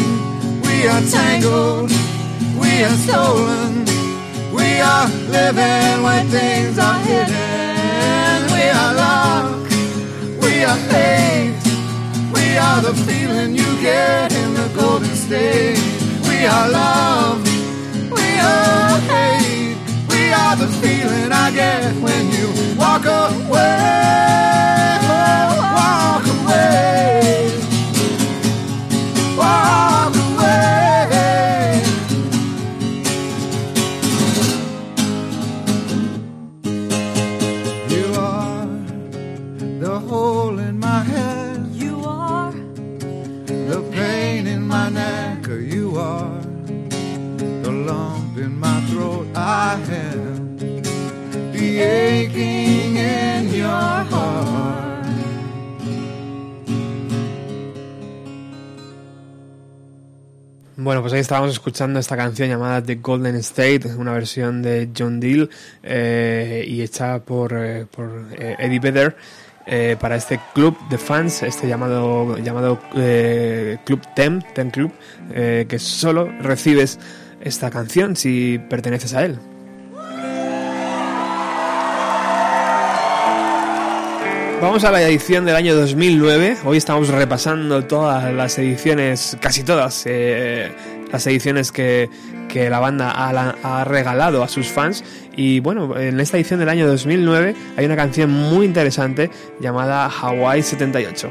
We 0.63 0.87
are 0.87 1.03
tangled. 1.17 1.91
We 2.61 2.73
are 2.89 2.99
stolen. 3.05 3.85
We 4.59 4.81
are 4.81 5.09
living 5.37 6.03
when 6.03 6.27
things 6.29 6.79
are 6.79 7.01
hidden. 7.11 8.39
We 8.57 8.65
are 8.81 8.95
luck. 9.05 9.69
We 10.45 10.65
are 10.65 10.81
fate. 10.91 11.61
We 12.33 12.57
are 12.57 12.81
the 12.81 12.95
feeling 13.07 13.55
you 13.55 13.71
get 13.83 14.33
in 14.33 14.55
the 14.55 14.69
golden 14.75 15.15
state. 15.15 15.79
We 16.29 16.47
are 16.47 16.69
love. 16.71 17.43
We 18.11 18.29
are 18.41 19.01
hate. 19.11 19.34
Are 20.55 20.57
the 20.57 20.69
feeling 20.69 21.33
I 21.33 21.51
get 21.51 21.93
when 21.97 22.31
you 22.31 22.47
walk 22.79 23.05
away. 23.07 23.89
Walk 25.75 26.27
away. 26.37 27.51
Walk 29.37 30.15
away. 30.15 31.83
You 37.89 38.07
are 38.15 38.67
the 39.81 39.99
hole 40.09 40.61
in 40.61 40.79
my 40.79 41.03
head. 41.03 41.67
You 41.73 42.05
are 42.05 42.53
the 42.53 43.83
pain 43.91 44.47
in 44.47 44.63
my 44.69 44.89
neck. 44.89 45.49
You 45.49 45.99
are 45.99 46.41
the 47.65 47.73
lump 47.73 48.39
in 48.39 48.57
my 48.61 48.81
throat. 48.83 49.27
I 49.35 49.81
am 49.91 50.04
Bueno, 60.85 61.01
pues 61.01 61.15
ahí 61.15 61.21
estábamos 61.21 61.51
escuchando 61.53 61.99
esta 61.99 62.15
canción 62.15 62.47
llamada 62.47 62.83
The 62.83 62.97
Golden 62.97 63.37
State, 63.37 63.95
una 63.97 64.13
versión 64.13 64.61
de 64.61 64.91
John 64.95 65.19
Deal 65.19 65.49
eh, 65.83 66.63
y 66.69 66.83
hecha 66.83 67.21
por, 67.21 67.55
eh, 67.57 67.87
por 67.91 68.27
eh, 68.39 68.57
Eddie 68.59 68.81
Vedder 68.81 69.17
para 69.99 70.17
este 70.17 70.39
club 70.53 70.77
de 70.91 70.99
fans, 70.99 71.43
este 71.43 71.67
llamado, 71.67 72.37
llamado 72.37 72.79
Club 72.91 74.01
Ten, 74.15 74.45
Ten 74.55 74.71
Club, 74.71 74.93
que 75.33 75.79
solo 75.79 76.31
recibes 76.43 76.99
esta 77.41 77.71
canción 77.71 78.15
si 78.15 78.61
perteneces 78.69 79.15
a 79.15 79.25
él. 79.25 79.39
Vamos 84.65 84.83
a 84.85 84.91
la 84.91 85.03
edición 85.03 85.45
del 85.45 85.57
año 85.57 85.77
2009. 85.77 86.57
Hoy 86.65 86.79
estamos 86.79 87.09
repasando 87.09 87.85
todas 87.85 88.33
las 88.33 88.59
ediciones, 88.59 89.37
casi 89.39 89.63
todas, 89.63 90.05
eh, 90.07 90.73
las 91.13 91.27
ediciones 91.27 91.71
que, 91.71 92.09
que 92.49 92.71
la 92.71 92.79
banda 92.79 93.11
ha, 93.11 93.57
ha 93.63 93.85
regalado 93.85 94.43
a 94.43 94.49
sus 94.49 94.69
fans. 94.69 95.05
Y 95.37 95.61
bueno, 95.61 95.99
en 95.99 96.19
esta 96.19 96.39
edición 96.39 96.61
del 96.61 96.71
año 96.71 96.87
2009 96.87 97.55
hay 97.77 97.85
una 97.85 97.95
canción 97.95 98.31
muy 98.31 98.65
interesante 98.65 99.31
llamada 99.61 100.09
Hawaii 100.09 100.63
78. 100.63 101.31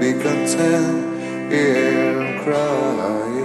be 0.00 0.12
content 0.12 1.52
in 1.52 2.38
crying? 2.42 3.36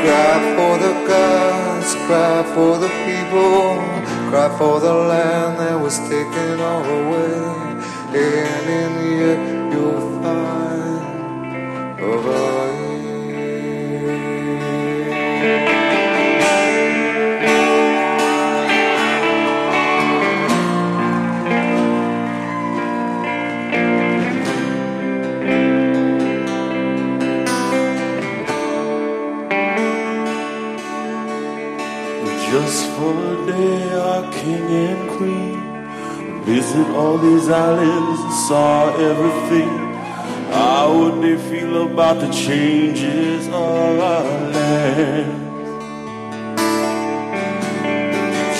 Cry 0.00 0.34
for 0.56 0.74
the 0.84 0.92
gods, 1.08 1.94
cry 2.06 2.42
for 2.54 2.78
the 2.78 2.88
people, 3.06 3.76
cry 4.30 4.48
for 4.58 4.80
the 4.80 4.92
land 4.92 5.58
that 5.60 5.80
was 5.80 5.98
taken 6.08 6.60
all 6.60 6.84
away. 6.84 7.32
And 8.12 8.64
in 8.80 8.90
the 9.00 9.12
end, 9.32 9.72
you'll 9.72 10.22
find 10.22 10.57
king 34.48 34.70
and 34.88 35.10
queen 35.16 35.58
visit 36.44 36.86
all 36.96 37.18
these 37.18 37.48
islands 37.50 38.20
and 38.26 38.36
saw 38.48 38.72
everything. 39.10 39.72
How 40.56 40.84
would 40.98 41.16
they 41.22 41.36
feel 41.50 41.74
about 41.90 42.16
the 42.22 42.30
changes 42.32 43.46
of 43.48 43.94
our 44.12 44.40
land? 44.56 45.30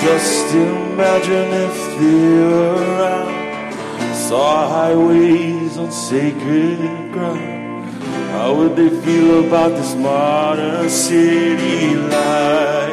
Just 0.03 0.53
imagine 0.53 1.49
if 1.67 1.77
they 1.99 2.21
were 2.51 2.75
around, 2.91 4.13
saw 4.27 4.69
highways 4.75 5.77
on 5.77 5.91
sacred 5.91 6.77
ground. 7.11 7.89
How 8.33 8.53
would 8.57 8.75
they 8.75 8.91
feel 9.01 9.47
about 9.47 9.71
this 9.79 9.95
modern 9.95 10.89
city 10.89 11.95
life? 11.95 12.88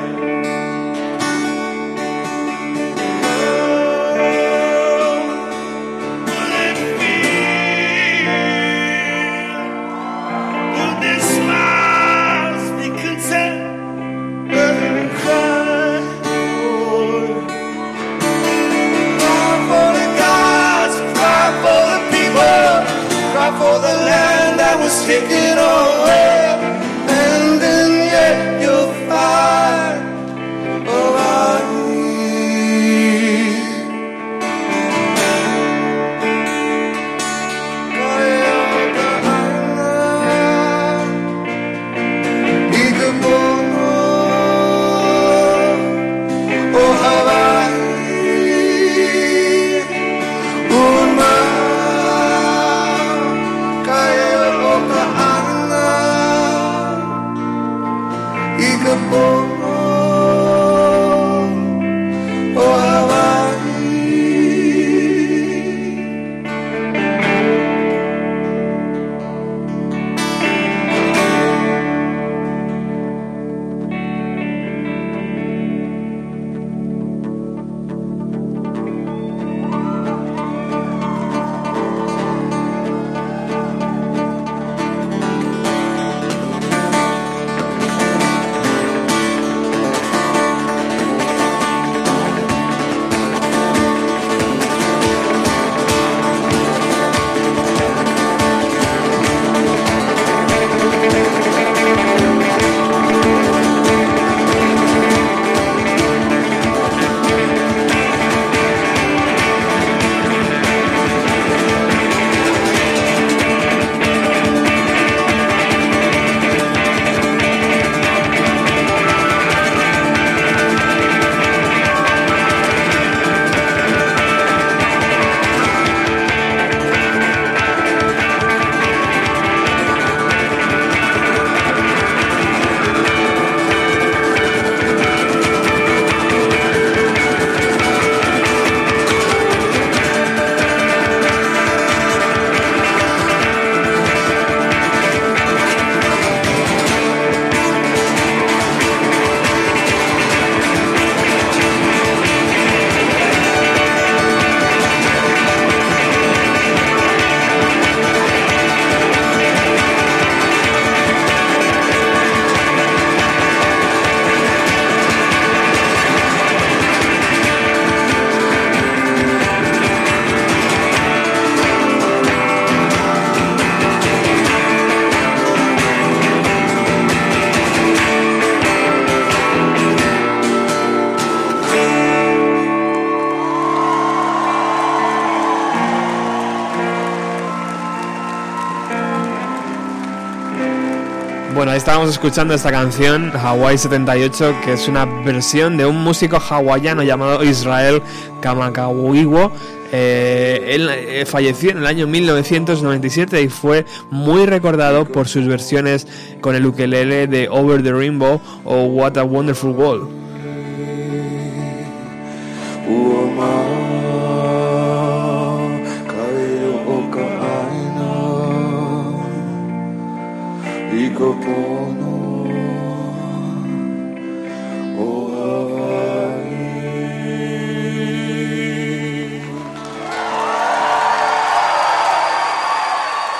Estábamos 191.87 192.11
escuchando 192.11 192.53
esta 192.53 192.73
canción, 192.73 193.31
Hawaii 193.33 193.79
78, 193.79 194.57
que 194.65 194.73
es 194.73 194.89
una 194.89 195.05
versión 195.05 195.77
de 195.77 195.87
un 195.87 196.03
músico 196.03 196.37
hawaiano 196.37 197.05
llamado 197.05 197.45
Israel 197.45 198.03
Kamakawiwo. 198.41 199.53
Eh, 199.93 200.71
él 200.71 200.89
eh, 200.91 201.25
falleció 201.27 201.71
en 201.71 201.79
el 201.79 201.87
año 201.87 202.09
1997 202.09 203.41
y 203.41 203.49
fue 203.49 203.87
muy 204.11 204.47
recordado 204.47 205.05
por 205.05 205.29
sus 205.29 205.47
versiones 205.47 206.09
con 206.41 206.57
el 206.57 206.67
ukelele 206.67 207.29
de 207.29 207.49
Over 207.49 207.85
the 207.85 207.93
Rainbow 207.93 208.41
o 208.65 208.83
What 208.83 209.17
a 209.17 209.23
Wonderful 209.23 209.71
World. 209.71 210.16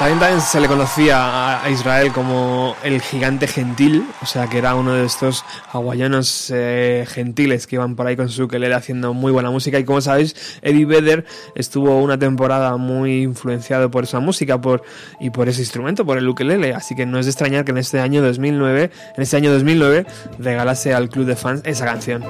También, 0.07 0.41
se 0.41 0.61
le 0.61 0.69
conocía 0.69 1.19
a- 1.19 1.65
a 1.65 1.69
Israel 1.71 2.13
como 2.13 2.77
el 2.85 3.03
gigante 3.03 3.49
gentil, 3.49 4.07
o 4.23 4.27
sea 4.27 4.47
que 4.47 4.59
era 4.59 4.77
uno 4.77 4.93
de 4.95 5.05
estos 5.05 5.45
hawaianos 5.73 6.53
eh, 6.55 7.05
gentiles 7.09 7.67
que 7.67 7.75
iban 7.75 7.97
por 7.97 8.07
ahí 8.07 8.15
con 8.15 8.29
su 8.29 8.45
ukelele 8.45 8.77
haciendo 8.77 9.15
muy 9.15 9.33
buena 9.33 9.51
música. 9.51 9.81
Y 9.81 9.85
como 9.85 10.01
sabéis, 10.01 10.37
Eddie 10.63 10.85
Vedder 10.87 11.25
estuvo 11.57 11.99
una 12.01 12.17
temporada 12.19 12.77
muy 12.77 13.23
influenciado 13.25 13.91
por 13.91 14.05
esa 14.05 14.21
música 14.21 14.61
por, 14.61 14.83
y 15.19 15.31
por 15.31 15.49
ese 15.49 15.61
instrumento, 15.63 16.07
por 16.07 16.19
el 16.19 16.29
ukelele. 16.29 16.73
Así 16.73 16.95
que 16.95 17.05
no 17.05 17.19
es 17.19 17.27
de 17.27 17.31
extrañar 17.33 17.65
que 17.65 17.73
en 17.73 17.79
este 17.79 17.99
año 17.99 18.23
2009, 18.23 18.91
en 19.17 19.23
este 19.23 19.37
año 19.37 19.53
2009, 19.53 20.07
regalase 20.39 20.95
al 20.95 21.09
club 21.09 21.27
de 21.27 21.35
fans 21.35 21.63
esa 21.65 21.85
canción. 21.85 22.25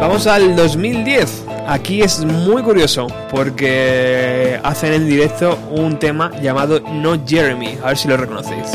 Vamos 0.00 0.26
al 0.26 0.56
2010. 0.56 1.44
Aquí 1.72 2.02
es 2.02 2.22
muy 2.22 2.62
curioso 2.62 3.06
porque 3.30 4.60
hacen 4.62 4.92
en 4.92 5.08
directo 5.08 5.58
un 5.70 5.98
tema 5.98 6.30
llamado 6.42 6.80
No 6.80 7.18
Jeremy. 7.26 7.78
A 7.82 7.86
ver 7.86 7.96
si 7.96 8.08
lo 8.08 8.18
reconocéis. 8.18 8.72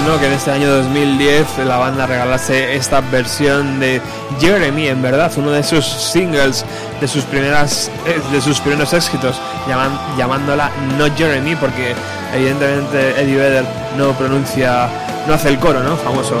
Que 0.00 0.26
en 0.26 0.32
este 0.32 0.50
año 0.50 0.68
2010 0.68 1.58
la 1.66 1.76
banda 1.76 2.04
regalase 2.04 2.74
esta 2.74 3.00
versión 3.00 3.78
de 3.78 4.00
Jeremy, 4.40 4.88
en 4.88 5.00
verdad, 5.02 5.30
uno 5.36 5.50
de 5.52 5.62
sus 5.62 5.84
singles, 5.84 6.64
de 7.00 7.06
sus 7.06 7.22
primeras, 7.24 7.90
eh, 8.06 8.20
de 8.32 8.40
sus 8.40 8.60
primeros 8.60 8.92
éxitos, 8.92 9.40
llamándola 10.18 10.70
No 10.98 11.14
Jeremy, 11.14 11.54
porque 11.54 11.94
evidentemente 12.34 13.20
Eddie 13.20 13.36
Vedder 13.36 13.64
no 13.96 14.12
pronuncia, 14.14 14.88
no 15.28 15.34
hace 15.34 15.48
el 15.50 15.58
coro, 15.58 15.80
¿no? 15.80 15.96
Famoso. 15.96 16.34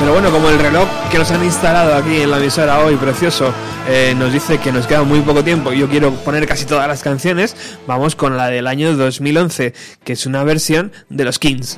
Pero 0.00 0.12
bueno, 0.12 0.30
como 0.30 0.50
el 0.50 0.58
reloj 0.58 0.86
que 1.10 1.18
nos 1.18 1.30
han 1.30 1.42
instalado 1.44 1.94
aquí 1.94 2.20
en 2.22 2.30
la 2.30 2.36
emisora 2.36 2.80
hoy, 2.80 2.96
precioso, 2.96 3.52
eh, 3.92 4.14
nos 4.16 4.32
dice 4.32 4.58
que 4.58 4.70
nos 4.70 4.86
queda 4.86 5.02
muy 5.02 5.20
poco 5.20 5.42
tiempo 5.42 5.72
y 5.72 5.78
yo 5.78 5.88
quiero 5.88 6.12
poner 6.12 6.46
casi 6.46 6.64
todas 6.64 6.86
las 6.86 7.02
canciones, 7.02 7.56
vamos 7.88 8.14
con 8.14 8.36
la 8.36 8.46
del 8.46 8.68
año 8.68 8.96
2011, 8.96 9.74
que 10.04 10.12
es 10.12 10.26
una 10.26 10.44
versión 10.44 10.92
de 11.08 11.24
los 11.24 11.40
Kings. 11.40 11.76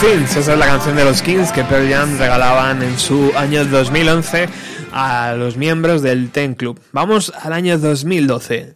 Things, 0.00 0.36
esa 0.36 0.52
es 0.52 0.58
la 0.58 0.66
canción 0.66 0.94
de 0.94 1.04
los 1.04 1.22
Kings 1.22 1.52
que 1.52 1.64
Pearl 1.64 1.88
Jam 1.88 2.18
regalaban 2.18 2.82
en 2.82 2.98
su 2.98 3.32
año 3.34 3.64
2011 3.64 4.48
a 4.92 5.34
los 5.34 5.56
miembros 5.56 6.02
del 6.02 6.30
Ten 6.30 6.54
Club. 6.54 6.78
Vamos 6.92 7.32
al 7.42 7.54
año 7.54 7.78
2012. 7.78 8.75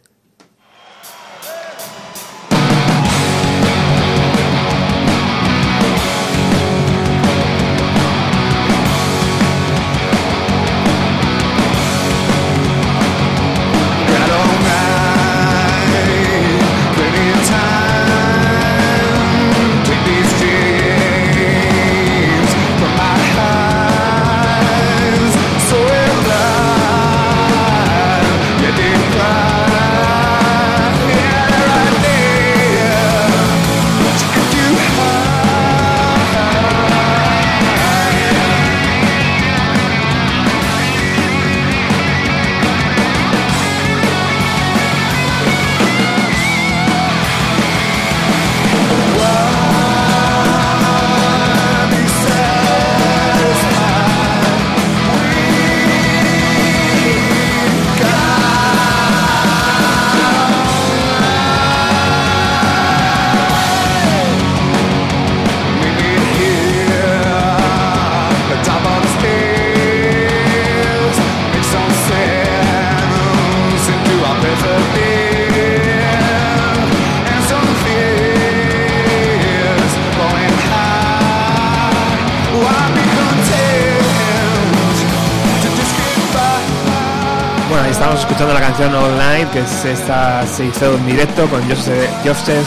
Estamos 88.14 88.20
escuchando 88.24 88.54
la 88.54 88.60
canción 88.60 88.92
Night, 89.18 89.50
que 89.52 89.60
es 89.60 89.84
esta 89.84 90.44
se 90.46 90.64
hizo 90.64 90.94
en 90.96 91.06
directo 91.06 91.46
con 91.48 91.62
Joseph, 91.68 92.10
Joseph 92.24 92.66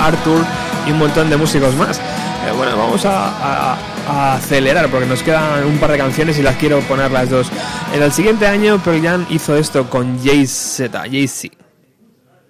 Arthur 0.00 0.44
y 0.86 0.90
un 0.90 0.98
montón 0.98 1.30
de 1.30 1.36
músicos 1.36 1.74
más. 1.76 1.98
Eh, 1.98 2.52
bueno, 2.56 2.76
vamos 2.76 3.04
a, 3.04 3.28
a- 3.28 3.76
a 4.08 4.34
acelerar 4.34 4.88
porque 4.88 5.06
nos 5.06 5.22
quedan 5.22 5.64
un 5.64 5.78
par 5.78 5.92
de 5.92 5.98
canciones 5.98 6.38
y 6.38 6.42
las 6.42 6.56
quiero 6.56 6.80
poner 6.80 7.10
las 7.12 7.30
dos. 7.30 7.48
En 7.94 8.02
el 8.02 8.10
siguiente 8.10 8.46
año 8.48 8.78
Pearl 8.82 9.00
Jam 9.00 9.26
hizo 9.30 9.54
esto 9.56 9.88
con 9.88 10.18
Jay-Z, 10.24 10.98
Jay-Z. 11.02 11.54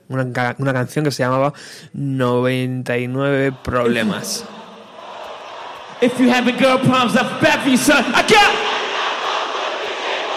Una, 0.08 0.26
una 0.58 0.72
canción 0.72 1.04
que 1.04 1.10
se 1.10 1.22
llamaba 1.22 1.52
99 1.92 3.52
Problemas. 3.62 4.44
If 6.00 6.18
you 6.18 6.30
having 6.32 6.56
girl 6.56 6.78
problems, 6.78 7.14
I'm 7.16 7.26
for 7.60 7.68
you, 7.70 7.76
son. 7.76 8.02
I 8.14 8.22
got, 8.22 8.54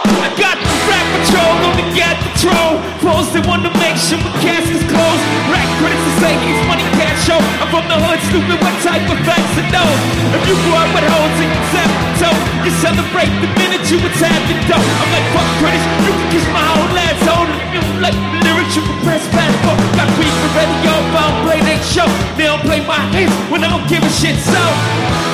I 0.05 0.27
got 0.35 0.57
the 0.59 0.75
rap 0.89 1.07
patrol, 1.15 1.51
on 1.63 1.77
the 1.77 1.82
get 1.93 2.32
patrol. 2.43 2.83
Pros 2.99 3.31
they 3.31 3.39
wanna 3.47 3.71
make 3.79 3.95
sure 3.95 4.19
my 4.19 4.31
casket's 4.43 4.83
closed. 4.91 5.23
Rack 5.47 5.67
critics 5.79 6.03
to 6.03 6.11
say 6.19 6.31
he's 6.43 6.59
money 6.67 6.83
cash 6.99 7.23
show. 7.23 7.39
I'm 7.63 7.71
from 7.71 7.87
the 7.87 7.95
hood, 7.95 8.19
stupid, 8.27 8.59
what 8.59 8.75
type 8.83 9.03
of 9.07 9.19
facts 9.23 9.55
to 9.55 9.63
know? 9.71 9.87
If 10.35 10.43
you 10.47 10.55
grew 10.67 10.75
up 10.75 10.89
with 10.91 11.07
hoes 11.07 11.39
and 11.39 11.51
seven 11.71 11.99
toe, 12.19 12.39
you 12.67 12.71
celebrate 12.83 13.31
the 13.39 13.49
minute 13.59 13.83
you 13.87 13.97
attack 14.03 14.39
the 14.51 14.55
dough. 14.67 14.83
I'm 14.83 15.09
like, 15.15 15.27
fuck 15.31 15.49
critics, 15.63 15.85
you 16.03 16.11
can 16.11 16.27
kiss 16.35 16.45
my 16.51 16.63
whole 16.63 16.97
ass 16.99 17.23
it. 17.23 17.59
You 17.75 17.81
like 18.03 18.17
lyrics, 18.43 18.75
you 18.75 18.83
can 18.83 18.97
press 19.07 19.23
passport. 19.31 19.79
Got 19.95 20.09
beat 20.19 20.35
for 20.43 20.51
radio, 20.59 20.91
if 20.91 21.15
I 21.15 21.23
don't 21.23 21.39
play 21.47 21.59
they 21.63 21.79
show. 21.81 22.07
They 22.35 22.45
don't 22.47 22.63
play 22.67 22.83
my 22.83 22.99
hits 23.15 23.33
when 23.47 23.63
I 23.63 23.71
don't 23.71 23.87
give 23.87 24.03
a 24.03 24.11
shit, 24.19 24.37
so. 24.43 24.63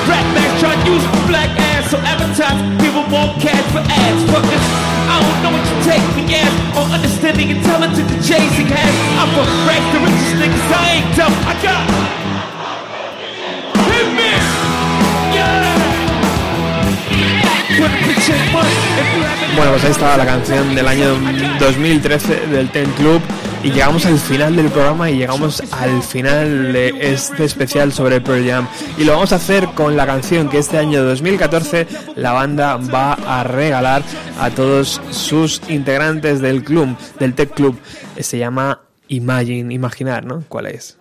Rap 0.08 0.26
back 0.34 0.50
try 0.58 0.74
to 0.74 0.82
use 0.88 1.04
my 1.04 1.20
black 1.28 1.50
ass, 1.74 1.90
so 1.90 1.98
advertise 1.98 2.58
people 2.82 3.04
won't 3.12 3.38
cash 3.38 3.62
for 3.70 3.82
ads. 3.84 4.22
Fuckers, 4.30 4.66
I 5.10 5.16
don't 5.22 5.38
know 5.42 5.52
what 5.54 5.64
you 5.66 5.76
take 5.86 6.04
me 6.16 6.24
as, 6.34 6.54
or 6.78 6.99
has. 7.02 8.94
I'm 9.18 9.30
haven't. 9.32 10.20
Bueno, 19.56 19.72
pues 19.72 19.84
ahí 19.84 19.90
estaba 19.90 20.16
la 20.16 20.26
canción 20.26 20.74
del 20.74 20.86
año 20.86 21.16
2013 21.58 22.46
del 22.46 22.68
Ten 22.70 22.90
Club 22.92 23.22
y 23.62 23.70
llegamos 23.70 24.06
al 24.06 24.18
final 24.18 24.56
del 24.56 24.68
programa 24.68 25.10
y 25.10 25.18
llegamos 25.18 25.62
al 25.72 26.02
final 26.02 26.72
de 26.72 26.94
este 27.00 27.44
especial 27.44 27.92
sobre 27.92 28.20
Pearl 28.20 28.46
Jam 28.46 28.68
y 28.96 29.04
lo 29.04 29.12
vamos 29.12 29.32
a 29.32 29.36
hacer 29.36 29.66
con 29.74 29.96
la 29.96 30.06
canción 30.06 30.48
que 30.48 30.58
este 30.58 30.78
año 30.78 31.02
2014 31.04 31.86
la 32.16 32.32
banda 32.32 32.76
va 32.76 33.12
a 33.12 33.44
regalar 33.44 34.02
a 34.38 34.50
todos 34.50 35.00
sus 35.10 35.60
integrantes 35.68 36.40
del 36.40 36.64
club, 36.64 36.96
del 37.18 37.34
Tech 37.34 37.52
Club. 37.52 37.78
Se 38.18 38.38
llama 38.38 38.80
Imagine, 39.08 39.74
imaginar, 39.74 40.24
¿no? 40.24 40.42
¿Cuál 40.48 40.66
es? 40.66 40.98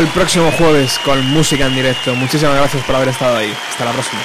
El 0.00 0.08
próximo 0.08 0.50
jueves 0.52 0.98
con 1.04 1.24
música 1.26 1.66
en 1.66 1.74
directo. 1.74 2.14
Muchísimas 2.14 2.56
gracias 2.56 2.82
por 2.84 2.96
haber 2.96 3.08
estado 3.08 3.36
ahí. 3.36 3.54
Hasta 3.70 3.84
la 3.84 3.92
próxima. 3.92 4.22